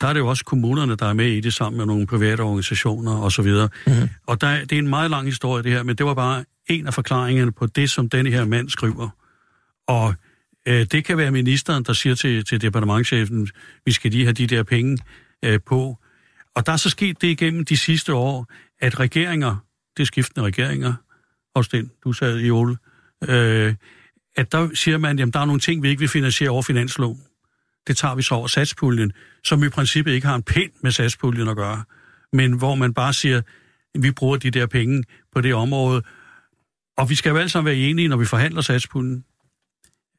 der 0.00 0.06
er 0.06 0.12
det 0.12 0.20
jo 0.20 0.28
også 0.28 0.44
kommunerne, 0.44 0.96
der 0.96 1.06
er 1.06 1.12
med 1.12 1.28
i 1.28 1.40
det 1.40 1.54
sammen 1.54 1.76
med 1.76 1.86
nogle 1.86 2.06
private 2.06 2.40
organisationer 2.40 3.22
osv. 3.22 3.46
Mm-hmm. 3.46 4.08
Og 4.26 4.40
der, 4.40 4.60
det 4.60 4.72
er 4.72 4.78
en 4.78 4.88
meget 4.88 5.10
lang 5.10 5.26
historie 5.26 5.62
det 5.62 5.72
her, 5.72 5.82
men 5.82 5.96
det 5.96 6.06
var 6.06 6.14
bare 6.14 6.44
en 6.66 6.86
af 6.86 6.94
forklaringerne 6.94 7.52
på 7.52 7.66
det, 7.66 7.90
som 7.90 8.08
denne 8.08 8.30
her 8.30 8.44
mand 8.44 8.68
skriver. 8.68 9.08
Og 9.92 10.14
øh, 10.66 10.86
det 10.92 11.04
kan 11.04 11.18
være 11.18 11.30
ministeren, 11.30 11.84
der 11.84 11.92
siger 11.92 12.14
til, 12.14 12.44
til 12.44 12.60
departementchefen, 12.60 13.48
vi 13.84 13.92
skal 13.92 14.10
lige 14.10 14.24
have 14.24 14.32
de 14.32 14.46
der 14.46 14.62
penge 14.62 14.98
øh, 15.44 15.60
på. 15.66 15.98
Og 16.54 16.66
der 16.66 16.72
er 16.72 16.76
så 16.76 16.90
sket 16.90 17.20
det 17.22 17.28
igennem 17.28 17.64
de 17.64 17.76
sidste 17.76 18.14
år, 18.14 18.46
at 18.80 19.00
regeringer, 19.00 19.56
det 19.96 20.02
er 20.02 20.06
skiftende 20.06 20.46
regeringer, 20.46 20.94
også 21.54 21.70
den, 21.72 21.90
du 22.04 22.12
sad 22.12 22.40
i 22.40 22.50
Ole, 22.50 22.76
øh, 23.28 23.74
at 24.36 24.52
der 24.52 24.74
siger 24.74 24.98
man, 24.98 25.18
at 25.18 25.34
der 25.34 25.40
er 25.40 25.44
nogle 25.44 25.60
ting, 25.60 25.82
vi 25.82 25.88
ikke 25.88 26.00
vil 26.00 26.08
finansiere 26.08 26.50
over 26.50 26.62
finansloven. 26.62 27.22
Det 27.86 27.96
tager 27.96 28.14
vi 28.14 28.22
så 28.22 28.34
over 28.34 28.46
satspuljen, 28.46 29.12
som 29.44 29.64
i 29.64 29.68
princippet 29.68 30.12
ikke 30.12 30.26
har 30.26 30.34
en 30.34 30.42
pind 30.42 30.72
med 30.82 30.90
satspuljen 30.90 31.48
at 31.48 31.56
gøre, 31.56 31.84
men 32.32 32.52
hvor 32.52 32.74
man 32.74 32.94
bare 32.94 33.12
siger, 33.12 33.38
at 33.38 34.02
vi 34.02 34.10
bruger 34.10 34.36
de 34.36 34.50
der 34.50 34.66
penge 34.66 35.04
på 35.32 35.40
det 35.40 35.54
område, 35.54 36.02
og 36.96 37.10
vi 37.10 37.14
skal 37.14 37.30
jo 37.30 37.36
alle 37.36 37.48
sammen 37.48 37.70
være 37.70 37.76
enige, 37.76 38.08
når 38.08 38.16
vi 38.16 38.24
forhandler 38.24 38.60
satspuljen. 38.60 39.24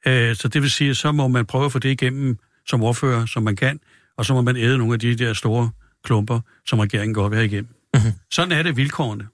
Øh, 0.08 0.36
så 0.36 0.48
det 0.48 0.62
vil 0.62 0.72
sige, 0.72 0.90
at 0.90 0.98
så 0.98 1.12
må 1.12 1.28
man 1.28 1.46
prøve 1.46 1.66
at 1.66 1.72
få 1.72 1.80
det 1.80 1.90
igennem 1.90 2.38
som 2.68 2.84
ordfører, 2.84 3.26
som 3.26 3.44
man 3.44 3.56
kan, 3.56 3.80
og 4.18 4.26
så 4.26 4.34
må 4.34 4.42
man 4.42 4.58
æde 4.58 4.78
nogle 4.78 4.94
af 4.94 5.00
de 5.00 5.16
der 5.16 5.34
store 5.34 5.72
klumper, 6.04 6.40
som 6.66 6.80
regeringen 6.80 7.14
godt 7.14 7.32
vil 7.32 7.38
have 7.38 7.46
igennem. 7.46 7.76
Mm-hmm. 7.94 8.12
Sådan 8.32 8.52
er 8.52 8.64
det 8.64 8.78
vilkårene. 8.78 9.28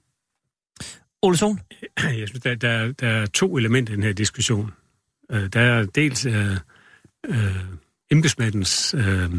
Ole 1.22 1.36
Sohn? 1.36 1.60
Jeg 2.18 2.28
synes, 2.28 2.42
der, 2.42 2.54
der, 2.54 2.92
der 2.92 3.08
er 3.08 3.26
to 3.26 3.58
elementer 3.58 3.92
i 3.92 3.96
den 3.96 4.02
her 4.04 4.12
diskussion. 4.12 4.72
Øh, 5.32 5.46
Der 5.52 5.60
er 5.60 5.86
dels 5.86 6.26
øh, 6.26 6.56
øh, 7.28 7.56
embedsmændens, 8.10 8.94
øh, 8.94 9.30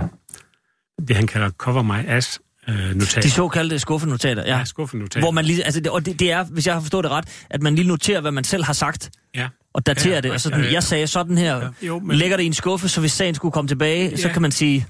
det 1.07 1.15
han 1.15 1.27
kalder 1.27 1.49
cover 1.49 1.81
my 1.81 2.07
ass 2.07 2.41
øh, 2.69 2.75
notater. 2.95 3.21
De 3.21 3.29
såkaldte 3.31 3.79
skuffenotater, 3.79 4.43
ja. 4.45 4.57
Ja, 4.57 4.63
skuffenotater. 4.63 5.19
Hvor 5.25 5.31
man 5.31 5.45
lige, 5.45 5.63
altså, 5.65 5.79
det, 5.81 5.91
og 5.91 6.05
det, 6.05 6.19
det 6.19 6.31
er, 6.31 6.43
hvis 6.43 6.65
jeg 6.67 6.73
har 6.75 6.81
forstået 6.81 7.03
det 7.03 7.11
ret, 7.11 7.25
at 7.49 7.61
man 7.61 7.75
lige 7.75 7.87
noterer, 7.87 8.21
hvad 8.21 8.31
man 8.31 8.43
selv 8.43 8.63
har 8.63 8.73
sagt, 8.73 9.09
Ja. 9.35 9.47
og 9.73 9.85
daterer 9.85 10.13
Ja, 10.15 10.21
det. 10.21 10.31
Og 10.31 10.35
ja, 10.35 10.37
sådan, 10.37 10.63
ja. 10.63 10.71
jeg 10.73 10.83
sagde 10.83 11.07
sådan 11.07 11.37
her, 11.37 11.55
Jo, 11.55 11.71
jo, 11.87 11.99
men- 11.99 12.07
men... 12.07 12.17
lægger 12.17 12.37
det 12.37 12.43
i 12.43 12.47
en 12.47 12.53
skuffe, 12.53 12.89
så 12.89 12.99
hvis 12.99 13.11
sagen 13.11 13.35
skulle 13.35 13.51
komme 13.51 13.67
tilbage, 13.67 14.17
så 14.17 14.27
Ja. 14.27 14.33
kan 14.33 14.41
man 14.41 14.51
sige, 14.51 14.85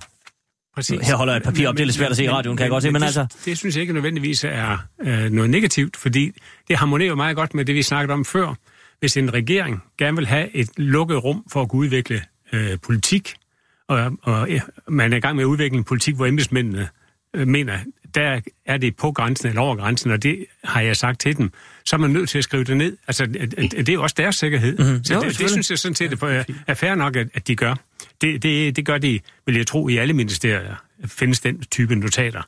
Præcis. 0.75 1.07
Her 1.07 1.15
holder 1.15 1.33
jeg 1.33 1.37
et 1.37 1.43
papir 1.43 1.67
op, 1.67 1.75
det 1.75 1.81
er 1.81 1.85
lidt 1.85 1.95
svært 1.95 2.11
at 2.11 2.17
se 2.17 2.23
i 2.23 2.29
radioen, 2.29 2.57
kan 2.57 2.63
jeg 2.63 2.69
godt 2.69 2.83
se, 2.83 2.91
men 2.91 3.01
det, 3.01 3.05
altså- 3.05 3.25
Det 3.45 3.57
synes 3.57 3.75
jeg 3.75 3.81
ikke 3.81 3.93
nødvendigvis 3.93 4.43
er 4.43 4.77
øh, 5.03 5.29
noget 5.31 5.49
negativt, 5.49 5.97
fordi 5.97 6.31
det 6.67 6.77
harmonerer 6.77 7.15
meget 7.15 7.35
godt 7.35 7.53
med 7.53 7.65
det, 7.65 7.75
vi 7.75 7.81
snakkede 7.83 8.13
om 8.13 8.25
før. 8.25 8.53
Hvis 8.99 9.17
en 9.17 9.33
regering 9.33 9.83
gerne 9.97 10.17
vil 10.17 10.27
have 10.27 10.55
et 10.55 10.69
lukket 10.77 11.23
rum 11.23 11.43
for 11.51 11.61
at 11.61 11.69
kunne 11.69 11.79
udvikle 11.79 12.21
øh, 12.53 12.77
politik, 12.83 13.33
og, 13.87 14.11
og 14.21 14.49
ja, 14.49 14.59
man 14.87 15.13
er 15.13 15.17
i 15.17 15.19
gang 15.19 15.35
med 15.35 15.43
at 15.43 15.47
udvikle 15.47 15.77
en 15.77 15.83
politik, 15.83 16.15
hvor 16.15 16.25
embedsmændene 16.25 16.87
mener, 17.33 17.79
der 18.15 18.41
er 18.65 18.77
det 18.77 18.95
på 18.95 19.11
grænsen 19.11 19.47
eller 19.47 19.61
over 19.61 19.75
grænsen, 19.75 20.11
og 20.11 20.23
det 20.23 20.45
har 20.63 20.81
jeg 20.81 20.97
sagt 20.97 21.19
til 21.19 21.37
dem, 21.37 21.51
så 21.85 21.95
er 21.95 21.99
man 21.99 22.09
nødt 22.09 22.29
til 22.29 22.37
at 22.37 22.43
skrive 22.43 22.63
det 22.63 22.77
ned. 22.77 22.97
Altså, 23.07 23.25
det 23.25 23.89
er 23.89 23.93
jo 23.93 24.03
også 24.03 24.15
deres 24.17 24.35
sikkerhed. 24.35 24.77
Mm-hmm. 24.77 25.03
Så 25.03 25.13
Jo, 25.13 25.21
det, 25.21 25.39
det 25.39 25.49
synes 25.49 25.69
jeg 25.69 25.79
sådan 25.79 25.95
set 25.95 26.13
er, 26.13 26.43
er 26.67 26.73
fair 26.73 26.95
nok, 26.95 27.15
at, 27.15 27.27
at 27.33 27.47
de 27.47 27.55
gør. 27.55 27.75
Det, 28.21 28.43
det, 28.43 28.75
det 28.75 28.85
gør 28.85 28.97
de, 28.97 29.19
vil 29.45 29.55
jeg 29.55 29.67
tro, 29.67 29.87
i 29.87 29.97
alle 29.97 30.13
ministerier 30.13 30.75
findes 31.05 31.39
den 31.39 31.61
type 31.61 31.95
notater. 31.95 32.41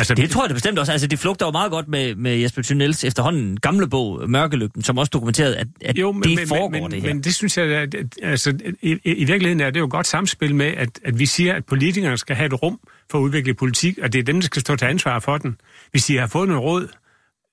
Altså, 0.00 0.14
det 0.14 0.30
tror 0.30 0.42
jeg 0.42 0.48
da 0.48 0.54
bestemt 0.54 0.78
også. 0.78 0.92
Altså, 0.92 1.06
det 1.06 1.18
flugter 1.18 1.46
jo 1.46 1.52
meget 1.52 1.70
godt 1.70 1.88
med, 1.88 2.14
med 2.14 2.36
Jesper 2.36 2.62
Thunels 2.62 3.04
efterhånden 3.04 3.60
gamle 3.60 3.88
bog, 3.88 4.30
Mørkelygten, 4.30 4.82
som 4.82 4.98
også 4.98 5.10
dokumenterede, 5.10 5.56
at, 5.56 5.66
at 5.80 5.98
jo, 5.98 6.12
men, 6.12 6.22
det 6.22 6.48
foregår, 6.48 6.70
men, 6.70 6.90
det 6.90 7.02
her. 7.02 7.08
Men 7.08 7.22
det 7.22 7.34
synes 7.34 7.58
jeg, 7.58 7.66
at, 7.66 7.94
at, 7.94 8.06
altså, 8.22 8.58
i, 8.82 8.98
i, 9.04 9.24
virkeligheden 9.24 9.60
er 9.60 9.70
det 9.70 9.80
jo 9.80 9.84
et 9.84 9.90
godt 9.90 10.06
samspil 10.06 10.54
med, 10.54 10.66
at, 10.66 11.00
at 11.04 11.18
vi 11.18 11.26
siger, 11.26 11.54
at 11.54 11.64
politikerne 11.64 12.18
skal 12.18 12.36
have 12.36 12.46
et 12.46 12.62
rum 12.62 12.80
for 13.10 13.18
at 13.18 13.22
udvikle 13.22 13.54
politik, 13.54 13.98
og 14.02 14.12
det 14.12 14.18
er 14.18 14.22
dem, 14.22 14.40
der 14.40 14.46
skal 14.46 14.60
stå 14.60 14.76
til 14.76 14.86
ansvar 14.86 15.18
for 15.18 15.38
den. 15.38 15.56
Hvis 15.90 16.04
de 16.04 16.18
har 16.18 16.26
fået 16.26 16.48
noget 16.48 16.62
råd 16.62 16.88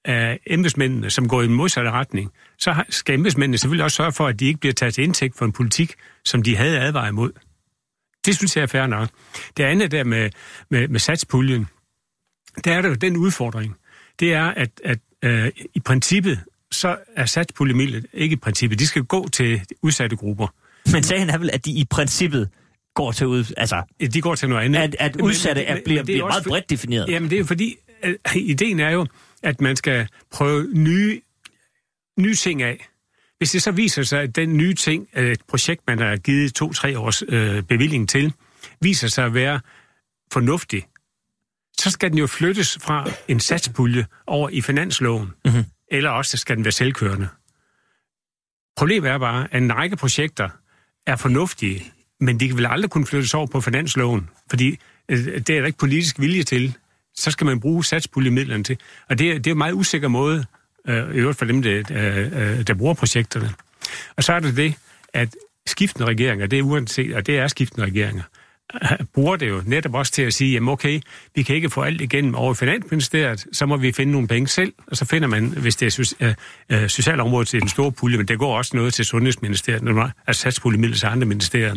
af 0.05 0.39
embedsmændene, 0.47 1.09
som 1.09 1.27
går 1.27 1.41
i 1.41 1.45
den 1.45 1.53
modsatte 1.53 1.91
retning, 1.91 2.31
så 2.57 2.75
skal 2.89 3.15
embedsmændene 3.15 3.57
selvfølgelig 3.57 3.83
også 3.83 3.95
sørge 3.95 4.11
for, 4.11 4.27
at 4.27 4.39
de 4.39 4.45
ikke 4.45 4.59
bliver 4.59 4.73
taget 4.73 4.93
til 4.93 5.03
indtægt 5.03 5.37
for 5.37 5.45
en 5.45 5.51
politik, 5.51 5.93
som 6.25 6.41
de 6.41 6.55
havde 6.55 6.79
advaret 6.79 7.09
imod. 7.09 7.31
Det 8.25 8.35
synes 8.35 8.55
jeg 8.55 8.61
er 8.63 8.67
fair 8.67 8.87
nok. 8.87 9.09
Det 9.57 9.63
andet 9.63 9.91
der 9.91 10.03
med, 10.03 10.29
med, 10.69 10.87
med 10.87 10.99
satspuljen, 10.99 11.67
der 12.63 12.73
er 12.73 12.81
der 12.81 12.89
jo 12.89 12.95
den 12.95 13.17
udfordring. 13.17 13.75
Det 14.19 14.33
er, 14.33 14.43
at, 14.45 14.69
at 14.83 14.99
øh, 15.23 15.51
i 15.75 15.79
princippet, 15.79 16.39
så 16.71 16.97
er 17.15 17.25
satspuljemidlet 17.25 18.05
ikke 18.13 18.33
i 18.33 18.35
princippet. 18.35 18.79
De 18.79 18.87
skal 18.87 19.03
gå 19.03 19.27
til 19.27 19.61
udsatte 19.81 20.15
grupper. 20.15 20.47
Men 20.91 21.03
sagen 21.03 21.29
er 21.29 21.37
vel, 21.37 21.49
at 21.53 21.65
de 21.65 21.71
i 21.71 21.85
princippet 21.89 22.49
går 22.95 23.11
til 23.11 23.27
ud... 23.27 23.53
Altså, 23.57 23.83
De 24.13 24.21
går 24.21 24.35
til 24.35 24.49
noget 24.49 24.63
andet. 24.65 24.79
at, 24.79 24.95
at 24.99 25.21
udsatte 25.21 25.61
er, 25.61 25.73
bliver, 25.85 25.95
det 25.95 25.99
er 25.99 26.03
bliver 26.03 26.27
meget 26.27 26.43
for- 26.43 26.49
bredt 26.49 26.69
defineret. 26.69 27.09
Jamen, 27.09 27.29
det 27.29 27.35
er 27.35 27.39
jo 27.39 27.45
fordi, 27.45 27.75
at 28.03 28.15
ideen 28.35 28.79
er 28.79 28.89
jo, 28.89 29.07
at 29.43 29.61
man 29.61 29.75
skal 29.75 30.07
prøve 30.31 30.67
nye, 30.73 31.21
nye 32.19 32.35
ting 32.35 32.61
af. 32.61 32.87
Hvis 33.37 33.51
det 33.51 33.61
så 33.61 33.71
viser 33.71 34.03
sig, 34.03 34.21
at 34.21 34.35
den 34.35 34.57
nye 34.57 34.73
ting, 34.73 35.07
øh, 35.15 35.31
et 35.31 35.41
projekt, 35.47 35.81
man 35.87 35.99
har 35.99 36.17
givet 36.17 36.53
to-tre 36.53 36.99
års 36.99 37.23
øh, 37.29 37.63
bevilling 37.63 38.09
til, 38.09 38.33
viser 38.81 39.07
sig 39.07 39.25
at 39.25 39.33
være 39.33 39.59
fornuftig, 40.33 40.83
så 41.79 41.91
skal 41.91 42.09
den 42.09 42.17
jo 42.17 42.27
flyttes 42.27 42.77
fra 42.81 43.09
en 43.27 43.39
satspulje 43.39 44.05
over 44.27 44.49
i 44.49 44.61
finansloven. 44.61 45.29
Mhm. 45.45 45.63
Eller 45.91 46.09
også 46.09 46.37
skal 46.37 46.55
den 46.55 46.65
være 46.65 46.71
selvkørende. 46.71 47.27
Problemet 48.77 49.09
er 49.09 49.17
bare, 49.17 49.47
at 49.51 49.61
en 49.61 49.75
række 49.75 49.95
projekter 49.95 50.49
er 51.07 51.15
fornuftige, 51.15 51.93
men 52.19 52.39
de 52.39 52.55
vil 52.55 52.65
aldrig 52.65 52.91
kunne 52.91 53.05
flyttes 53.05 53.33
over 53.33 53.47
på 53.47 53.61
finansloven, 53.61 54.29
fordi 54.49 54.79
øh, 55.09 55.25
det 55.25 55.49
er 55.49 55.59
der 55.59 55.65
ikke 55.65 55.77
politisk 55.77 56.19
vilje 56.19 56.43
til. 56.43 56.77
Så 57.15 57.31
skal 57.31 57.45
man 57.45 57.59
bruge 57.59 57.85
satspuljemidlerne 57.85 58.63
til. 58.63 58.77
Og 59.09 59.19
det 59.19 59.31
er, 59.31 59.33
det 59.33 59.47
er 59.47 59.51
en 59.51 59.57
meget 59.57 59.73
usikker 59.73 60.07
måde, 60.07 60.45
øh, 60.87 61.15
i 61.15 61.17
øvrigt 61.17 61.37
for 61.37 61.45
dem, 61.45 61.61
der, 61.61 61.83
øh, 61.91 62.57
øh, 62.57 62.67
der 62.67 62.73
bruger 62.73 62.93
projekterne. 62.93 63.53
Og 64.17 64.23
så 64.23 64.33
er 64.33 64.39
det 64.39 64.57
det, 64.57 64.75
at 65.13 65.35
skiftende 65.65 66.07
regeringer, 66.07 66.47
det 66.47 66.59
er 66.59 66.63
uanset, 66.63 67.15
og 67.15 67.25
det 67.25 67.37
er 67.37 67.47
skiftende 67.47 67.87
regeringer, 67.87 68.23
bruger 69.13 69.35
det 69.35 69.49
jo 69.49 69.63
netop 69.65 69.93
også 69.93 70.11
til 70.11 70.21
at 70.21 70.33
sige, 70.33 70.53
jamen 70.53 70.69
okay, 70.69 71.01
vi 71.35 71.43
kan 71.43 71.55
ikke 71.55 71.69
få 71.69 71.81
alt 71.81 72.01
igennem 72.01 72.35
over 72.35 72.51
i 72.51 72.55
Finansministeriet, 72.55 73.45
så 73.53 73.65
må 73.65 73.77
vi 73.77 73.91
finde 73.91 74.11
nogle 74.11 74.27
penge 74.27 74.47
selv, 74.47 74.73
og 74.87 74.97
så 74.97 75.05
finder 75.05 75.27
man, 75.27 75.47
hvis 75.47 75.75
det 75.75 75.99
er 75.99 76.35
øh, 76.71 76.83
øh, 76.83 76.89
socialområdet 76.89 77.47
til 77.47 77.61
den 77.61 77.69
store 77.69 77.91
pulje, 77.91 78.17
men 78.17 78.27
der 78.27 78.35
går 78.35 78.57
også 78.57 78.77
noget 78.77 78.93
til 78.93 79.05
Sundhedsministeriet, 79.05 79.83
når 79.83 79.93
man 79.93 80.09
har 80.25 80.33
satspuljemidler 80.33 80.97
til 80.97 81.05
andre 81.05 81.27
ministerier, 81.27 81.75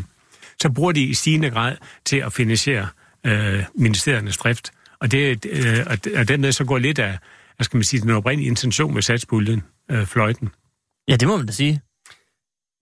så 0.60 0.70
bruger 0.70 0.92
de 0.92 1.02
i 1.02 1.14
stigende 1.14 1.50
grad 1.50 1.76
til 2.04 2.16
at 2.16 2.32
finansiere 2.32 2.88
øh, 3.26 3.64
ministeriernes 3.74 4.36
drift. 4.36 4.70
Og, 5.00 5.10
det, 5.10 5.46
øh, 5.46 5.86
og, 5.86 5.98
og 6.16 6.28
dermed 6.28 6.52
så 6.52 6.64
går 6.64 6.78
lidt 6.78 6.98
af, 6.98 7.18
hvad 7.56 7.64
skal 7.64 7.76
man 7.76 7.84
sige, 7.84 8.00
den 8.00 8.10
oprindelige 8.10 8.48
intention 8.48 8.94
med 8.94 9.02
satspuljen, 9.02 9.62
øh, 9.90 10.06
fløjten. 10.06 10.48
Ja, 11.08 11.16
det 11.16 11.28
må 11.28 11.36
man 11.36 11.46
da 11.46 11.52
sige. 11.52 11.80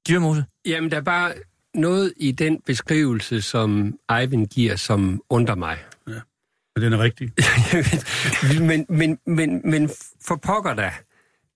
Dyrmose. 0.09 0.45
Jamen, 0.67 0.91
der 0.91 0.97
er 0.97 1.01
bare 1.03 1.33
noget 1.75 2.13
i 2.17 2.33
den 2.33 2.61
beskrivelse, 2.67 3.43
som 3.43 3.99
Eivind 4.21 4.47
giver, 4.47 4.77
som 4.77 5.23
undrer 5.31 5.55
mig. 5.55 5.79
Men 6.07 6.85
den 6.85 6.93
er 6.93 6.99
rigtig. 6.99 7.33
men, 8.69 8.87
men, 8.89 9.19
men, 9.27 9.61
men 9.71 9.91
for 10.27 10.37
pokker 10.37 10.75
da, 10.75 10.93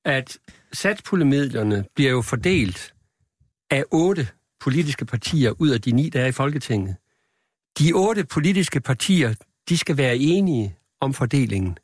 at 0.05 0.39
satspuljemidlerne 0.73 1.85
bliver 1.95 2.11
jo 2.11 2.23
fordelt 2.23 2.95
af 3.71 3.85
otte 3.91 4.29
politiske 4.61 5.05
partier 5.05 5.53
ud 5.59 5.71
af 5.71 5.81
de 5.81 5.93
ni, 5.93 6.09
der 6.09 6.21
er 6.21 6.27
i 6.27 6.33
Folketinget. 6.33 6.97
De 7.79 7.93
otte 7.93 8.25
politiske 8.25 8.81
partier, 8.81 9.35
de 9.69 9.79
skal 9.79 9.97
være 9.97 10.17
enige 10.17 10.77
om 11.01 11.15
fordelingen. 11.15 11.79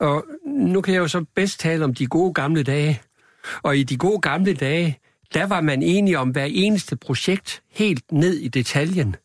Og 0.00 0.24
nu 0.46 0.80
kan 0.80 0.94
jeg 0.94 1.00
jo 1.00 1.08
så 1.08 1.24
bedst 1.34 1.60
tale 1.60 1.84
om 1.84 1.94
de 1.94 2.06
gode 2.06 2.34
gamle 2.34 2.62
dage. 2.62 3.02
Og 3.62 3.76
i 3.76 3.82
de 3.82 3.96
gode 3.96 4.20
gamle 4.20 4.54
dage, 4.54 4.98
der 5.34 5.46
var 5.46 5.60
man 5.60 5.82
enige 5.82 6.18
om 6.18 6.30
hver 6.30 6.44
eneste 6.44 6.96
projekt 6.96 7.62
helt 7.70 8.12
ned 8.12 8.34
i 8.34 8.48
detaljen. 8.48 9.16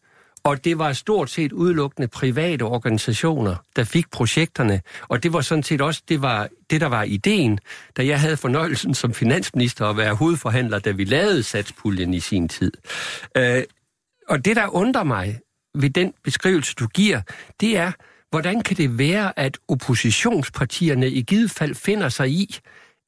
Og 0.43 0.65
det 0.65 0.77
var 0.77 0.93
stort 0.93 1.29
set 1.29 1.51
udelukkende 1.51 2.07
private 2.07 2.63
organisationer, 2.63 3.55
der 3.75 3.83
fik 3.83 4.11
projekterne. 4.11 4.81
Og 5.07 5.23
det 5.23 5.33
var 5.33 5.41
sådan 5.41 5.63
set 5.63 5.81
også 5.81 6.01
det, 6.09 6.21
var, 6.21 6.47
det 6.69 6.81
der 6.81 6.87
var 6.87 7.03
ideen, 7.03 7.59
da 7.97 8.05
jeg 8.05 8.19
havde 8.19 8.37
fornøjelsen 8.37 8.93
som 8.93 9.13
finansminister 9.13 9.85
at 9.85 9.97
være 9.97 10.13
hovedforhandler, 10.13 10.79
da 10.79 10.91
vi 10.91 11.03
lavede 11.03 11.43
satspuljen 11.43 12.13
i 12.13 12.19
sin 12.19 12.47
tid. 12.49 12.71
Øh, 13.37 13.63
og 14.27 14.45
det, 14.45 14.55
der 14.55 14.67
undrer 14.67 15.03
mig 15.03 15.39
ved 15.75 15.89
den 15.89 16.13
beskrivelse, 16.23 16.75
du 16.75 16.87
giver, 16.87 17.21
det 17.61 17.77
er, 17.77 17.91
hvordan 18.29 18.61
kan 18.61 18.77
det 18.77 18.97
være, 18.97 19.39
at 19.39 19.57
oppositionspartierne 19.67 21.09
i 21.09 21.21
givet 21.21 21.51
fald 21.51 21.75
finder 21.75 22.09
sig 22.09 22.29
i, 22.29 22.57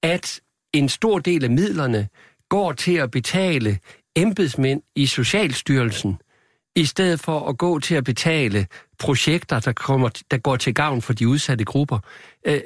at 0.03 0.39
en 0.73 0.89
stor 0.89 1.19
del 1.19 1.43
af 1.43 1.49
midlerne 1.49 2.07
går 2.53 2.71
til 2.71 2.93
at 2.95 3.11
betale 3.11 3.79
embedsmænd 4.15 4.81
i 4.95 5.05
Socialstyrelsen, 5.05 6.17
i 6.75 6.85
stedet 6.85 7.19
for 7.19 7.49
at 7.49 7.57
gå 7.57 7.79
til 7.79 7.95
at 7.95 8.03
betale 8.03 8.67
projekter, 8.99 9.59
der, 9.59 9.73
kommer, 9.73 10.09
der 10.31 10.37
går 10.37 10.55
til 10.55 10.73
gavn 10.73 11.01
for 11.01 11.13
de 11.13 11.27
udsatte 11.27 11.65
grupper. 11.65 11.99
Øh, 12.45 12.61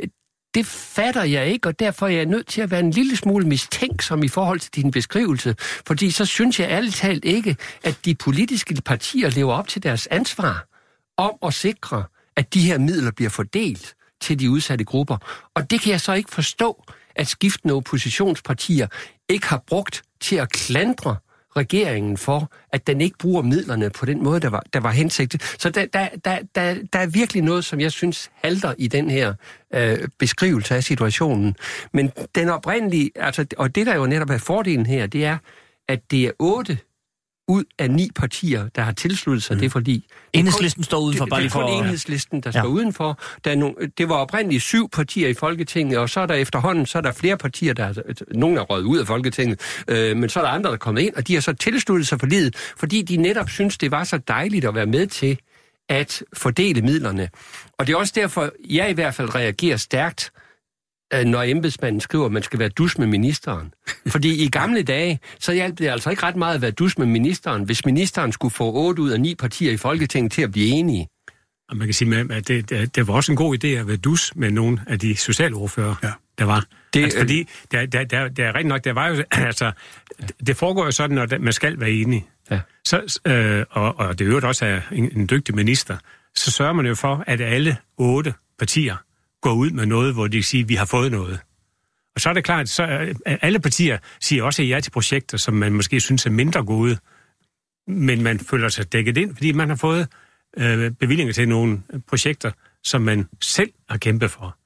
det 0.56 0.66
fatter 0.66 1.24
jeg 1.24 1.48
ikke, 1.48 1.68
og 1.68 1.80
derfor 1.80 2.06
er 2.08 2.12
jeg 2.12 2.26
nødt 2.26 2.48
til 2.48 2.62
at 2.62 2.72
være 2.72 2.80
en 2.80 2.92
lille 2.92 3.16
smule 3.16 3.48
mistænksom 3.48 4.24
i 4.24 4.28
forhold 4.28 4.60
til 4.60 4.76
din 4.76 4.92
beskrivelse, 4.92 5.56
fordi 5.60 6.12
så 6.12 6.26
synes 6.26 6.60
jeg 6.60 6.70
ærligt 6.70 6.96
talt 6.96 7.26
ikke, 7.26 7.56
at 7.84 8.00
de 8.06 8.16
politiske 8.16 8.82
partier 8.86 9.30
lever 9.30 9.54
op 9.54 9.68
til 9.68 9.84
deres 9.84 10.08
ansvar 10.08 10.68
om 11.18 11.34
at 11.44 11.54
sikre, 11.54 12.04
at 12.36 12.54
de 12.54 12.62
her 12.62 12.78
midler 12.78 13.12
bliver 13.12 13.30
fordelt 13.30 13.96
til 14.22 14.40
de 14.40 14.52
udsatte 14.52 14.86
grupper. 14.86 15.18
Og 15.56 15.72
det 15.72 15.82
kan 15.82 15.92
jeg 15.92 16.02
så 16.02 16.14
ikke 16.14 16.32
forstå, 16.32 16.84
at 17.16 17.28
skiftende 17.28 17.74
oppositionspartier 17.74 18.88
ikke 19.30 19.48
har 19.48 19.64
brugt 19.68 20.04
til 20.20 20.36
at 20.36 20.52
klandre 20.52 21.16
regeringen 21.58 22.18
for, 22.18 22.52
at 22.72 22.88
den 22.88 23.02
ikke 23.02 23.18
bruger 23.18 23.42
midlerne 23.42 23.90
på 23.90 24.06
den 24.06 24.24
måde, 24.24 24.40
der 24.40 24.50
var, 24.50 24.64
der 24.74 24.80
var 24.80 24.92
hensigtet. 24.92 25.56
Så 25.60 25.70
der, 25.70 25.86
der, 25.86 26.08
der, 26.26 26.40
der, 26.56 26.76
der 26.94 27.00
er 27.00 27.08
virkelig 27.08 27.44
noget, 27.44 27.66
som 27.66 27.80
jeg 27.80 27.92
synes 27.92 28.32
halter 28.44 28.74
i 28.78 28.88
den 28.88 29.10
her 29.10 29.34
øh, 29.74 30.08
beskrivelse 30.20 30.76
af 30.76 30.84
situationen. 30.84 31.56
Men 31.94 32.12
den 32.36 32.50
oprindelige, 32.50 33.12
altså, 33.16 33.46
og 33.58 33.76
det 33.76 33.86
der 33.86 33.96
jo 33.96 34.06
netop 34.06 34.30
er 34.30 34.38
fordelen 34.38 34.86
her, 34.86 35.08
det 35.08 35.26
er, 35.26 35.38
at 35.88 36.12
det 36.12 36.26
er 36.26 36.32
otte 36.40 36.78
ud 37.48 37.64
af 37.80 37.92
ni 37.92 38.10
partier, 38.16 38.70
der 38.76 38.82
har 38.82 38.92
tilsluttet 38.92 39.44
sig 39.44 39.56
mm. 39.56 39.62
det, 39.62 39.72
fordi... 39.72 40.06
Enhedslisten 40.34 40.84
står 40.84 41.00
udenfor, 41.00 41.26
det, 41.26 41.30
bare 41.30 41.40
lige 41.42 41.50
det 41.50 41.56
er 41.56 41.60
kun 41.62 41.70
for... 41.70 41.80
enhedslisten, 41.84 42.42
der 42.42 42.52
Ja. 42.54 42.60
står 42.62 42.70
udenfor. 42.70 43.20
Der 43.46 43.52
er 43.52 43.56
nogle, 43.56 43.76
det 43.98 44.10
var 44.10 44.16
oprindeligt 44.16 44.64
syv 44.64 44.90
partier 44.90 45.28
i 45.28 45.34
Folketinget, 45.34 45.98
og 45.98 46.10
så 46.10 46.20
er 46.20 46.26
der 46.26 46.34
efterhånden 46.34 46.86
så 46.86 46.98
er 46.98 47.02
der 47.02 47.12
flere 47.12 47.38
partier, 47.38 47.74
der 47.74 47.84
er, 47.86 47.94
nogle 48.32 48.58
er 48.60 48.64
røget 48.64 48.84
ud 48.84 48.98
af 48.98 49.08
Folketinget, 49.08 49.84
øh, 49.88 50.18
men 50.18 50.30
så 50.30 50.40
er 50.40 50.44
der 50.44 50.52
andre, 50.52 50.68
der 50.68 50.74
er 50.74 50.78
kommet 50.78 51.02
ind, 51.02 51.14
og 51.16 51.28
de 51.28 51.34
har 51.34 51.42
så 51.42 51.54
tilsluttet 51.54 52.08
sig 52.08 52.20
for 52.20 52.28
livet, 52.28 52.56
fordi 52.78 53.02
de 53.02 53.18
netop 53.18 53.50
synes, 53.50 53.78
det 53.78 53.92
var 53.92 54.04
så 54.04 54.18
dejligt 54.18 54.66
at 54.66 54.76
være 54.76 54.86
med 54.86 55.08
til 55.08 55.38
at 55.90 56.24
fordele 56.34 56.82
midlerne. 56.82 57.30
Og 57.78 57.88
det 57.88 57.94
er 57.94 57.98
også 57.98 58.14
derfor, 58.16 58.52
jeg 58.70 58.90
i 58.90 58.94
hvert 58.94 59.14
fald 59.16 59.36
reagerer 59.36 59.78
stærkt, 59.78 60.32
øh, 60.36 60.42
når 61.26 61.44
embedsmanden 61.44 62.02
skriver, 62.02 62.26
at 62.26 62.32
man 62.32 62.44
skal 62.44 62.60
være 62.60 62.70
dus 62.70 62.98
med 62.98 63.08
ministeren. 63.08 63.74
Fordi 64.08 64.44
i 64.44 64.50
gamle 64.50 64.84
dage, 64.84 65.20
så 65.40 65.54
hjalp 65.54 65.78
det 65.80 65.88
altså 65.88 66.10
ikke 66.10 66.24
ret 66.24 66.36
meget 66.36 66.56
at 66.56 66.62
være 66.62 66.72
dus 66.72 66.98
med 66.98 67.06
ministeren, 67.08 67.64
hvis 67.64 67.86
ministeren 67.86 68.32
skulle 68.32 68.54
få 68.54 68.72
otte 68.74 69.02
ud 69.02 69.10
af 69.10 69.22
ni 69.22 69.36
partier 69.36 69.72
i 69.72 69.78
Folketinget 69.78 70.32
til 70.32 70.42
at 70.42 70.52
blive 70.52 70.68
enige. 70.68 71.08
Og 71.70 71.78
man 71.78 71.88
kan 71.88 71.94
sige, 71.94 72.26
at 72.32 72.48
det, 72.48 72.70
det, 72.70 72.96
det 72.96 73.08
var 73.08 73.14
også 73.14 73.32
en 73.32 73.36
god 73.36 73.64
idé 73.64 73.68
at 73.68 73.88
være 73.88 73.98
dus 73.98 74.34
med 74.36 74.52
nogle 74.52 74.80
af 74.88 75.00
de 75.00 75.16
socialordfører, 75.18 75.96
Ja. 76.04 76.12
der 76.40 76.46
var. 76.46 76.66
Det- 76.94 77.04
altså, 77.04 77.20
fordi, 77.20 77.48
der, 77.72 77.86
der, 77.86 78.04
der, 78.04 78.28
der 78.28 78.46
er 78.46 78.56
rigtig 78.56 78.68
nok, 78.70 78.84
der 78.84 78.94
var 78.94 79.08
jo, 79.08 79.24
altså, 79.32 79.72
det 80.48 80.58
foregår 80.58 80.86
jo 80.86 80.92
sådan, 80.92 81.18
at 81.18 81.42
man 81.42 81.54
skal 81.54 81.80
være 81.80 81.92
enig. 81.92 82.26
Ja. 82.52 82.60
Så, 82.86 83.20
øh, 83.28 83.66
og, 83.70 84.00
og 84.00 84.20
det 84.20 84.28
er 84.28 84.32
jo 84.32 84.40
også 84.48 84.66
er 84.66 84.82
en, 84.92 85.12
en 85.20 85.28
dygtig 85.30 85.56
minister, 85.56 85.98
så 86.36 86.52
sørger 86.52 86.74
man 86.74 86.86
jo 86.86 86.96
for, 86.96 87.24
at 87.28 87.42
alle 87.42 87.78
otte 87.98 88.34
partier 88.60 88.96
gå 89.42 89.54
ud 89.54 89.70
med 89.70 89.86
noget, 89.86 90.14
hvor 90.14 90.28
de 90.28 90.44
siger, 90.44 90.64
at 90.64 90.70
vi 90.70 90.76
har 90.76 90.86
fået 90.86 91.12
noget. 91.12 91.40
Og 92.16 92.22
så 92.22 92.30
er 92.30 92.34
det 92.34 92.44
klart, 92.44 92.70
så 92.70 93.14
alle 93.26 93.60
partier 93.60 93.98
siger 94.22 94.44
også 94.44 94.64
ja 94.64 94.80
til 94.80 94.92
projekter, 94.92 95.38
som 95.38 95.54
man 95.54 95.74
måske 95.74 96.00
synes 96.00 96.26
er 96.26 96.30
mindre 96.30 96.64
gode, 96.64 96.98
men 97.88 98.24
man 98.24 98.40
føler 98.40 98.70
sig 98.70 98.94
dækket 98.94 99.18
ind, 99.18 99.36
fordi 99.36 99.52
man 99.52 99.70
har 99.70 99.76
fået 99.76 100.08
øh, 100.58 100.92
bevillinger 100.92 101.34
til 101.34 101.50
nogle 101.50 101.82
projekter, 102.08 102.52
som 102.84 103.02
man 103.02 103.28
selv 103.42 103.72
har 103.90 103.98
kæmpet 103.98 104.32
for. 104.32 104.58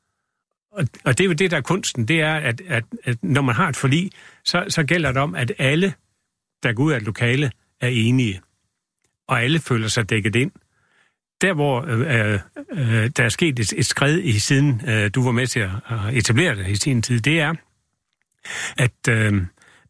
Og, 0.72 0.88
og 1.06 1.18
det 1.18 1.24
er 1.24 1.28
jo 1.28 1.34
det, 1.34 1.52
der 1.52 1.58
er 1.58 1.62
kunsten, 1.62 2.08
det 2.08 2.22
er, 2.22 2.36
at, 2.36 2.62
at, 2.68 2.84
at 3.04 3.24
når 3.24 3.42
man 3.42 3.56
har 3.56 3.70
et 3.70 3.76
forlig, 3.76 4.12
så, 4.46 4.66
så 4.70 4.84
gælder 4.84 5.12
det 5.12 5.22
om, 5.22 5.36
at 5.36 5.52
alle, 5.58 5.94
der 6.64 6.74
går 6.74 6.84
ud 6.84 6.92
af 6.92 6.98
et 6.98 7.04
lokale, 7.04 7.52
er 7.82 7.88
enige. 7.88 8.42
Og 9.28 9.44
alle 9.44 9.60
føler 9.60 9.88
sig 9.88 10.10
dækket 10.10 10.36
ind. 10.36 10.52
Der, 11.42 11.54
hvor 11.54 11.86
øh, 11.88 12.00
øh, 12.00 12.40
øh, 12.72 13.10
der 13.18 13.24
er 13.24 13.30
sket 13.30 13.60
et, 13.60 13.74
et 13.78 13.86
skred 13.86 14.20
i 14.20 14.40
siden, 14.40 14.82
øh, 14.88 15.12
du 15.16 15.24
var 15.24 15.32
med 15.32 15.48
til 15.48 15.60
at, 15.60 15.70
at 15.90 16.14
etablere 16.14 16.56
det 16.56 16.68
i 16.68 16.76
sin 16.76 17.02
tid, 17.02 17.20
det 17.20 17.40
er, 17.40 17.54
at, 18.78 19.08
øh, 19.10 19.42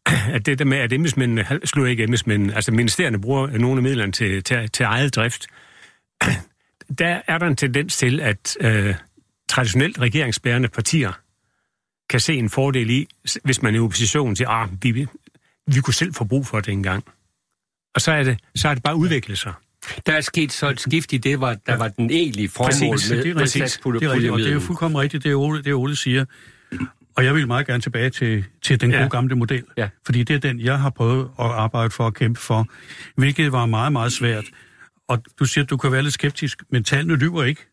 at 0.34 0.46
det 0.46 0.58
der 0.58 0.64
med, 0.64 0.78
at 0.78 0.92
embedsmændene, 0.92 1.60
slår 1.64 1.86
ikke 1.86 2.02
embedsmændene, 2.02 2.54
altså 2.54 2.72
ministerierne 2.72 3.20
bruger 3.20 3.46
nogle 3.46 3.76
af 3.76 3.82
midlerne 3.82 4.12
til, 4.12 4.44
til, 4.44 4.70
til 4.70 4.84
eget 4.84 5.16
drift, 5.16 5.46
der 6.98 7.20
er 7.28 7.38
der 7.38 7.46
en 7.46 7.56
tendens 7.56 7.96
til, 7.96 8.20
at 8.20 8.56
øh, 8.60 8.94
traditionelt 9.48 10.00
regeringsbærende 10.00 10.68
partier 10.68 11.12
kan 12.10 12.20
se 12.20 12.34
en 12.34 12.50
fordel 12.50 12.90
i, 12.90 13.08
hvis 13.44 13.62
man 13.62 13.74
er 13.74 13.78
i 13.78 13.80
opposition 13.80 14.34
til, 14.34 14.46
ah, 14.48 14.68
vi, 14.82 15.06
vi 15.66 15.80
kunne 15.80 15.94
selv 15.94 16.14
få 16.14 16.24
brug 16.24 16.46
for 16.46 16.60
det 16.60 16.72
engang. 16.72 17.04
Og 17.94 18.00
så 18.00 18.12
er 18.12 18.22
det, 18.22 18.38
så 18.54 18.68
er 18.68 18.74
det 18.74 18.82
bare 18.82 18.96
udviklet 18.96 19.38
sig. 19.38 19.52
Der 20.06 20.12
er 20.12 20.20
sket 20.20 20.52
så 20.52 20.68
et 20.70 20.80
skift 20.80 21.12
i 21.12 21.16
det, 21.16 21.40
var, 21.40 21.54
der 21.66 21.76
var 21.76 21.88
den 21.88 22.10
egentlige 22.10 22.48
formål 22.48 22.70
Præcis, 22.94 23.10
med, 23.10 23.18
det 23.22 23.30
er 23.30 23.34
med 23.34 23.42
rigtigt. 23.42 23.64
satspulje- 23.64 23.98
Det 24.00 24.06
er 24.06 24.12
rigtigt, 24.12 24.32
og 24.32 24.38
det 24.38 24.48
er 24.48 24.52
jo 24.52 24.60
fuldkommen 24.60 25.00
rigtigt, 25.00 25.24
det 25.24 25.34
Ole, 25.34 25.62
det 25.62 25.74
Ole 25.74 25.96
siger. 25.96 26.24
Og 27.16 27.24
jeg 27.24 27.34
vil 27.34 27.46
meget 27.46 27.66
gerne 27.66 27.80
tilbage 27.82 28.10
til, 28.10 28.44
til 28.62 28.80
den 28.80 28.90
Ja. 28.90 28.96
gode 28.98 29.10
gamle 29.10 29.34
model. 29.36 29.62
Ja. 29.76 29.88
Fordi 30.04 30.22
det 30.22 30.34
er 30.36 30.40
den, 30.40 30.60
jeg 30.60 30.78
har 30.78 30.90
prøvet 30.90 31.20
at 31.38 31.44
arbejde 31.46 31.90
for 31.90 32.06
at 32.06 32.14
kæmpe 32.14 32.40
for, 32.40 32.66
hvilket 33.16 33.52
var 33.52 33.66
meget, 33.66 33.92
meget 33.92 34.12
svært. 34.12 34.44
Og 35.08 35.22
du 35.38 35.44
siger, 35.44 35.64
at 35.64 35.70
du 35.70 35.76
kan 35.76 35.92
være 35.92 36.02
lidt 36.02 36.14
skeptisk, 36.14 36.62
men 36.70 36.84
tallene 36.84 37.16
lyver 37.16 37.44
ikke. 37.44 37.66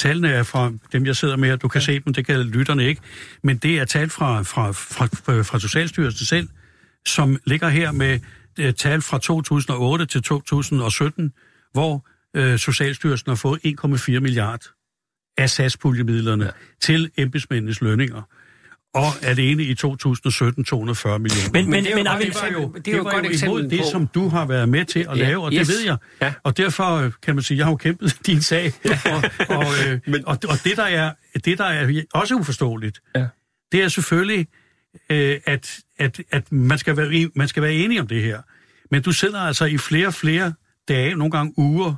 Tallene 0.00 0.28
er 0.28 0.42
fra 0.42 0.72
dem, 0.92 1.06
jeg 1.06 1.16
sidder 1.16 1.36
med, 1.36 1.52
og 1.52 1.62
du 1.62 1.68
kan 1.68 1.80
se 1.80 2.00
dem, 2.00 2.14
det 2.14 2.26
kan 2.26 2.40
lytterne 2.40 2.84
ikke. 2.86 3.00
Men 3.42 3.56
det 3.56 3.78
er 3.78 3.84
tal 3.84 4.10
fra, 4.10 4.42
fra, 4.42 4.70
fra, 4.72 5.06
fra, 5.06 5.42
fra 5.42 5.58
Socialstyrelsen 5.60 6.26
selv, 6.26 6.48
som 7.06 7.38
ligger 7.46 7.68
her 7.68 7.92
med 7.92 8.18
øh, 8.60 8.74
tal 8.74 9.00
fra 9.02 9.18
2008 9.18 10.06
til 10.06 10.22
2017, 10.22 11.32
hvor 11.72 12.06
øh, 12.36 12.58
Socialstyrelsen 12.58 13.30
har 13.30 13.36
fået 13.36 13.60
1,4 13.84 14.20
milliard 14.20 14.60
af 15.38 15.50
satspuljemidlerne 15.50 16.44
ja. 16.44 16.50
til 16.80 17.10
embedsmændenes 17.16 17.80
lønninger. 17.80 18.22
Og 18.94 19.06
alene 19.22 19.62
i 19.62 19.74
2017 19.74 20.64
240 20.64 21.18
millioner. 21.18 21.50
Men, 21.52 21.70
men, 21.70 21.84
det 21.84 21.92
er 21.92 21.98
jo 21.98 22.04
men, 22.18 22.26
eksempel. 22.26 22.32
det 22.32 22.56
var 22.56 22.62
jo, 22.62 22.72
det 22.84 22.88
er 22.88 22.92
jo 22.92 22.98
det 22.98 23.00
et 23.00 23.04
var 23.04 23.10
godt 23.12 23.24
jo 23.24 23.30
eksempel 23.30 23.58
imod 23.60 23.70
det, 23.70 23.80
på- 23.80 23.90
som 23.90 24.06
du 24.06 24.28
har 24.28 24.46
været 24.46 24.68
med 24.68 24.84
til 24.84 25.00
at 25.00 25.18
Ja, 25.18 25.22
lave, 25.28 25.44
og 25.44 25.52
yes. 25.52 25.68
det 25.68 25.76
ved 25.76 25.84
jeg. 25.84 25.96
Ja. 26.22 26.32
Og 26.42 26.56
derfor 26.56 26.96
øh, 26.96 27.12
kan 27.22 27.34
man 27.34 27.44
sige, 27.44 27.58
jeg 27.58 27.66
har 27.66 27.72
jo 27.72 27.76
kæmpet 27.76 28.16
din 28.26 28.42
sag. 28.42 28.72
og, 29.04 29.56
og, 29.56 29.64
øh, 29.88 29.98
Men- 30.06 30.26
og, 30.26 30.38
og 30.48 30.64
det, 30.64 30.76
der 30.76 30.82
er, 30.84 31.12
det, 31.44 31.58
der 31.58 31.64
er 31.64 32.02
også 32.14 32.34
uforståeligt, 32.34 33.00
Ja. 33.16 33.26
det 33.72 33.82
er 33.82 33.88
selvfølgelig, 33.88 34.46
øh, 35.10 35.40
at, 35.46 35.78
at, 35.98 36.20
at 36.30 36.52
man, 36.52 36.78
skal 36.78 36.96
være, 36.96 37.30
man 37.34 37.48
skal 37.48 37.62
være 37.62 37.72
enig 37.72 38.00
om 38.00 38.06
det 38.06 38.22
her. 38.22 38.42
Men 38.90 39.02
du 39.02 39.12
sidder 39.12 39.40
altså 39.40 39.64
i 39.64 39.78
flere 39.78 40.06
og 40.06 40.14
flere 40.14 40.52
dage, 40.88 41.14
nogle 41.14 41.30
gange 41.30 41.54
uger, 41.56 41.94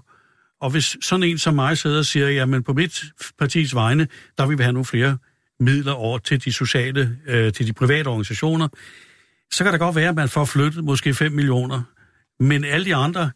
og 0.60 0.70
hvis 0.70 0.96
sådan 1.02 1.22
en 1.22 1.38
som 1.38 1.54
mig 1.54 1.78
sidder 1.78 1.98
og 1.98 2.06
siger, 2.06 2.28
jamen 2.28 2.62
på 2.62 2.72
mit 2.72 3.04
partis 3.38 3.74
vegne, 3.74 4.08
der 4.38 4.46
vil 4.46 4.58
vi 4.58 4.62
have 4.62 4.72
nogle 4.72 4.84
flere 4.84 5.18
midler 5.60 5.92
over 5.92 6.18
til 6.18 6.44
de 6.44 6.52
sociale, 6.52 7.18
øh, 7.26 7.52
til 7.52 7.66
de 7.66 7.72
private 7.72 8.08
organisationer, 8.08 8.68
så 9.52 9.64
kan 9.64 9.72
det 9.72 9.80
godt 9.80 9.96
være, 9.96 10.08
at 10.08 10.14
man 10.14 10.28
får 10.28 10.44
flyttet 10.44 10.84
måske 10.84 11.14
5 11.14 11.32
millioner. 11.32 11.82
Men 12.40 12.64
alle 12.64 12.86
de 12.86 12.94
andre, 12.94 13.30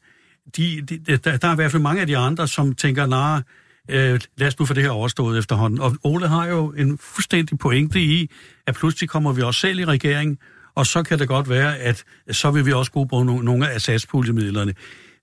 de, 0.56 0.82
de, 0.88 0.98
de, 0.98 1.16
der, 1.16 1.36
der 1.36 1.48
er 1.48 1.52
i 1.52 1.54
hvert 1.54 1.70
fald 1.70 1.82
mange 1.82 2.00
af 2.00 2.06
de 2.06 2.16
andre, 2.16 2.48
som 2.48 2.74
tænker, 2.74 3.06
nej, 3.06 3.42
øh, 3.88 4.20
lad 4.36 4.48
os 4.48 4.58
nu 4.58 4.66
få 4.66 4.74
det 4.74 4.82
her 4.82 4.90
overstået 4.90 5.38
efterhånden. 5.38 5.80
Og 5.80 5.96
Ole 6.04 6.28
har 6.28 6.46
jo 6.46 6.72
en 6.72 6.98
fuldstændig 6.98 7.58
pointe 7.58 8.00
i, 8.00 8.30
at 8.66 8.74
pludselig 8.74 9.08
kommer 9.08 9.32
vi 9.32 9.42
også 9.42 9.60
selv 9.60 9.78
i 9.78 9.84
regering, 9.84 10.38
og 10.74 10.86
så 10.86 11.02
kan 11.02 11.18
det 11.18 11.28
godt 11.28 11.48
være, 11.48 11.78
at 11.78 12.04
så 12.30 12.50
vil 12.50 12.66
vi 12.66 12.72
også 12.72 12.92
kunne 12.92 13.08
bruge 13.08 13.44
nogle, 13.44 13.70
af 13.70 13.80
satspuljemidlerne. 13.80 14.74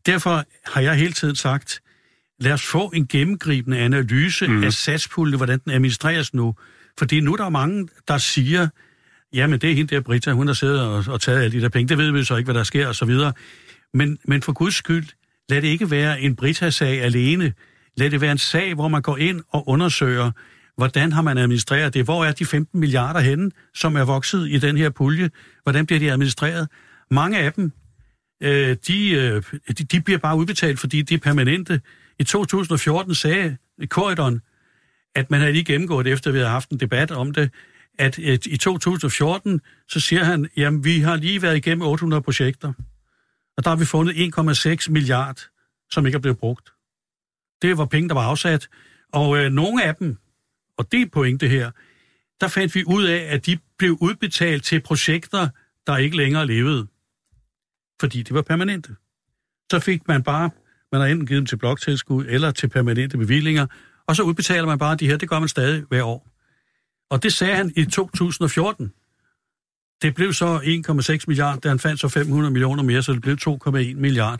Derfor 0.05 0.43
har 0.73 0.81
jeg 0.81 0.95
hele 0.95 1.13
tiden 1.13 1.35
sagt, 1.35 1.81
lad 2.39 2.51
os 2.51 2.65
få 2.65 2.91
en 2.95 3.07
gennemgribende 3.07 3.77
analyse 3.77 4.47
mm. 4.47 4.63
af 4.63 4.73
satspuljen, 4.73 5.37
hvordan 5.37 5.59
den 5.59 5.71
administreres 5.71 6.33
nu. 6.33 6.55
Fordi 6.99 7.19
nu 7.19 7.33
er 7.33 7.37
der 7.37 7.49
mange, 7.49 7.87
der 8.07 8.17
siger, 8.17 8.67
jamen 9.33 9.59
det 9.59 9.71
er 9.71 9.75
hende 9.75 9.95
der 9.95 10.01
Britta, 10.01 10.31
hun 10.31 10.47
har 10.47 10.53
siddet 10.53 10.81
og, 10.81 11.03
og 11.07 11.21
taget 11.21 11.43
alle 11.43 11.57
de 11.57 11.61
der 11.61 11.69
penge, 11.69 11.89
det 11.89 11.97
ved 11.97 12.11
vi 12.11 12.23
så 12.23 12.35
ikke, 12.35 12.47
hvad 12.47 12.55
der 12.55 12.63
sker 12.63 12.87
og 12.87 12.95
så 12.95 13.05
videre. 13.05 13.33
Men, 13.93 14.17
men 14.25 14.41
for 14.41 14.53
guds 14.53 14.75
skyld, 14.75 15.05
lad 15.49 15.61
det 15.61 15.67
ikke 15.67 15.91
være 15.91 16.21
en 16.21 16.35
Britta-sag 16.35 17.01
alene. 17.01 17.53
Lad 17.97 18.09
det 18.09 18.21
være 18.21 18.31
en 18.31 18.37
sag, 18.37 18.73
hvor 18.73 18.87
man 18.87 19.01
går 19.01 19.17
ind 19.17 19.41
og 19.49 19.69
undersøger, 19.69 20.31
hvordan 20.77 21.11
har 21.11 21.21
man 21.21 21.37
administreret 21.37 21.93
det? 21.93 22.03
Hvor 22.03 22.25
er 22.25 22.31
de 22.31 22.45
15 22.45 22.79
milliarder 22.79 23.19
henne, 23.19 23.51
som 23.73 23.95
er 23.95 24.03
vokset 24.03 24.49
i 24.49 24.57
den 24.59 24.77
her 24.77 24.89
pulje? 24.89 25.29
Hvordan 25.63 25.85
bliver 25.85 25.99
de 25.99 26.11
administreret? 26.11 26.67
Mange 27.11 27.39
af 27.39 27.53
dem, 27.53 27.71
øh, 28.43 28.77
de, 28.87 29.09
øh, 29.09 29.43
de, 29.67 29.83
de 29.83 30.01
bliver 30.01 30.17
bare 30.17 30.37
udbetalt, 30.37 30.79
fordi 30.79 31.01
de 31.01 31.13
er 31.13 31.17
permanente. 31.17 31.81
I 32.19 32.23
2014 32.23 33.15
sagde 33.15 33.57
Corridon, 33.85 34.41
at 35.15 35.31
man 35.31 35.39
havde 35.39 35.53
lige 35.53 35.63
gennemgået, 35.63 36.07
efter 36.07 36.31
vi 36.31 36.37
havde 36.37 36.49
haft 36.49 36.69
en 36.69 36.79
debat 36.79 37.11
om 37.11 37.33
det, 37.33 37.51
at 37.99 38.19
øh, 38.19 38.39
i 38.45 38.57
2014, 38.57 39.61
så 39.89 39.99
siger 39.99 40.23
han, 40.23 40.49
jamen 40.57 40.83
vi 40.85 40.99
har 40.99 41.15
lige 41.15 41.41
været 41.41 41.57
igennem 41.57 41.81
800 41.81 42.21
projekter, 42.21 42.73
og 43.57 43.63
der 43.63 43.69
har 43.69 43.75
vi 43.75 43.85
fundet 43.85 44.13
1,6 44.13 44.91
milliard, 44.91 45.41
som 45.91 46.05
ikke 46.05 46.15
er 46.15 46.19
blevet 46.19 46.37
brugt. 46.37 46.72
Det 47.63 47.77
var 47.77 47.85
penge, 47.85 48.09
der 48.09 48.15
var 48.15 48.21
afsat, 48.21 48.67
og 49.13 49.37
øh, 49.37 49.51
nogle 49.51 49.83
af 49.83 49.95
dem, 49.95 50.17
og 50.77 50.91
det 50.91 51.01
er 51.01 51.05
pointe 51.13 51.47
her, 51.47 51.71
der 52.41 52.47
fandt 52.47 52.75
vi 52.75 52.83
ud 52.87 53.03
af, 53.03 53.27
at 53.29 53.45
de 53.45 53.57
blev 53.77 53.97
udbetalt 54.01 54.63
til 54.63 54.81
projekter, 54.81 55.47
der 55.87 55.97
ikke 55.97 56.17
længere 56.17 56.47
levede, 56.47 56.87
fordi 57.99 58.23
de 58.23 58.33
var 58.33 58.41
permanente. 58.41 58.95
Så 59.71 59.79
fik 59.79 60.07
man 60.07 60.23
bare, 60.23 60.49
man 60.91 61.01
har 61.01 61.07
enten 61.07 61.27
givet 61.27 61.39
dem 61.39 61.45
til 61.45 61.57
bloktilskud 61.57 62.25
eller 62.25 62.51
til 62.51 62.67
permanente 62.67 63.17
bevillinger, 63.17 63.67
og 64.07 64.15
så 64.15 64.23
udbetaler 64.23 64.65
man 64.65 64.79
bare 64.79 64.95
de 64.95 65.07
her, 65.07 65.17
det 65.17 65.29
gør 65.29 65.39
man 65.39 65.49
stadig 65.49 65.83
hver 65.89 66.03
år. 66.03 66.27
Og 67.09 67.23
det 67.23 67.33
sagde 67.33 67.55
han 67.55 67.73
i 67.75 67.85
2014. 67.85 68.93
Det 70.01 70.15
blev 70.15 70.33
så 70.33 70.57
1,6 70.57 71.23
milliarder, 71.27 71.59
da 71.59 71.69
han 71.69 71.79
fandt 71.79 71.99
så 71.99 72.07
500 72.07 72.51
millioner 72.51 72.83
mere, 72.83 73.03
så 73.03 73.13
det 73.13 73.21
blev 73.21 73.37
2,1 73.47 73.71
milliard. 73.95 74.39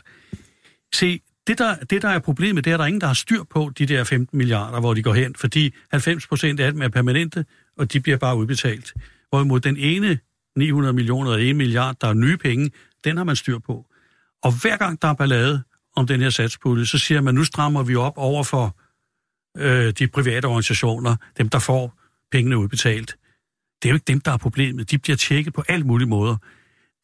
Se, 0.94 1.20
det 1.46 1.58
der, 1.58 1.74
det 1.76 2.02
der 2.02 2.08
er 2.08 2.18
problemet, 2.18 2.64
det 2.64 2.70
er, 2.70 2.74
at 2.74 2.78
der 2.78 2.84
er 2.84 2.86
ingen, 2.86 3.00
der 3.00 3.06
har 3.06 3.14
styr 3.14 3.42
på 3.42 3.70
de 3.78 3.86
der 3.86 4.04
15 4.04 4.38
milliarder, 4.38 4.80
hvor 4.80 4.94
de 4.94 5.02
går 5.02 5.14
hen, 5.14 5.34
fordi 5.34 5.74
90 5.90 6.26
procent 6.26 6.60
af 6.60 6.72
dem 6.72 6.82
er 6.82 6.88
permanente, 6.88 7.44
og 7.78 7.92
de 7.92 8.00
bliver 8.00 8.18
bare 8.18 8.36
udbetalt. 8.36 8.94
Hvorimod 9.30 9.60
den 9.60 9.76
ene 9.76 10.18
900 10.56 10.92
millioner 10.92 11.30
og 11.30 11.42
1 11.42 11.56
milliard, 11.56 11.96
der 12.00 12.08
er 12.08 12.14
nye 12.14 12.36
penge, 12.36 12.70
den 13.04 13.16
har 13.16 13.24
man 13.24 13.36
styr 13.36 13.58
på. 13.58 13.86
Og 14.42 14.60
hver 14.62 14.76
gang 14.76 15.02
der 15.02 15.08
er 15.08 15.14
ballade 15.14 15.62
om 15.96 16.06
den 16.06 16.20
her 16.20 16.30
satspulje, 16.30 16.86
så 16.86 16.98
siger 16.98 17.20
man, 17.20 17.34
nu 17.34 17.44
strammer 17.44 17.82
vi 17.82 17.96
op 17.96 18.12
over 18.16 18.42
for 18.42 18.76
øh, 19.56 19.92
de 19.98 20.08
private 20.08 20.46
organisationer, 20.46 21.16
dem 21.38 21.48
der 21.48 21.58
får 21.58 21.94
pengene 22.32 22.58
udbetalt. 22.58 23.16
Det 23.82 23.88
er 23.88 23.90
jo 23.90 23.96
ikke 23.96 24.04
dem, 24.04 24.20
der 24.20 24.32
er 24.32 24.36
problemet. 24.36 24.90
De 24.90 24.98
bliver 24.98 25.16
tjekket 25.16 25.52
på 25.52 25.62
alle 25.68 25.86
mulige 25.86 26.08
måder. 26.08 26.36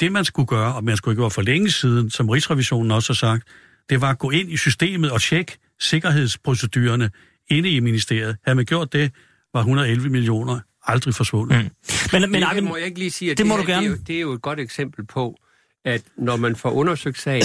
Det 0.01 0.13
man 0.13 0.25
skulle 0.25 0.47
gøre, 0.47 0.75
og 0.75 0.85
man 0.85 0.97
skulle 0.97 1.13
ikke 1.13 1.23
gøre 1.23 1.31
for 1.31 1.43
længe 1.43 1.71
siden, 1.71 2.11
som 2.11 2.29
Rigsrevisionen 2.29 2.91
også 2.91 3.13
har 3.13 3.15
sagt, 3.15 3.49
det 3.91 4.01
var 4.01 4.11
at 4.11 4.19
gå 4.19 4.31
ind 4.31 4.51
i 4.51 4.57
systemet 4.57 5.11
og 5.11 5.21
tjekke 5.21 5.59
sikkerhedsprocedurerne 5.81 7.11
inde 7.49 7.71
i 7.71 7.81
ministeriet. 7.81 8.37
Havde 8.45 8.57
man 8.57 8.65
gjort 8.65 8.93
det, 8.93 9.13
var 9.55 9.61
111 9.61 10.09
millioner 10.09 10.61
aldrig 10.87 11.15
forsvundet. 11.15 11.59
Mm. 11.59 11.71
Men, 12.13 12.31
men 12.31 12.43
det 12.43 12.49
Arvind, 12.49 12.67
må 12.67 12.77
jeg 12.77 12.87
ikke 12.87 12.99
lige 12.99 13.11
sige, 13.11 13.31
at 13.31 13.39
det 13.39 13.47
må 13.47 13.57
her, 13.57 13.63
du 13.63 13.71
gerne. 13.71 13.87
Det 13.87 13.93
er, 13.93 13.97
jo, 13.97 14.03
det 14.07 14.17
er 14.17 14.21
jo 14.21 14.33
et 14.33 14.43
godt 14.43 14.61
eksempel 14.61 15.07
på, 15.07 15.37
at 15.85 16.03
når 16.17 16.37
man 16.37 16.57
får 16.57 16.71
undersøgt 16.71 17.21
sagen, 17.21 17.45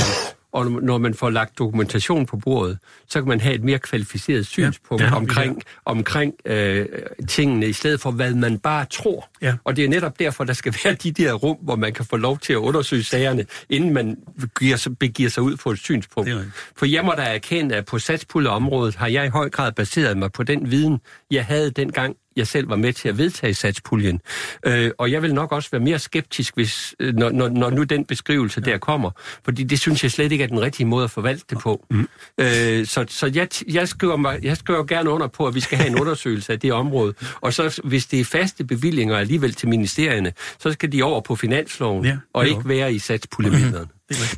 og 0.56 0.72
når 0.72 0.98
man 0.98 1.14
får 1.14 1.30
lagt 1.30 1.58
dokumentation 1.58 2.26
på 2.26 2.38
bordet, 2.38 2.78
så 3.08 3.22
kan 3.22 3.28
man 3.28 3.40
have 3.40 3.56
et 3.56 3.64
mere 3.64 3.80
kvalificeret 3.80 4.48
synspunkt 4.48 5.04
ja, 5.04 5.16
omkring, 5.16 5.64
omkring 5.86 6.34
øh, 6.46 6.86
tingene, 7.28 7.68
i 7.68 7.74
stedet 7.74 8.02
for 8.02 8.12
hvad 8.12 8.34
man 8.34 8.60
bare 8.60 8.86
tror. 8.86 9.30
Ja. 9.42 9.56
Og 9.64 9.76
det 9.76 9.86
er 9.86 9.90
netop 9.90 10.20
derfor, 10.20 10.44
der 10.44 10.54
skal 10.54 10.76
være 10.84 10.94
de 10.94 11.12
der 11.12 11.34
rum, 11.34 11.58
hvor 11.62 11.76
man 11.76 11.94
kan 11.94 12.06
få 12.06 12.18
lov 12.18 12.40
til 12.40 12.54
at 12.54 12.58
undersøge 12.58 13.04
sagerne, 13.04 13.46
inden 13.70 13.94
man 13.94 14.18
giver 14.60 14.90
begiver 15.00 15.30
sig 15.30 15.44
ud 15.44 15.58
på 15.58 15.72
et 15.72 15.80
synspunkt. 15.80 16.30
For 16.76 16.86
jeg 16.86 17.06
må 17.06 17.14
da 17.18 17.22
erkende, 17.22 17.76
at 17.76 17.86
på 17.86 18.00
satspuljeområdet 18.00 18.96
har 18.96 19.08
jeg 19.08 19.26
i 19.26 19.30
høj 19.30 19.50
grad 19.50 19.72
baseret 19.72 20.18
mig 20.18 20.32
på 20.32 20.44
den 20.44 20.72
viden, 20.72 21.00
jeg 21.32 21.46
havde 21.46 21.72
dengang, 21.72 22.16
jeg 22.36 22.48
selv 22.48 22.70
var 22.70 22.76
med 22.76 22.94
til 22.94 23.10
at 23.10 23.18
vedtage 23.18 23.54
satspuljen. 23.54 24.22
Øh, 24.66 24.92
og 24.98 25.12
jeg 25.12 25.22
vil 25.22 25.34
nok 25.34 25.52
også 25.52 25.70
være 25.72 25.82
mere 25.82 26.00
skeptisk, 26.00 26.56
hvis, 26.56 26.96
øh, 27.00 27.16
når, 27.16 27.30
når, 27.30 27.50
når 27.50 27.70
nu 27.70 27.84
den 27.84 28.06
beskrivelse 28.06 28.62
der 28.62 28.78
kommer. 28.78 29.12
Fordi 29.46 29.64
det 29.64 29.80
synes 29.80 30.04
jeg 30.04 30.12
slet 30.12 30.32
ikke 30.32 30.44
er 30.44 30.48
den 30.48 30.62
rigtige 30.62 30.88
måde 30.88 31.04
at 31.04 31.12
forvalte 31.12 31.46
det 31.50 31.58
på. 31.58 31.86
Mm. 31.90 32.08
Øh, 32.38 32.86
så 32.86 33.06
så 33.08 33.32
jeg, 33.34 33.48
jeg, 33.68 33.88
skriver 33.88 34.16
mig, 34.16 34.40
jeg 34.44 34.58
skriver 34.58 34.84
gerne 34.84 35.10
under 35.10 35.28
på, 35.28 35.48
at 35.48 35.56
vi 35.56 35.60
skal 35.60 35.78
have 35.78 35.90
en 35.90 36.00
undersøgelse 36.00 36.54
af 36.54 36.60
det 36.60 36.74
område. 36.74 37.14
Og 37.42 37.54
så 37.54 37.82
hvis 37.84 38.06
det 38.06 38.20
er 38.20 38.26
faste 38.26 38.64
bevillinger 38.64 39.18
alligevel 39.18 39.54
til 39.54 39.70
ministerierne, 39.70 40.34
så 40.60 40.72
skal 40.72 40.92
de 40.92 41.04
over 41.04 41.22
på 41.22 41.36
finansloven, 41.36 42.06
Ja, 42.06 42.18
og 42.34 42.48
ikke 42.48 42.70
være 42.70 42.94
i 42.94 43.00
satspuljemidlerne. 43.00 43.88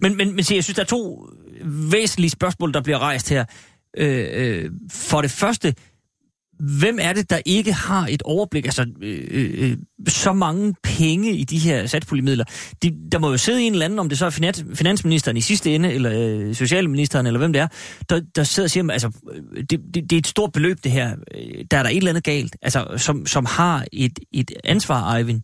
Men, 0.02 0.18
men, 0.18 0.36
men 0.36 0.43
se, 0.43 0.56
jeg 0.56 0.64
synes, 0.64 0.76
der 0.76 0.82
er 0.82 0.88
to 0.88 1.30
væsentlige 1.66 2.30
spørgsmål, 2.30 2.74
der 2.74 2.82
bliver 2.82 3.00
rejst 3.00 3.30
her. 3.30 3.45
Øh, 3.98 4.28
øh, 4.32 4.72
for 4.91 5.22
det 5.22 5.32
første, 5.32 5.76
hvem 6.60 6.97
er 7.01 7.14
det, 7.14 7.30
der 7.30 7.39
ikke 7.45 7.74
har 7.74 8.08
et 8.10 8.22
overblik? 8.22 8.66
Altså, 8.66 8.86
øh, 9.01 9.28
øh, 9.32 9.78
så 10.08 10.34
mange 10.34 10.74
penge 10.84 11.32
i 11.34 11.43
de 11.43 11.58
her 11.58 11.86
satspuljemidler. 11.86 12.43
De, 12.84 12.95
der 13.12 13.20
må 13.20 13.32
jo 13.32 13.38
sidde 13.38 13.62
en 13.64 13.72
eller 13.74 13.86
anden, 13.86 13.99
om 13.99 14.10
det 14.10 14.18
så 14.18 14.26
er 14.26 14.30
finans, 14.30 14.66
finansministeren 14.74 15.38
i 15.38 15.41
sidste 15.41 15.76
ende, 15.76 15.93
eller 15.93 16.12
øh, 16.16 16.55
socialministeren, 16.55 17.26
eller 17.28 17.38
hvem 17.38 17.53
det 17.53 17.62
er, 17.62 17.68
der, 18.10 18.22
der 18.36 18.43
sidder 18.43 18.68
og 18.68 18.72
siger, 18.72 18.91
altså, 18.91 19.12
øh, 19.34 19.64
det, 19.70 19.80
det, 19.93 20.10
det 20.10 20.14
er 20.14 20.18
et 20.18 20.28
stort 20.28 20.51
beløb, 20.51 20.78
det 20.84 20.91
her. 20.91 21.16
Øh, 21.36 21.66
Der 21.72 21.78
er 21.78 21.84
der 21.84 21.89
et 21.89 21.97
eller 21.97 22.10
andet 22.12 22.24
galt, 22.24 22.55
altså, 22.62 22.86
som, 22.97 23.26
som 23.26 23.45
har 23.45 23.86
et, 23.93 24.20
et 24.34 24.51
ansvar, 24.64 25.16
Eivind. 25.16 25.41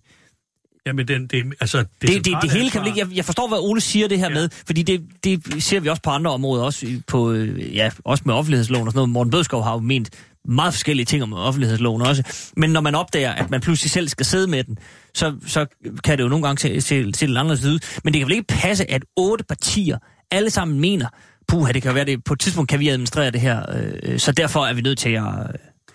Jamen, 0.85 1.07
den, 1.07 1.27
det, 1.27 1.43
altså, 1.59 1.77
det, 1.77 1.87
Det, 2.01 2.09
det, 2.09 2.25
det, 2.41 2.51
hele 2.51 2.63
ansvar- 2.65 2.69
kan 2.71 2.81
vel 2.81 2.87
ikke... 2.87 2.99
Jeg, 2.99 3.15
jeg 3.15 3.25
forstår, 3.25 3.47
hvad 3.47 3.57
Ole 3.61 3.81
siger 3.81 4.07
det 4.07 4.19
her 4.19 4.27
ja. 4.29 4.33
med, 4.33 4.49
fordi 4.67 4.81
det, 4.81 5.01
det 5.23 5.63
ser 5.63 5.79
vi 5.79 5.89
også 5.89 6.01
på 6.01 6.09
andre 6.09 6.31
områder, 6.31 6.63
også, 6.63 7.01
på, 7.07 7.31
øh, 7.31 7.75
ja, 7.75 7.89
også 8.05 8.23
med 8.25 8.33
offentlighedsloven 8.33 8.87
og 8.87 8.91
sådan 8.91 8.97
noget. 8.97 9.09
Morten 9.09 9.31
Bødskov 9.31 9.63
har 9.63 9.73
jo 9.73 9.79
ment 9.79 10.09
meget 10.45 10.73
forskellige 10.73 11.05
ting 11.05 11.23
om 11.23 11.33
offentlighedsloven 11.33 12.01
også. 12.01 12.51
Men 12.57 12.69
når 12.69 12.81
man 12.81 12.95
opdager, 12.95 13.31
at 13.31 13.49
man 13.49 13.61
pludselig 13.61 13.91
selv 13.91 14.07
skal 14.07 14.25
sidde 14.25 14.47
med 14.47 14.63
den, 14.63 14.77
så, 15.13 15.35
så 15.47 15.65
kan 16.03 16.17
det 16.17 16.23
jo 16.23 16.29
nogle 16.29 16.45
gange 16.45 16.59
se, 16.59 16.81
se, 16.81 17.13
se 17.13 17.25
lidt 17.25 17.37
anderledes 17.37 17.65
ud. 17.65 17.79
Men 18.03 18.13
det 18.13 18.19
kan 18.19 18.27
vel 18.27 18.35
ikke 18.35 18.47
passe, 18.47 18.91
at 18.91 19.05
otte 19.15 19.43
partier 19.43 19.97
alle 20.31 20.49
sammen 20.49 20.79
mener, 20.79 21.07
puha, 21.47 21.71
det 21.71 21.81
kan 21.81 21.95
være, 21.95 22.05
det 22.05 22.23
på 22.23 22.33
et 22.33 22.39
tidspunkt 22.39 22.69
kan 22.69 22.79
vi 22.79 22.87
administrere 22.89 23.31
det 23.31 23.41
her, 23.41 23.65
øh, 24.03 24.19
så 24.19 24.31
derfor 24.31 24.65
er 24.65 24.73
vi 24.73 24.81
nødt 24.81 24.97
til 24.97 25.09
at... 25.09 25.25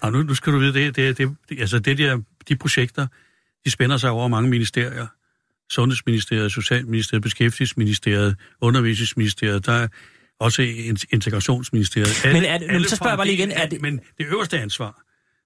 Og 0.00 0.12
nu, 0.12 0.22
nu 0.22 0.34
skal 0.34 0.52
du 0.52 0.58
vide, 0.58 0.72
det, 0.72 0.96
det, 0.96 1.18
det, 1.18 1.36
det, 1.48 1.60
altså 1.60 1.78
det 1.78 1.98
der, 1.98 2.18
de 2.48 2.56
projekter, 2.56 3.06
de 3.64 3.70
spænder 3.70 3.96
sig 3.96 4.10
over 4.10 4.28
mange 4.28 4.50
ministerier. 4.50 5.06
Sundhedsministeriet, 5.70 6.52
Socialministeriet, 6.52 7.22
Beskæftigelsesministeriet, 7.22 8.36
Undervisningsministeriet, 8.60 9.66
der 9.66 9.72
er 9.72 9.88
også 10.40 10.62
in- 10.62 10.96
Integrationsministeriet. 11.12 12.20
Men 12.32 12.44
er 12.44 12.58
det- 12.58 12.66
men 12.72 12.84
så 12.84 12.96
spørger 12.96 13.10
jeg 13.12 13.18
bare 13.18 13.26
lige 13.26 13.36
igen, 13.38 13.50
er 13.50 13.66
det- 13.66 13.80
Men 13.82 14.00
det 14.18 14.26
øverste 14.26 14.58
ansvar, 14.60 15.02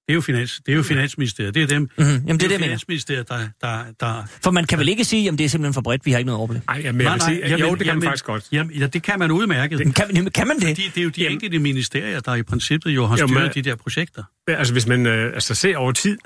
det 0.07 0.13
er 0.13 0.15
jo, 0.15 0.21
finans, 0.21 0.61
det 0.67 0.73
er 0.73 0.77
jo 0.77 0.83
Finansministeriet. 0.83 1.55
Det 1.55 1.63
er 1.63 1.67
dem. 1.67 1.83
Mhm, 1.83 1.89
jamen, 1.99 2.21
det 2.27 2.33
er 2.33 2.37
det, 2.37 2.43
jeg 2.43 2.51
jo 2.51 2.59
mener. 2.59 2.67
Finansministeriet, 2.67 3.29
der, 3.29 3.49
der, 3.61 3.85
der 4.01 4.23
For 4.45 4.51
man 4.51 4.65
kan 4.65 4.79
vel 4.79 4.89
ikke 4.89 5.05
sige, 5.05 5.29
at 5.29 5.39
det 5.39 5.45
er 5.45 5.49
simpelthen 5.49 5.75
for 5.75 5.81
bredt, 5.81 6.07
vi 6.07 6.11
har 6.11 6.19
ikke 6.19 6.27
noget 6.27 6.39
overblik. 6.39 6.63
Ej, 6.69 6.81
jamen, 6.85 7.01
jeg 7.01 7.13
vil 7.13 7.21
sige, 7.21 7.45
at, 7.45 7.61
jo, 7.61 7.75
det 7.75 7.85
kan 7.85 7.95
man 7.99 8.03
faktisk 8.09 8.25
godt. 8.25 8.49
Jamen, 8.53 8.73
ja, 8.77 8.87
det 8.87 9.03
kan 9.03 9.19
man 9.19 9.31
udmærket. 9.31 9.79
Men 9.79 9.93
Kan, 9.93 10.17
jamen, 10.17 10.31
kan 10.33 10.47
man 10.49 10.57
det? 10.57 10.69
Fordi 10.69 10.83
det 10.95 10.99
er 10.99 11.03
jo 11.05 11.09
de 11.09 11.29
enkelte 11.29 11.59
ministerier, 11.59 12.21
der 12.21 12.35
i 12.35 12.43
princippet 12.43 12.91
jo 12.91 13.07
har 13.07 13.17
styret 13.17 13.31
men- 13.33 13.51
de 13.55 13.63
der 13.63 13.75
projekter. 13.75 14.25
Altså, 14.49 14.73
hvis 14.73 14.87
man 14.87 15.07
øh, 15.07 15.35
altså, 15.35 15.55
ser 15.55 15.77
over 15.77 15.93
tid, 15.93 16.19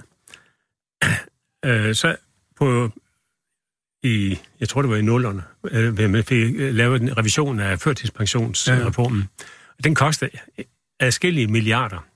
øh, 1.66 1.94
så 1.94 2.16
på 2.58 2.90
i, 4.02 4.38
jeg 4.60 4.68
tror 4.68 4.82
det 4.82 4.90
var 4.90 4.96
i 4.96 5.02
nullerne, 5.02 5.42
øh, 5.70 6.10
man 6.10 6.24
fik 6.24 6.54
lavet 6.58 7.02
en 7.02 7.18
revision 7.18 7.60
af 7.60 7.80
førtidspensionsreformen. 7.80 9.18
Ja. 9.38 9.44
Den 9.84 9.94
kostede 9.94 10.30
adskillige 11.00 11.46
milliarder. 11.46 12.06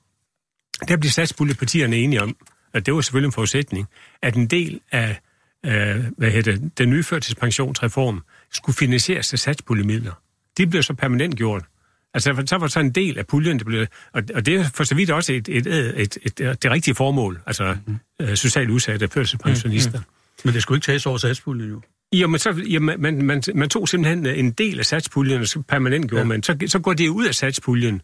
Der 0.89 0.97
blev 0.97 1.11
satspuljepartierne 1.11 1.97
enige 1.97 2.23
om, 2.23 2.37
at 2.73 2.87
det 2.87 2.95
var 2.95 3.01
selvfølgelig 3.01 3.27
en 3.27 3.33
forudsætning, 3.33 3.87
at 4.23 4.35
en 4.35 4.47
del 4.47 4.81
af 4.93 5.21
øh, 5.67 6.05
hvad 6.17 6.31
hedder 6.31 6.59
den 6.79 6.91
nye 6.91 7.03
førtidspensionsreform 7.03 8.23
skulle 8.53 8.77
finansieres 8.77 9.33
af 9.33 9.39
satspuljemidler. 9.39 10.13
De 10.59 10.67
blev 10.67 10.83
så 10.83 10.95
permanent 10.95 11.37
gjort. 11.37 11.65
Altså, 12.15 12.43
så 12.47 12.57
var 12.57 12.67
så 12.67 12.81
en 12.81 12.91
del 12.91 13.19
af 13.19 13.27
puljen, 13.27 13.59
det 13.59 13.67
blev, 13.67 13.87
og, 14.13 14.23
og 14.35 14.47
det 14.47 14.55
er 14.55 14.65
for 14.75 14.85
så 14.85 14.95
vidt 14.95 15.11
også 15.11 15.33
et, 15.33 15.49
et, 15.49 15.67
et, 15.67 16.19
et, 16.23 16.41
et, 16.41 16.63
det 16.63 16.71
rigtige 16.71 16.95
formål, 16.95 17.41
altså 17.47 17.77
mm. 17.87 18.37
socialt 18.37 18.71
udsatte 18.71 19.09
førtidspensionister. 19.09 19.99
Mm. 19.99 20.05
Men 20.45 20.55
det 20.55 20.63
skulle 20.63 20.77
ikke 20.77 20.85
tages 20.85 21.07
over 21.07 21.19
satspuljen 21.19 21.71
jo. 21.71 21.81
Jo, 22.13 22.29
men 22.29 22.39
så, 22.39 22.51
jo, 22.51 22.81
man, 22.81 23.01
man, 23.01 23.25
man, 23.25 23.43
man 23.55 23.69
tog 23.69 23.89
simpelthen 23.89 24.27
en 24.27 24.51
del 24.51 24.79
af 24.79 24.87
satspuljen, 24.87 25.41
og 25.41 25.47
så 25.47 25.63
permanent 25.69 26.11
gjorde 26.11 26.23
ja. 26.23 26.29
man. 26.29 26.43
Så, 26.43 26.57
så 26.67 26.79
går 26.79 26.93
det 26.93 27.09
ud 27.09 27.27
af 27.27 27.35
satspuljen. 27.35 28.03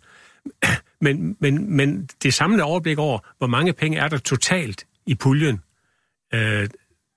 Men, 1.01 1.37
men, 1.41 1.77
men 1.77 2.09
det 2.23 2.35
samlede 2.35 2.63
overblik 2.63 2.99
over, 2.99 3.19
hvor 3.39 3.47
mange 3.47 3.73
penge 3.73 3.99
er 3.99 4.09
der 4.09 4.19
totalt 4.19 4.87
i 5.07 5.15
puljen, 5.15 5.61
øh, 6.35 6.69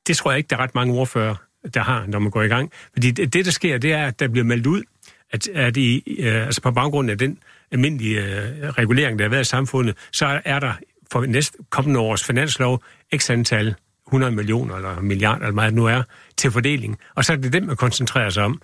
det 0.08 0.18
tror 0.18 0.32
jeg 0.32 0.38
ikke, 0.38 0.48
der 0.48 0.56
er 0.56 0.60
ret 0.60 0.76
mange 0.76 0.94
ordfører, 0.94 1.36
der 1.74 1.80
har, 1.80 2.06
når 2.06 2.20
man 2.20 2.32
går 2.32 2.42
i 2.42 2.48
gang. 2.48 2.72
Fordi 2.94 3.12
det, 3.12 3.34
det 3.34 3.46
der 3.46 3.52
sker, 3.52 3.78
det 3.78 3.94
er, 3.94 4.06
at 4.06 4.20
der 4.20 4.28
bliver 4.28 4.46
meldt 4.46 4.68
ud, 4.68 4.84
at, 5.32 5.48
at 5.48 5.78
i, 5.78 6.18
øh, 6.20 6.46
altså 6.46 6.62
på 6.62 6.72
baggrund 6.72 7.12
af 7.12 7.18
den 7.18 7.40
almindelige 7.72 8.20
øh, 8.20 8.70
regulering, 8.70 9.20
der 9.20 9.26
har 9.26 9.30
været 9.30 9.42
i 9.42 9.50
samfundet, 9.50 9.98
så 10.12 10.42
er 10.46 10.60
der 10.60 10.74
for 11.12 11.26
næste 11.26 11.58
kommende 11.70 12.00
års 12.00 12.24
finanslov 12.24 12.84
x 13.18 13.30
antal 13.30 13.76
100 14.10 14.32
millioner 14.32 14.76
eller 14.76 15.02
milliarder, 15.02 15.42
eller 15.42 15.56
meget 15.56 15.72
det 15.72 15.76
nu 15.76 15.86
er, 15.86 16.04
til 16.38 16.52
fordeling. 16.52 16.98
Og 17.16 17.26
så 17.26 17.34
er 17.34 17.38
det 17.38 17.54
dem, 17.54 17.64
man 17.64 17.76
koncentrerer 17.76 18.30
sig 18.30 18.44
om. 18.44 18.62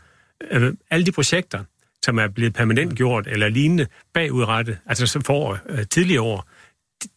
Øh, 0.52 0.74
alle 0.92 1.06
de 1.06 1.12
projekter, 1.12 1.64
som 2.04 2.20
er 2.20 2.28
blevet 2.28 2.54
permanent 2.54 2.96
gjort 2.96 3.28
eller 3.28 3.50
lignende 3.50 3.88
bagudrettet, 4.14 4.78
altså 4.86 5.08
som 5.08 5.22
for 5.22 5.60
øh, 5.70 5.86
tidligere 5.92 6.22
år, 6.22 6.50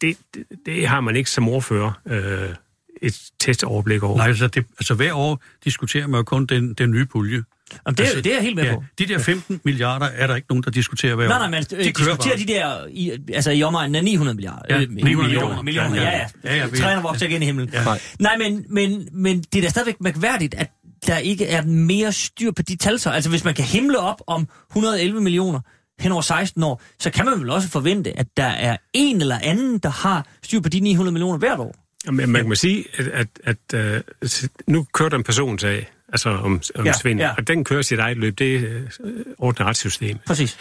det, 0.01 0.19
det, 0.35 0.45
det 0.67 0.89
har 0.89 1.01
man 1.01 1.17
ikke 1.17 1.31
som 1.31 1.49
ordfører 1.49 1.93
øh, 2.07 2.55
et 3.03 3.31
testoverblik 3.39 4.03
over. 4.03 4.17
Nej, 4.17 4.29
altså, 4.29 4.47
det, 4.47 4.67
altså 4.79 4.95
hver 4.95 5.15
år 5.15 5.43
diskuterer 5.65 6.07
man 6.07 6.19
jo 6.19 6.23
kun 6.23 6.47
den, 6.47 6.75
den 6.75 6.91
nye 6.91 7.07
pulje. 7.07 7.45
Jamen, 7.87 7.97
det, 7.97 8.01
er, 8.01 8.05
Altså, 8.05 8.21
det 8.21 8.31
er 8.31 8.35
jeg 8.37 8.43
helt 8.43 8.57
med 8.57 8.65
Ja, 8.65 8.75
på. 8.75 8.85
de 8.99 9.07
der 9.07 9.19
15 9.19 9.61
milliarder 9.65 10.07
er 10.07 10.27
der 10.27 10.35
ikke 10.37 10.47
nogen, 10.51 10.63
der 10.63 10.71
diskuterer 10.71 11.15
hver 11.15 11.29
Nej, 11.29 11.37
år. 11.37 11.39
nej, 11.41 11.51
men 11.51 11.63
de 11.63 11.65
de 11.65 11.75
kører 11.77 11.85
diskuterer 12.17 12.17
bare. 12.37 12.37
de 12.37 12.47
der, 12.47 12.87
i, 12.91 13.13
altså 13.35 13.51
i 13.51 13.63
omegnen 13.63 13.95
af 13.95 14.05
900 14.05 14.35
milliarder. 14.37 14.63
Ja, 14.71 14.81
øh, 14.83 14.91
900 14.91 15.29
millioner. 15.29 15.63
millioner. 15.63 15.95
Ja, 15.97 16.03
ja. 16.03 16.27
Ja, 16.45 16.57
ja, 16.57 16.67
vi- 16.67 16.77
Træner 16.79 17.03
vokser 17.03 17.27
ikke 17.27 17.35
ind 17.35 17.45
i 17.45 17.47
himlen. 17.47 17.71
Ja. 17.73 17.85
Nej. 17.85 18.01
Nej, 18.19 18.37
men, 18.39 18.65
men, 18.69 19.09
men 19.13 19.41
det 19.41 19.59
er 19.59 19.63
da 19.63 19.69
stadigvæk 19.69 20.01
mærkværdigt, 20.01 20.55
at 20.55 20.71
der 21.07 21.17
ikke 21.19 21.47
er 21.47 21.63
mere 21.63 22.13
styr 22.13 22.51
på 22.51 22.63
de 22.63 22.77
tal 22.77 22.99
så. 22.99 23.11
Altså 23.11 23.31
hvis 23.31 23.45
man 23.45 23.55
kan 23.55 23.65
himle 23.65 23.99
op 23.99 24.21
om 24.27 24.49
111 24.71 25.21
millioner 25.21 25.61
hen 26.01 26.13
over 26.13 26.23
16 26.23 26.63
år, 26.63 26.83
så 27.01 27.11
kan 27.11 27.25
man 27.25 27.41
vel 27.41 27.51
også 27.51 27.69
forvente, 27.69 28.19
at 28.19 28.27
der 28.37 28.45
er 28.45 28.77
en 28.93 29.21
eller 29.21 29.39
anden, 29.43 29.79
der 29.79 29.89
har 29.89 30.27
styr 30.43 30.61
på 30.61 30.69
de 30.69 30.81
900 30.81 31.13
millioner 31.13 31.39
hvert 31.39 31.59
år. 31.59 31.75
Men 32.13 32.31
man 32.31 32.47
kan 32.47 32.57
sige, 32.57 32.85
at, 32.97 33.29
at, 33.45 33.57
at 33.75 34.05
uh, 34.25 34.29
nu 34.67 34.87
kører 34.95 35.09
der 35.09 35.17
en 35.17 35.23
personsag, 35.25 35.89
altså 36.09 36.31
om, 36.31 36.61
om 36.75 36.87
Ja, 36.87 36.93
svindel, 36.93 37.25
ja. 37.25 37.35
og 37.39 37.49
den 37.49 37.65
kører 37.65 37.83
sit 37.83 37.99
eget 37.99 38.17
løb, 38.17 38.39
det 38.39 38.57
er 38.57 38.81
uh, 39.01 39.11
ordnet 39.39 39.67
retssystem. 39.67 40.19
Præcis. 40.27 40.59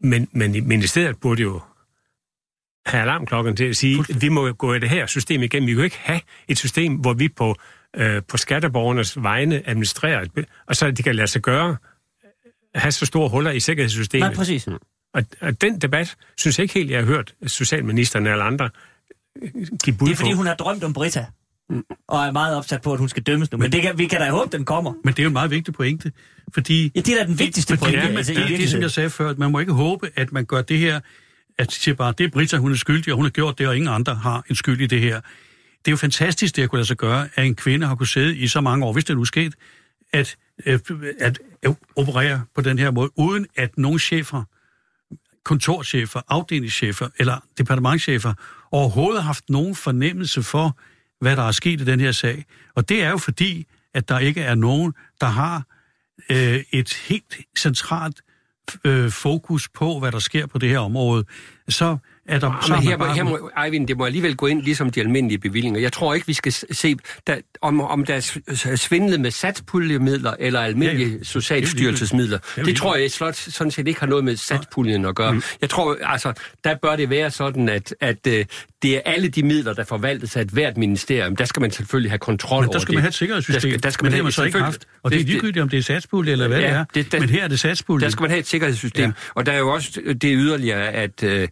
Men, 0.00 0.28
men 0.32 0.68
ministeriet 0.68 1.20
burde 1.20 1.42
jo 1.42 1.60
have 2.86 3.02
alarmklokken 3.02 3.56
til 3.56 3.64
at 3.64 3.76
sige, 3.76 4.04
at 4.10 4.22
vi 4.22 4.28
må 4.28 4.52
gå 4.52 4.74
i 4.74 4.78
det 4.78 4.88
her 4.90 5.06
system 5.06 5.42
igennem. 5.42 5.66
Vi 5.66 5.72
kan 5.72 5.78
jo 5.78 5.84
ikke 5.84 5.98
have 6.02 6.20
et 6.48 6.58
system, 6.58 6.94
hvor 6.94 7.12
vi 7.12 7.28
på, 7.28 7.56
øh, 7.96 8.22
på 8.28 8.36
skatteborgernes 8.36 9.22
vegne 9.22 9.68
administrerer, 9.68 10.26
og 10.66 10.76
så 10.76 10.90
de 10.90 11.02
kan 11.02 11.14
lade 11.16 11.26
sig 11.26 11.42
gøre 11.42 11.76
have 12.74 12.92
så 12.92 13.06
store 13.06 13.28
huller 13.28 13.50
i 13.50 13.60
sikkerhedssystemet. 13.60 14.26
Nej, 14.26 14.34
præcis. 14.34 14.68
Og, 15.14 15.24
og 15.40 15.60
den 15.60 15.78
debat, 15.80 16.16
synes 16.36 16.58
jeg 16.58 16.62
ikke 16.64 16.74
helt, 16.74 16.90
jeg 16.90 16.98
har 16.98 17.06
hørt 17.06 17.34
socialministeren 17.46 18.26
eller 18.26 18.44
andre 18.44 18.70
øh, 19.42 19.50
give 19.84 19.96
bud 19.96 20.06
Det 20.06 20.12
er 20.12 20.16
fordi, 20.16 20.30
på. 20.32 20.36
hun 20.36 20.46
har 20.46 20.54
drømt 20.54 20.84
om 20.84 20.92
Britta. 20.92 21.26
Og 22.08 22.24
er 22.24 22.32
meget 22.32 22.56
opsat 22.56 22.82
på, 22.82 22.92
at 22.92 22.98
hun 22.98 23.08
skal 23.08 23.22
dømmes 23.22 23.52
nu. 23.52 23.58
Men 23.58 23.72
det 23.72 23.82
kan, 23.82 23.98
vi 23.98 24.06
kan 24.06 24.20
da 24.20 24.30
håbe, 24.30 24.56
den 24.56 24.64
kommer. 24.64 24.92
Men 25.04 25.14
det 25.14 25.18
er 25.18 25.22
jo 25.22 25.28
en 25.28 25.32
meget 25.32 25.50
vigtig 25.50 25.74
pointe, 25.74 26.12
fordi... 26.54 26.92
Ja, 26.94 27.00
det 27.00 27.08
er 27.08 27.18
da 27.18 27.26
den 27.26 27.38
vigtigste 27.38 27.76
pointe. 27.76 28.00
det, 28.00 28.16
altså, 28.16 28.34
det, 28.34 28.48
det, 28.48 28.58
det, 28.58 28.70
som 28.70 28.80
jeg 28.80 28.90
sagde 28.90 29.10
før, 29.10 29.30
at 29.30 29.38
man 29.38 29.52
må 29.52 29.58
ikke 29.58 29.72
håbe, 29.72 30.10
at 30.16 30.32
man 30.32 30.44
gør 30.44 30.62
det 30.62 30.78
her, 30.78 31.00
at 31.58 31.70
de 31.70 31.74
siger 31.74 31.94
bare, 31.94 32.14
det 32.18 32.24
er 32.24 32.28
Britta, 32.28 32.56
hun 32.56 32.72
er 32.72 32.76
skyldig, 32.76 33.12
og 33.12 33.16
hun 33.16 33.24
har 33.24 33.30
gjort 33.30 33.58
det, 33.58 33.68
og 33.68 33.76
ingen 33.76 33.94
andre 33.94 34.14
har 34.14 34.44
en 34.48 34.54
skyld 34.54 34.80
i 34.80 34.86
det 34.86 35.00
her. 35.00 35.20
Det 35.78 35.88
er 35.88 35.92
jo 35.92 35.96
fantastisk, 35.96 36.56
det 36.56 36.62
at 36.62 36.70
kunne 36.70 36.78
lade 36.78 36.86
sig 36.86 36.96
gøre, 36.96 37.28
at 37.34 37.46
en 37.46 37.54
kvinde 37.54 37.86
har 37.86 37.94
kunnet 37.94 38.08
sidde 38.08 38.36
i 38.36 38.48
så 38.48 38.60
mange 38.60 38.86
år, 38.86 38.92
hvis 38.92 39.04
det 39.04 39.16
nu 39.16 39.20
er 39.20 39.26
sket, 39.26 39.54
at, 40.12 40.36
øh, 40.66 40.78
at, 41.20 41.38
at 41.62 41.76
operere 41.96 42.42
på 42.54 42.60
den 42.60 42.78
her 42.78 42.90
måde, 42.90 43.10
uden 43.16 43.46
at 43.56 43.78
nogen 43.78 43.98
chefer, 43.98 44.42
kontorchefer, 45.44 46.20
afdelingschefer 46.28 47.08
eller 47.18 47.44
departementchefer 47.58 48.34
overhovedet 48.72 49.22
har 49.22 49.26
haft 49.26 49.50
nogen 49.50 49.74
fornemmelse 49.74 50.42
for, 50.42 50.78
hvad 51.22 51.36
der 51.36 51.42
er 51.42 51.52
sket 51.52 51.80
i 51.80 51.84
den 51.84 52.00
her 52.00 52.12
sag. 52.12 52.44
Og 52.74 52.88
det 52.88 53.02
er 53.02 53.10
jo 53.10 53.16
fordi, 53.16 53.66
at 53.94 54.08
der 54.08 54.18
ikke 54.18 54.40
er 54.40 54.54
nogen, 54.54 54.94
der 55.20 55.26
har 55.26 55.62
øh, 56.30 56.64
et 56.72 56.94
helt 57.08 57.36
centralt 57.58 58.22
øh, 58.84 59.10
fokus 59.10 59.68
på, 59.68 59.98
hvad 59.98 60.12
der 60.12 60.18
sker 60.18 60.46
på 60.46 60.58
det 60.58 60.68
her 60.68 60.78
område, 60.78 61.24
så 61.68 61.96
er 62.28 62.38
der... 62.38 62.58
Så 62.62 62.68
Men 62.68 62.82
har 62.82 62.90
her, 62.90 62.96
bare- 62.96 63.14
her 63.14 63.22
må, 63.22 63.50
Eivind, 63.64 63.88
det 63.88 63.96
må 63.96 64.04
alligevel 64.04 64.36
gå 64.36 64.46
ind 64.46 64.62
ligesom 64.62 64.90
de 64.90 65.00
almindelige 65.00 65.38
bevillinger. 65.38 65.80
Jeg 65.80 65.92
tror 65.92 66.14
ikke, 66.14 66.26
vi 66.26 66.32
skal 66.32 66.52
se, 66.52 66.96
der, 67.26 67.36
om, 67.62 67.80
om 67.80 68.04
der 68.04 68.14
er 68.14 68.76
svindlet 68.76 69.20
med 69.20 69.30
satspuljemidler 69.30 70.34
eller 70.38 70.60
almindelige 70.60 71.08
Ja, 71.08 71.16
ja. 71.16 71.22
socialstyrelsesmidler. 71.24 72.38
Det 72.56 72.66
Det 72.66 72.76
tror 72.76 72.96
jeg 72.96 73.10
slot, 73.10 73.36
sådan 73.36 73.70
set 73.70 73.88
ikke 73.88 74.00
har 74.00 74.06
noget 74.06 74.24
med 74.24 74.36
satspuljen 74.36 75.04
at 75.04 75.14
gøre. 75.14 75.40
Jeg 75.60 75.70
tror, 75.70 75.96
altså, 76.02 76.32
der 76.64 76.74
bør 76.82 76.96
det 76.96 77.10
være 77.10 77.30
sådan, 77.30 77.68
at, 77.68 77.94
at 78.00 78.26
øh, 78.26 78.44
det 78.82 78.96
er 78.96 79.00
alle 79.04 79.28
de 79.28 79.42
midler, 79.42 79.72
der 79.74 79.84
forvaltes 79.84 80.36
af 80.36 80.40
et 80.40 80.48
hvert 80.48 80.76
ministerium. 80.76 81.36
Der 81.36 81.44
skal 81.44 81.60
man 81.60 81.70
selvfølgelig 81.70 82.10
have 82.10 82.18
kontrol 82.18 82.60
Men 82.62 82.68
over 82.68 82.72
der 82.72 82.78
skal 82.80 82.90
det. 82.92 82.94
man 82.96 83.02
have 83.02 83.08
et 83.08 83.14
sikkerhedssystem, 83.14 83.60
Der 83.62 83.68
skal, 83.70 83.82
der 83.82 83.90
skal 83.90 84.04
men 84.04 84.06
man 84.06 84.12
det 84.12 84.16
har 84.16 84.18
have- 84.18 84.24
man 84.24 84.32
så 84.32 84.44
ikke 84.44 84.58
haft. 84.58 84.86
Og 85.02 85.10
det 85.10 85.20
er 85.20 85.24
ligegyldigt, 85.24 85.62
om 85.62 85.68
det 85.68 85.78
er 85.78 85.82
satspulje 85.82 86.32
eller 86.32 86.48
hvad 86.48 86.60
Ja, 86.60 86.66
det 86.68 86.74
er. 86.76 86.84
det- 86.94 87.12
der- 87.12 87.20
men 87.20 87.28
her 87.28 87.44
er 87.44 87.48
det 87.48 87.60
satspulje. 87.60 88.04
Der 88.04 88.10
skal 88.10 88.22
man 88.22 88.30
have 88.30 88.38
et 88.40 88.46
sikkerhedssystem. 88.46 89.04
Ja. 89.04 89.12
Og 89.34 89.46
der 89.46 89.52
er 89.52 89.58
jo 89.58 89.68
også 89.72 90.00
det 90.22 90.22
yderligere, 90.36 90.88
at 90.88 91.22
øh, 91.22 91.48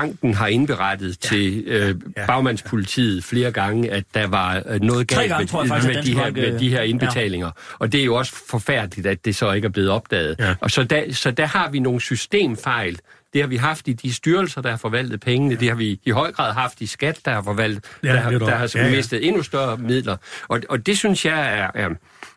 banken 0.00 0.34
har 0.34 0.46
indberettet 0.46 1.18
ja. 1.24 1.28
til 1.28 1.64
øh, 1.66 1.94
Ja. 2.16 2.26
bagmandspolitiet 2.26 3.24
flere 3.24 3.50
gange, 3.52 3.90
at 3.90 4.04
der 4.14 4.26
var 4.26 4.62
øh, 4.68 4.80
noget 4.80 5.08
galt 5.08 5.28
gange, 5.28 5.48
med, 5.52 5.60
jeg 5.62 5.68
faktisk, 5.68 5.94
med, 5.94 6.02
de 6.02 6.14
her, 6.14 6.30
med 6.30 6.58
de 6.58 6.68
her 6.70 6.82
indbetalinger. 6.82 7.46
Ja. 7.46 7.76
Og 7.78 7.92
det 7.92 8.00
er 8.00 8.04
jo 8.04 8.14
også 8.14 8.34
forfærdeligt, 8.50 9.06
at 9.06 9.24
det 9.24 9.36
så 9.36 9.52
ikke 9.52 9.66
er 9.66 9.70
blevet 9.70 9.90
opdaget. 9.90 10.36
Ja. 10.38 10.54
Og 10.60 10.70
så 10.70 10.84
der, 10.84 11.12
så 11.12 11.30
der 11.30 11.46
har 11.46 11.70
vi 11.70 11.78
nogle 11.78 12.00
systemfejl. 12.00 12.98
Det 13.32 13.40
har 13.40 13.48
vi 13.48 13.56
haft 13.56 13.88
i 13.88 13.92
de 13.92 14.12
styrelser, 14.14 14.60
der 14.62 14.70
har 14.70 14.76
forvaltet 14.76 15.20
pengene. 15.20 15.54
Ja. 15.54 15.60
Det 15.60 15.68
har 15.68 15.74
vi 15.76 16.00
i 16.04 16.10
høj 16.10 16.32
grad 16.32 16.52
haft 16.52 16.80
i 16.80 16.86
skat, 16.86 17.18
der 17.24 17.30
har 17.32 17.42
forvaltet, 17.42 17.84
Ja, 18.02 18.08
der, 18.12 18.20
har, 18.20 18.30
der 18.30 18.56
har 18.56 18.72
Ja, 18.74 18.84
ja. 18.86 18.90
mistet 18.96 19.26
endnu 19.26 19.42
større 19.42 19.76
midler. 19.76 20.16
Og, 20.48 20.60
og 20.68 20.86
det 20.86 20.98
synes 20.98 21.24
jeg 21.24 21.58
er, 21.58 21.70
er, 21.74 21.88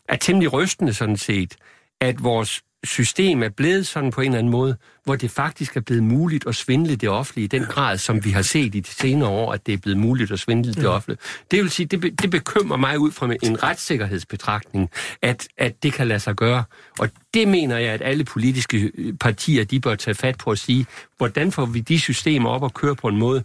er 0.10 0.16
temmelig 0.16 0.54
rystende 0.54 0.94
sådan 0.94 1.18
set, 1.18 1.56
at 2.02 2.24
vores 2.24 2.62
system 2.84 3.44
er 3.44 3.50
blevet 3.50 3.88
sådan 3.88 4.12
på 4.12 4.22
en 4.22 4.28
eller 4.28 4.40
anden 4.40 4.52
måde, 4.52 4.78
hvor 5.04 5.16
det 5.16 5.32
faktisk 5.32 5.78
er 5.78 5.82
blevet 5.82 6.04
muligt 6.04 6.48
at 6.48 6.56
svindle 6.56 6.96
det 6.96 7.10
offentlige 7.10 7.44
i 7.44 7.48
den 7.48 7.64
grad, 7.64 7.98
som 7.98 8.26
vi 8.26 8.30
har 8.30 8.42
set 8.42 8.76
i 8.76 8.80
de 8.80 8.90
senere 8.90 9.30
år, 9.30 9.54
at 9.54 9.66
det 9.66 9.74
er 9.74 9.78
blevet 9.78 10.00
muligt 10.00 10.32
at 10.32 10.40
svindle 10.40 10.74
det 10.74 10.88
offentlige. 10.88 11.20
Det 11.52 11.64
vil 11.64 11.72
sige, 11.72 11.86
det, 11.86 12.02
be, 12.02 12.10
det 12.10 12.32
bekymrer 12.32 12.78
mig 12.78 13.00
ud 13.00 13.12
fra 13.12 13.34
en 13.44 13.64
retssikkerhedsbetragtning, 13.64 14.90
at, 15.22 15.48
at 15.58 15.84
det 15.84 15.94
kan 15.94 16.08
lade 16.08 16.20
sig 16.20 16.36
gøre. 16.36 16.64
Og 17.00 17.10
det 17.34 17.48
mener 17.48 17.78
jeg, 17.78 17.94
at 17.94 18.02
alle 18.02 18.24
politiske 18.24 18.92
øh, 18.98 19.14
partier, 19.18 19.64
de 19.64 19.80
bør 19.80 19.96
tage 19.96 20.16
fat 20.16 20.38
på 20.38 20.52
at 20.52 20.60
sige, 20.60 20.86
hvordan 21.18 21.52
får 21.52 21.66
vi 21.66 21.80
de 21.80 22.00
systemer 22.00 22.50
op 22.50 22.64
og 22.64 22.74
køre 22.74 22.96
på 22.96 23.08
en 23.08 23.18
måde, 23.18 23.44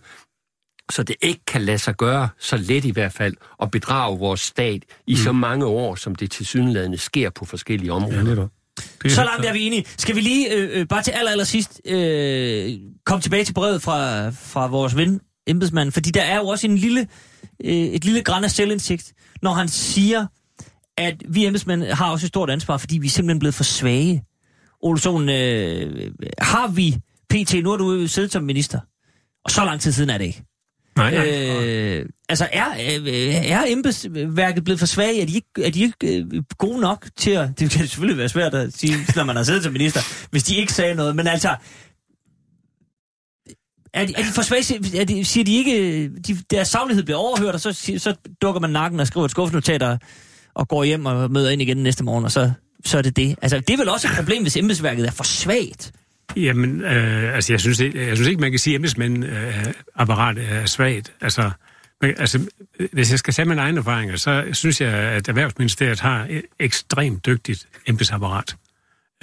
så 0.90 1.02
det 1.02 1.16
ikke 1.20 1.40
kan 1.46 1.62
lade 1.62 1.78
sig 1.78 1.96
gøre, 1.96 2.28
så 2.38 2.56
let 2.56 2.84
i 2.84 2.90
hvert 2.90 3.12
fald, 3.12 3.34
at 3.62 3.70
bedrage 3.70 4.18
vores 4.18 4.40
stat 4.40 4.82
i 5.06 5.12
mm. 5.12 5.16
så 5.16 5.32
mange 5.32 5.64
år, 5.66 5.94
som 5.94 6.14
det 6.14 6.30
til 6.30 6.46
synlædende 6.46 6.98
sker 6.98 7.30
på 7.30 7.44
forskellige 7.44 7.92
områder. 7.92 8.16
Ja, 8.16 8.22
netop. 8.22 8.50
Det 9.08 9.14
Så 9.14 9.24
langt 9.24 9.46
er 9.46 9.52
vi 9.52 9.66
enige. 9.66 9.84
Skal 9.98 10.16
vi 10.16 10.20
lige, 10.20 10.54
øh, 10.54 10.80
øh, 10.80 10.86
bare 10.86 11.02
til 11.02 11.10
aller, 11.10 11.30
aller 11.30 11.44
sidst, 11.44 11.80
øh, 11.84 12.72
komme 13.06 13.22
tilbage 13.22 13.44
til 13.44 13.52
brevet 13.52 13.82
fra, 13.82 14.28
fra 14.30 14.66
vores 14.66 14.96
ven, 14.96 15.20
embedsmanden, 15.46 15.92
fordi 15.92 16.10
der 16.10 16.22
er 16.22 16.36
jo 16.36 16.46
også 16.46 16.66
en 16.66 16.78
lille, 16.78 17.06
øh, 17.64 17.72
et 17.72 18.04
lille 18.04 18.22
græn 18.22 18.44
af 18.44 18.50
selvindsigt, 18.50 19.12
når 19.42 19.52
han 19.52 19.68
siger, 19.68 20.26
at 20.98 21.14
vi 21.28 21.46
embedsmænd 21.46 21.82
har 21.82 22.10
også 22.10 22.26
et 22.26 22.28
stort 22.28 22.50
ansvar, 22.50 22.76
fordi 22.76 22.98
vi 22.98 23.06
er 23.06 23.10
simpelthen 23.10 23.38
blevet 23.38 23.54
for 23.54 23.64
svage. 23.64 24.24
Olsson, 24.82 25.28
øh, 25.28 25.96
øh, 25.96 26.10
har 26.38 26.68
vi 26.68 26.96
PT, 27.30 27.54
nu 27.62 27.70
har 27.70 27.76
du 27.76 28.06
siddet 28.06 28.32
som 28.32 28.42
minister, 28.42 28.80
og 29.44 29.50
så 29.50 29.64
lang 29.64 29.80
tid 29.80 29.92
siden 29.92 30.10
er 30.10 30.18
det 30.18 30.24
ikke. 30.24 30.44
Nej, 30.96 31.14
nej. 31.14 31.64
Øh, 31.64 32.06
altså 32.28 32.48
er, 32.52 32.66
øh, 33.00 33.34
er 33.34 33.64
embedsværket 33.68 34.64
blevet 34.64 34.78
for 34.78 34.86
svage? 34.86 35.22
Er 35.22 35.26
de 35.26 35.34
ikke, 35.34 35.48
er 35.64 35.70
de 35.70 35.80
ikke 35.82 36.18
øh, 36.18 36.42
gode 36.58 36.80
nok 36.80 37.06
til 37.16 37.30
at... 37.30 37.48
Det 37.58 37.70
kan 37.70 37.80
selvfølgelig 37.80 38.18
være 38.18 38.28
svært 38.28 38.54
at 38.54 38.72
sige, 38.72 38.94
når 39.16 39.24
man 39.24 39.36
har 39.36 39.42
siddet 39.42 39.62
som 39.62 39.72
minister, 39.72 40.00
hvis 40.30 40.42
de 40.42 40.56
ikke 40.56 40.72
sagde 40.72 40.94
noget. 40.94 41.16
Men 41.16 41.26
altså... 41.26 41.56
Er 43.94 44.06
de, 44.06 44.12
er 44.16 44.22
de 44.22 44.28
for 44.28 44.42
svage? 44.42 45.00
Er 45.00 45.04
de, 45.04 45.24
siger 45.24 45.44
de 45.44 45.54
ikke... 45.56 46.08
De, 46.08 46.38
deres 46.50 46.68
savlighed 46.68 47.04
bliver 47.04 47.18
overhørt, 47.18 47.54
og 47.54 47.60
så, 47.60 47.72
så 47.98 48.14
dukker 48.42 48.60
man 48.60 48.70
nakken 48.70 49.00
og 49.00 49.06
skriver 49.06 49.24
et 49.24 49.30
skuffenotat 49.30 49.82
og, 49.82 49.98
og 50.54 50.68
går 50.68 50.84
hjem 50.84 51.06
og 51.06 51.30
møder 51.30 51.50
ind 51.50 51.62
igen 51.62 51.76
næste 51.76 52.04
morgen, 52.04 52.24
og 52.24 52.32
så, 52.32 52.52
så 52.84 52.98
er 52.98 53.02
det 53.02 53.16
det. 53.16 53.36
Altså, 53.42 53.60
det 53.60 53.70
er 53.70 53.76
vel 53.76 53.88
også 53.88 54.08
et 54.08 54.14
problem, 54.16 54.42
hvis 54.42 54.56
embedsværket 54.56 55.06
er 55.06 55.10
for 55.10 55.24
svagt. 55.24 55.92
Jamen, 56.36 56.80
øh, 56.80 57.34
altså, 57.34 57.52
jeg 57.52 57.60
synes, 57.60 57.80
ikke, 57.80 58.06
jeg 58.06 58.16
synes 58.16 58.28
ikke, 58.28 58.40
man 58.40 58.50
kan 58.50 58.58
sige, 58.58 58.74
at 58.74 58.78
embedsmænd 58.78 59.24
øh, 59.24 59.66
er 59.96 60.66
svagt. 60.66 61.12
Altså, 61.20 61.50
men, 62.00 62.14
altså, 62.18 62.50
hvis 62.92 63.10
jeg 63.10 63.18
skal 63.18 63.34
tage 63.34 63.48
mine 63.48 63.60
egne 63.60 63.78
erfaringer, 63.78 64.16
så 64.16 64.44
synes 64.52 64.80
jeg, 64.80 64.92
at 64.92 65.28
Erhvervsministeriet 65.28 66.00
har 66.00 66.26
et 66.30 66.42
ekstremt 66.58 67.26
dygtigt 67.26 67.68
embedsapparat. 67.86 68.56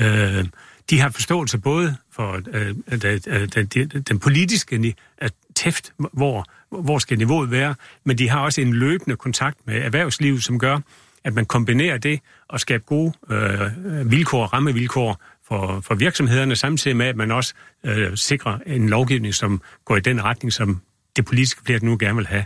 Øh, 0.01 0.45
de 0.89 0.99
har 0.99 1.09
forståelse 1.09 1.57
både 1.57 1.95
for 2.11 2.41
øh, 2.53 2.75
den, 3.01 3.21
øh, 3.27 3.47
den, 3.55 3.89
den, 3.89 4.19
politiske 4.19 4.95
at 5.17 5.33
tæft, 5.55 5.93
hvor, 6.13 6.45
hvor 6.69 6.99
skal 6.99 7.17
niveauet 7.17 7.51
være, 7.51 7.75
men 8.03 8.17
de 8.17 8.29
har 8.29 8.39
også 8.39 8.61
en 8.61 8.73
løbende 8.73 9.15
kontakt 9.15 9.57
med 9.65 9.75
erhvervslivet, 9.75 10.43
som 10.43 10.59
gør, 10.59 10.79
at 11.23 11.33
man 11.33 11.45
kombinerer 11.45 11.97
det 11.97 12.19
og 12.47 12.59
skaber 12.59 12.83
gode 12.83 13.13
øh, 13.29 14.11
vilkår, 14.11 14.45
rammevilkår 14.45 15.21
for, 15.47 15.81
for 15.81 15.95
virksomhederne, 15.95 16.55
samtidig 16.55 16.97
med, 16.97 17.05
at 17.05 17.15
man 17.15 17.31
også 17.31 17.53
øh, 17.83 18.17
sikrer 18.17 18.57
en 18.65 18.89
lovgivning, 18.89 19.33
som 19.33 19.61
går 19.85 19.97
i 19.97 19.99
den 19.99 20.23
retning, 20.23 20.53
som 20.53 20.81
det 21.15 21.25
politiske 21.25 21.61
flertal 21.65 21.85
nu 21.85 21.97
gerne 21.99 22.15
vil 22.15 22.27
have. 22.27 22.45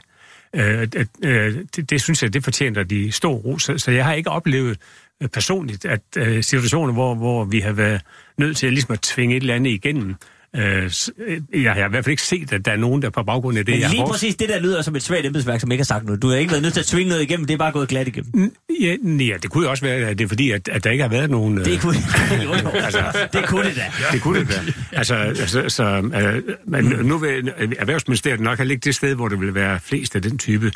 Øh, 0.55 0.87
øh, 1.23 1.55
det, 1.75 1.89
det 1.89 2.01
synes 2.01 2.23
jeg, 2.23 2.33
det 2.33 2.43
fortjener 2.43 2.83
de 2.83 3.11
stor 3.11 3.33
ros. 3.33 3.63
Så, 3.63 3.77
så 3.77 3.91
jeg 3.91 4.05
har 4.05 4.13
ikke 4.13 4.29
oplevet 4.29 4.79
øh, 5.21 5.29
personligt, 5.29 5.85
at 5.85 6.01
øh, 6.17 6.43
situationer, 6.43 6.93
hvor, 6.93 7.15
hvor 7.15 7.45
vi 7.45 7.59
har 7.59 7.71
været 7.71 8.01
nødt 8.37 8.57
til 8.57 8.67
at, 8.67 8.73
ligesom 8.73 8.93
at 8.93 9.01
tvinge 9.01 9.35
et 9.35 9.41
eller 9.41 9.55
andet 9.55 9.71
igennem, 9.71 10.15
øh, 10.55 10.91
øh, 11.27 11.63
jeg 11.63 11.73
har 11.73 11.85
i 11.85 11.89
hvert 11.89 12.05
fald 12.05 12.11
ikke 12.11 12.23
set, 12.23 12.53
at 12.53 12.65
der 12.65 12.71
er 12.71 12.75
nogen, 12.75 13.01
der 13.01 13.09
på 13.09 13.23
baggrund 13.23 13.57
af 13.57 13.65
det, 13.65 13.73
Men 13.73 13.81
jeg 13.81 13.89
lige 13.89 13.99
har 13.99 14.07
præcis 14.07 14.35
det 14.35 14.49
der 14.49 14.59
lyder 14.59 14.81
som 14.81 14.95
et 14.95 15.03
svagt 15.03 15.25
embedsværk, 15.25 15.61
som 15.61 15.71
ikke 15.71 15.81
har 15.81 15.85
sagt 15.85 16.05
noget. 16.05 16.21
Du 16.21 16.29
har 16.29 16.35
ikke 16.35 16.51
været 16.51 16.61
nødt 16.61 16.73
til 16.73 16.79
at 16.79 16.85
tvinge 16.85 17.09
noget 17.09 17.23
igennem, 17.23 17.45
det 17.45 17.53
er 17.53 17.57
bare 17.57 17.71
gået 17.71 17.87
glat 17.89 18.07
igennem. 18.07 18.53
Ja, 18.81 18.95
ja, 19.03 19.37
det 19.41 19.49
kunne 19.49 19.63
jo 19.63 19.69
også 19.69 19.83
være, 19.85 19.95
at 19.95 20.19
det 20.19 20.23
er 20.23 20.27
fordi, 20.27 20.51
at, 20.51 20.67
at 20.67 20.83
der 20.83 20.91
ikke 20.91 21.01
har 21.01 21.09
været 21.09 21.29
nogen... 21.29 21.57
Det 21.57 21.67
øh, 21.67 21.81
kunne, 21.81 21.95
jo, 22.43 22.49
jo. 22.63 22.69
Altså- 22.69 23.27
det 23.33 23.45
kunne 23.47 23.69
det 23.69 23.75
da. 23.75 23.85
Det 24.11 24.21
kunne 24.21 24.39
det 24.39 24.49
være. 24.49 24.73
Altså, 24.91 25.15
altså 25.15 25.69
så, 25.69 25.83
øh, 25.83 26.55
men 26.67 26.85
nu 26.85 27.17
vil 27.17 27.53
Erhvervsministeriet 27.79 28.39
nok 28.39 28.57
have 28.57 28.67
ligget 28.67 28.85
det 28.85 28.95
sted, 28.95 29.15
hvor 29.15 29.27
det 29.27 29.41
vil 29.41 29.55
være 29.55 29.79
flest 29.79 30.15
af 30.15 30.21
den 30.21 30.37
type. 30.37 30.71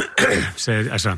så 0.56 0.72
altså... 0.72 1.16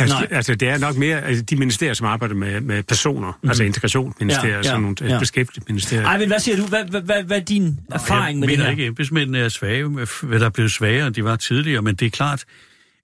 Altså, 0.00 0.16
Nej. 0.16 0.28
altså, 0.30 0.54
det 0.54 0.68
er 0.68 0.78
nok 0.78 0.96
mere 0.96 1.24
altså, 1.24 1.44
de 1.44 1.56
ministerier, 1.56 1.94
som 1.94 2.06
arbejder 2.06 2.34
med, 2.34 2.60
med 2.60 2.82
personer, 2.82 3.32
mm. 3.42 3.48
altså 3.48 3.64
integrationsministerier, 3.64 4.50
Ja, 4.50 4.56
ja, 4.56 4.62
sådan 4.62 4.80
nogle 4.80 4.96
ja. 5.00 5.06
ja. 5.06 5.18
beskæftigede 5.18 5.64
ministerier. 5.68 6.06
Ej, 6.06 6.18
men 6.18 6.28
hvad 6.28 6.38
siger 6.38 6.56
du? 6.56 6.62
Hvad, 6.62 6.84
hvad, 6.84 7.00
hvad, 7.00 7.22
hvad 7.22 7.36
er 7.36 7.44
din 7.44 7.80
erfaring 7.92 8.38
med 8.40 8.48
jeg 8.48 8.50
det 8.50 8.58
mener 8.58 8.64
her? 8.64 8.70
ikke, 8.70 8.82
at 8.82 8.88
embedsmændene 8.88 9.38
er 9.38 9.48
svage, 9.48 9.88
hvad 10.22 10.40
der 10.40 10.46
er 10.46 10.50
blevet 10.50 10.72
svagere, 10.72 11.06
end 11.06 11.14
de 11.14 11.24
var 11.24 11.36
tidligere, 11.36 11.82
men 11.82 11.94
det 11.94 12.06
er 12.06 12.10
klart, 12.10 12.44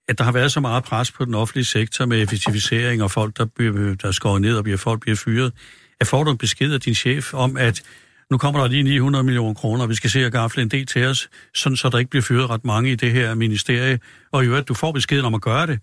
at 0.09 0.19
der 0.19 0.25
har 0.25 0.33
været 0.33 0.53
så 0.53 0.61
meget 0.61 0.85
pres 0.85 1.13
på 1.13 1.25
den 1.25 1.35
offentlige 1.35 1.65
sektor 1.65 2.07
med 2.07 2.23
effektivisering 2.23 3.03
og 3.03 3.11
folk, 3.11 3.37
der, 3.39 3.45
bliver, 3.45 3.95
der 3.95 4.13
skårer 4.13 4.39
ned 4.39 4.57
og 4.57 4.65
bliver, 4.65 4.79
folk 4.79 5.01
bliver 5.01 5.17
fyret. 5.17 5.53
At 6.01 6.07
får 6.07 6.25
du 6.25 6.31
en 6.31 6.39
besked 6.39 6.73
af 6.73 6.81
din 6.81 6.95
chef 6.95 7.35
om, 7.35 7.57
at 7.57 7.83
nu 8.31 8.39
kommer 8.39 8.61
der 8.61 8.69
lige 8.69 8.83
900 8.83 9.25
millioner 9.25 9.55
kroner, 9.55 9.83
og 9.83 9.89
vi 9.89 9.95
skal 9.95 10.11
se 10.11 10.25
at 10.25 10.33
gafle 10.33 10.63
en 10.63 10.69
del 10.69 10.87
til 10.87 11.07
os, 11.07 11.29
sådan 11.55 11.77
så 11.77 11.89
der 11.89 11.99
ikke 11.99 12.11
bliver 12.11 12.23
fyret 12.23 12.51
ret 12.51 12.65
mange 12.65 12.93
i 12.93 12.95
det 12.95 13.13
her 13.13 13.35
ministerie. 13.35 13.99
Og 14.33 14.45
i 14.45 14.47
øvrigt, 14.47 14.69
du 14.69 14.75
får 14.75 14.93
beskeden 14.93 15.25
om 15.25 15.35
at 15.35 15.41
gøre 15.41 15.67
det. 15.67 15.79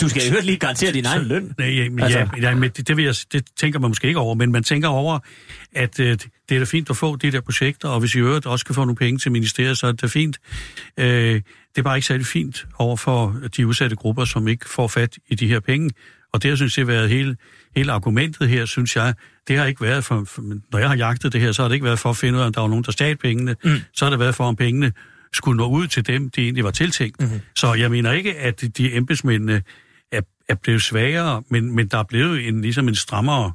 Du 0.00 0.08
skal 0.08 0.22
jo 0.22 0.36
lige 0.42 0.56
garantere 0.56 0.92
din 0.92 1.04
egen 1.04 1.22
løn. 1.22 1.54
Nej, 1.58 1.88
men, 1.88 2.00
Altså- 2.00 2.18
ja, 2.18 2.26
ja, 2.40 2.54
men 2.54 2.70
det, 2.70 2.88
det, 2.88 2.96
vil 2.96 3.04
jeg, 3.04 3.14
det 3.32 3.44
tænker 3.56 3.78
man 3.78 3.90
måske 3.90 4.08
ikke 4.08 4.20
over, 4.20 4.34
men 4.34 4.52
man 4.52 4.62
tænker 4.62 4.88
over, 4.88 5.18
at 5.72 6.00
øh, 6.00 6.18
det 6.48 6.54
er 6.54 6.58
da 6.58 6.64
fint 6.64 6.90
at 6.90 6.96
få 6.96 7.16
de 7.16 7.32
der 7.32 7.40
projekter, 7.40 7.88
og 7.88 8.00
hvis 8.00 8.14
I 8.14 8.18
øvrigt 8.18 8.46
også 8.46 8.64
kan 8.64 8.74
få 8.74 8.80
nogle 8.80 8.96
penge 8.96 9.18
til 9.18 9.32
ministeriet, 9.32 9.78
så 9.78 9.86
er 9.86 9.92
det 9.92 10.02
da 10.02 10.06
fint. 10.06 10.38
Øh, 10.98 11.06
det 11.34 11.42
er 11.76 11.82
bare 11.82 11.96
ikke 11.96 12.06
særlig 12.06 12.26
fint 12.26 12.66
over 12.78 12.96
for 12.96 13.36
de 13.56 13.66
udsatte 13.66 13.96
grupper, 13.96 14.24
som 14.24 14.48
ikke 14.48 14.68
får 14.68 14.88
fat 14.88 15.18
i 15.28 15.34
de 15.34 15.48
her 15.48 15.60
penge. 15.60 15.90
Og 16.32 16.42
det, 16.42 16.48
jeg 16.48 16.56
synes, 16.56 16.74
det 16.74 16.86
har 16.86 16.92
været 16.92 17.08
hele, 17.08 17.36
hele 17.76 17.92
argumentet 17.92 18.48
her, 18.48 18.64
synes 18.64 18.96
jeg, 18.96 19.14
det 19.48 19.58
har 19.58 19.66
ikke 19.66 19.80
været 19.80 20.04
for, 20.04 20.24
for, 20.24 20.42
når 20.72 20.78
jeg 20.78 20.88
har 20.88 20.96
jagtet 20.96 21.32
det 21.32 21.40
her, 21.40 21.52
så 21.52 21.62
har 21.62 21.68
det 21.68 21.74
ikke 21.74 21.84
været 21.84 21.98
for 21.98 22.10
at 22.10 22.16
finde 22.16 22.36
ud 22.36 22.42
af, 22.42 22.46
om 22.46 22.52
der 22.52 22.60
var 22.60 22.68
nogen, 22.68 22.84
der 22.84 22.92
stjal 22.92 23.16
pengene. 23.16 23.56
Mm. 23.64 23.80
Så 23.94 24.04
har 24.04 24.10
det 24.10 24.18
været 24.18 24.34
for, 24.34 24.44
om 24.44 24.56
pengene 24.56 24.92
skulle 25.32 25.56
nå 25.56 25.68
ud 25.68 25.86
til 25.86 26.06
dem, 26.06 26.30
de 26.30 26.40
egentlig 26.42 26.64
var 26.64 26.70
tiltænkt. 26.70 27.20
Mm-hmm. 27.20 27.40
Så 27.56 27.74
jeg 27.74 27.90
mener 27.90 28.12
ikke, 28.12 28.36
at 28.36 28.64
de 28.76 28.94
embedsmændene 28.94 29.62
er, 30.48 30.52
er 30.52 30.58
blevet 30.62 30.82
svagere, 30.82 31.42
men, 31.48 31.76
men 31.76 31.88
der 31.88 31.98
er 31.98 32.02
blevet 32.02 32.48
en, 32.48 32.62
ligesom 32.62 32.88
en 32.88 32.94
strammere, 32.94 33.52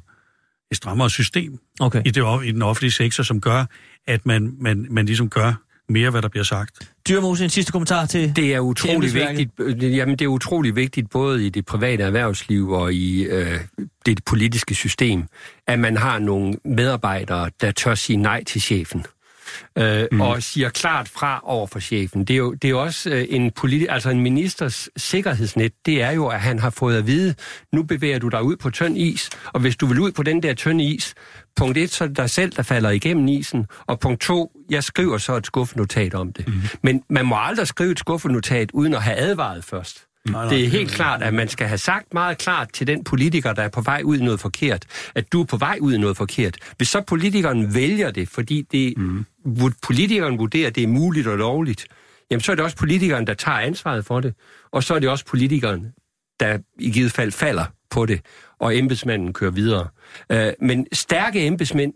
et 0.70 0.76
strammere 0.76 1.10
system 1.10 1.58
Okay. 1.80 2.02
i, 2.04 2.10
det, 2.10 2.44
i 2.44 2.52
den 2.52 2.62
offentlige 2.62 2.90
sektor, 2.90 3.22
som 3.22 3.40
gør, 3.40 3.64
at 4.06 4.26
man, 4.26 4.54
man, 4.58 4.86
man 4.90 5.06
ligesom 5.06 5.30
gør 5.30 5.52
mere, 5.88 6.10
hvad 6.10 6.22
der 6.22 6.28
bliver 6.28 6.44
sagt. 6.44 6.92
Dyrmose, 7.08 7.44
en 7.44 7.50
sidste 7.50 7.72
kommentar 7.72 8.06
til... 8.06 8.36
Det 8.36 8.54
er 8.54 8.60
utrolig 8.60 9.14
vigtigt, 9.14 9.50
øh, 9.58 9.96
jamen 9.96 10.18
det 10.18 10.24
er 10.24 10.28
utrolig 10.28 10.76
vigtigt 10.76 11.10
både 11.10 11.46
i 11.46 11.48
det 11.48 11.66
private 11.66 12.02
erhvervsliv 12.02 12.70
og 12.70 12.92
i 12.92 13.22
øh, 13.22 13.60
det 14.06 14.24
politiske 14.24 14.74
system, 14.74 15.24
at 15.66 15.78
man 15.78 15.96
har 15.96 16.18
nogle 16.18 16.54
medarbejdere, 16.64 17.50
der 17.60 17.70
tør 17.70 17.94
sige 17.94 18.16
nej 18.16 18.44
til 18.44 18.60
chefen. 18.60 19.04
Øh, 19.78 20.06
mm. 20.12 20.20
og 20.20 20.42
siger 20.42 20.68
klart 20.68 21.08
fra 21.08 21.40
over 21.44 21.66
for 21.66 21.80
chefen. 21.80 22.24
Det 22.24 22.34
er 22.34 22.38
jo, 22.38 22.52
det 22.52 22.64
er 22.64 22.70
jo 22.70 22.82
også 22.82 23.10
øh, 23.10 23.26
en, 23.28 23.52
politi- 23.60 23.86
altså 23.88 24.10
en 24.10 24.20
ministers 24.20 24.88
sikkerhedsnet, 24.96 25.72
det 25.86 26.02
er 26.02 26.10
jo, 26.10 26.26
at 26.26 26.40
han 26.40 26.58
har 26.58 26.70
fået 26.70 26.96
at 26.96 27.06
vide, 27.06 27.34
nu 27.72 27.82
bevæger 27.82 28.18
du 28.18 28.28
dig 28.28 28.42
ud 28.42 28.56
på 28.56 28.70
tynd 28.70 28.98
is, 28.98 29.30
og 29.46 29.60
hvis 29.60 29.76
du 29.76 29.86
vil 29.86 30.00
ud 30.00 30.12
på 30.12 30.22
den 30.22 30.42
der 30.42 30.54
tynde 30.54 30.84
is, 30.84 31.14
punkt 31.56 31.78
et, 31.78 31.90
så 31.90 32.04
er 32.04 32.08
det 32.08 32.16
dig 32.16 32.30
selv, 32.30 32.52
der 32.52 32.62
falder 32.62 32.90
igennem 32.90 33.28
isen, 33.28 33.66
og 33.86 34.00
punkt 34.00 34.20
to, 34.20 34.52
jeg 34.70 34.84
skriver 34.84 35.18
så 35.18 35.36
et 35.36 35.46
skuffenotat 35.46 36.14
om 36.14 36.32
det. 36.32 36.48
Mm. 36.48 36.54
Men 36.82 37.02
man 37.10 37.26
må 37.26 37.36
aldrig 37.38 37.66
skrive 37.66 37.92
et 37.92 37.98
skuffenotat, 37.98 38.70
uden 38.72 38.94
at 38.94 39.02
have 39.02 39.16
advaret 39.16 39.64
først. 39.64 40.06
Nej, 40.28 40.44
nej, 40.44 40.54
det 40.54 40.64
er 40.64 40.68
helt 40.68 40.90
klart, 40.90 41.22
at 41.22 41.34
man 41.34 41.48
skal 41.48 41.66
have 41.66 41.78
sagt 41.78 42.14
meget 42.14 42.38
klart 42.38 42.72
til 42.72 42.86
den 42.86 43.04
politiker, 43.04 43.52
der 43.52 43.62
er 43.62 43.68
på 43.68 43.80
vej 43.80 44.00
ud 44.04 44.18
i 44.18 44.24
noget 44.24 44.40
forkert, 44.40 44.86
at 45.14 45.32
du 45.32 45.40
er 45.40 45.44
på 45.44 45.56
vej 45.56 45.78
ud 45.80 45.94
i 45.94 45.98
noget 45.98 46.16
forkert. 46.16 46.56
Hvis 46.76 46.88
så 46.88 47.00
politikeren 47.00 47.74
vælger 47.74 48.10
det, 48.10 48.28
fordi 48.28 48.66
det, 48.72 48.94
mm. 48.98 49.24
politikeren 49.82 50.38
vurderer, 50.38 50.66
at 50.66 50.74
det 50.74 50.82
er 50.82 50.88
muligt 50.88 51.26
og 51.26 51.38
lovligt, 51.38 51.86
jamen 52.30 52.40
så 52.40 52.52
er 52.52 52.56
det 52.56 52.64
også 52.64 52.76
politikeren, 52.76 53.26
der 53.26 53.34
tager 53.34 53.58
ansvaret 53.58 54.04
for 54.04 54.20
det, 54.20 54.34
og 54.72 54.82
så 54.82 54.94
er 54.94 54.98
det 54.98 55.08
også 55.08 55.24
politikeren, 55.26 55.86
der 56.40 56.58
i 56.78 56.90
givet 56.90 57.12
fald 57.12 57.32
falder 57.32 57.64
på 57.90 58.06
det, 58.06 58.20
og 58.58 58.76
embedsmanden 58.76 59.32
kører 59.32 59.50
videre. 59.50 59.88
Uh, 60.34 60.66
men 60.66 60.86
stærke 60.92 61.46
embedsmænd, 61.46 61.92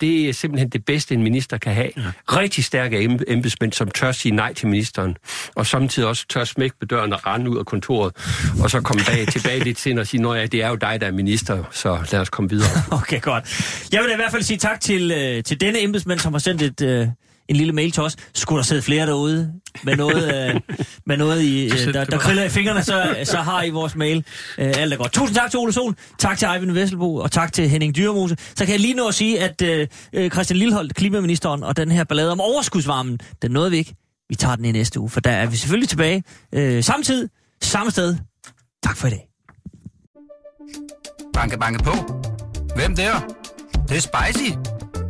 det 0.00 0.28
er 0.28 0.32
simpelthen 0.32 0.68
det 0.68 0.84
bedste, 0.84 1.14
en 1.14 1.22
minister 1.22 1.58
kan 1.58 1.74
have. 1.74 1.90
Ja. 1.96 2.02
Rigtig 2.28 2.64
stærke 2.64 3.02
embedsmænd, 3.28 3.72
som 3.72 3.90
tør 3.90 4.12
sige 4.12 4.34
nej 4.34 4.54
til 4.54 4.68
ministeren, 4.68 5.16
og 5.54 5.66
samtidig 5.66 6.08
også 6.08 6.26
tør 6.28 6.44
smække 6.44 6.76
på 6.80 6.86
døren 6.86 7.12
og 7.12 7.26
rende 7.26 7.50
ud 7.50 7.58
af 7.58 7.66
kontoret, 7.66 8.12
og 8.62 8.70
så 8.70 8.80
komme 8.80 9.02
bag, 9.06 9.26
tilbage 9.26 9.64
lidt 9.64 9.80
senere 9.80 10.02
og 10.02 10.06
sige, 10.06 10.28
at 10.28 10.36
ja, 10.36 10.46
det 10.46 10.62
er 10.62 10.68
jo 10.68 10.74
dig, 10.74 11.00
der 11.00 11.06
er 11.06 11.12
minister, 11.12 11.64
så 11.70 11.98
lad 12.12 12.20
os 12.20 12.30
komme 12.30 12.50
videre. 12.50 12.68
Okay, 13.04 13.20
godt. 13.20 13.44
Jeg 13.92 14.02
vil 14.02 14.10
i 14.12 14.16
hvert 14.16 14.30
fald 14.30 14.42
sige 14.42 14.58
tak 14.58 14.80
til, 14.80 15.10
øh, 15.10 15.44
til 15.44 15.60
denne 15.60 15.82
embedsmand, 15.82 16.18
som 16.18 16.32
har 16.32 16.38
sendt 16.38 16.62
et, 16.62 16.80
øh, 16.80 17.08
en 17.48 17.56
lille 17.56 17.72
mail 17.72 17.90
til 17.90 18.02
os. 18.02 18.16
Skulle 18.34 18.56
der 18.56 18.64
sidde 18.64 18.82
flere 18.82 19.06
derude 19.06 19.52
med 19.82 19.96
noget, 19.96 20.48
øh, 20.48 20.60
med 21.06 21.16
noget 21.16 21.42
i, 21.42 21.64
øh, 21.64 21.94
der, 21.94 22.04
der 22.04 22.18
kriller 22.18 22.44
i 22.44 22.48
fingrene, 22.48 22.82
så, 22.82 23.16
så 23.24 23.36
har 23.36 23.62
I 23.62 23.70
vores 23.70 23.96
mail. 23.96 24.24
Øh, 24.58 24.72
alt 24.76 24.92
er 24.92 24.96
godt. 24.96 25.12
Tusind 25.12 25.36
tak 25.36 25.50
til 25.50 25.58
Ole 25.58 25.72
Sol, 25.72 25.94
tak 26.18 26.38
til 26.38 26.48
Eivind 26.48 26.72
Vesselbo, 26.72 27.16
og 27.16 27.32
tak 27.32 27.52
til 27.52 27.68
Henning 27.68 27.96
Dyrmose. 27.96 28.36
Så 28.54 28.64
kan 28.64 28.72
jeg 28.72 28.80
lige 28.80 28.94
nå 28.94 29.08
at 29.08 29.14
sige, 29.14 29.40
at 29.40 29.62
øh, 29.62 29.86
øh, 30.12 30.30
Christian 30.30 30.58
Lilleholdt, 30.58 30.94
klimaministeren, 30.94 31.62
og 31.62 31.76
den 31.76 31.90
her 31.90 32.04
ballade 32.04 32.32
om 32.32 32.40
overskudsvarmen, 32.40 33.18
den 33.42 33.50
nåede 33.50 33.70
vi 33.70 33.76
ikke. 33.76 33.94
Vi 34.28 34.34
tager 34.34 34.56
den 34.56 34.64
i 34.64 34.72
næste 34.72 35.00
uge, 35.00 35.10
for 35.10 35.20
der 35.20 35.30
er 35.30 35.46
vi 35.46 35.56
selvfølgelig 35.56 35.88
tilbage. 35.88 36.22
Øh, 36.54 36.84
samtidig, 36.84 37.28
samme 37.62 37.90
sted. 37.90 38.16
Tak 38.82 38.96
for 38.96 39.06
i 39.06 39.10
dag. 39.10 39.26
Banke, 41.34 41.58
banke 41.58 41.84
på. 41.84 41.92
Hvem 42.76 42.96
der? 42.96 43.20
Det, 43.72 43.88
det 43.88 43.96
er 43.96 44.00
spicy. 44.00 44.50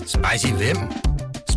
Spicy 0.07 0.53
hvem? 0.53 0.77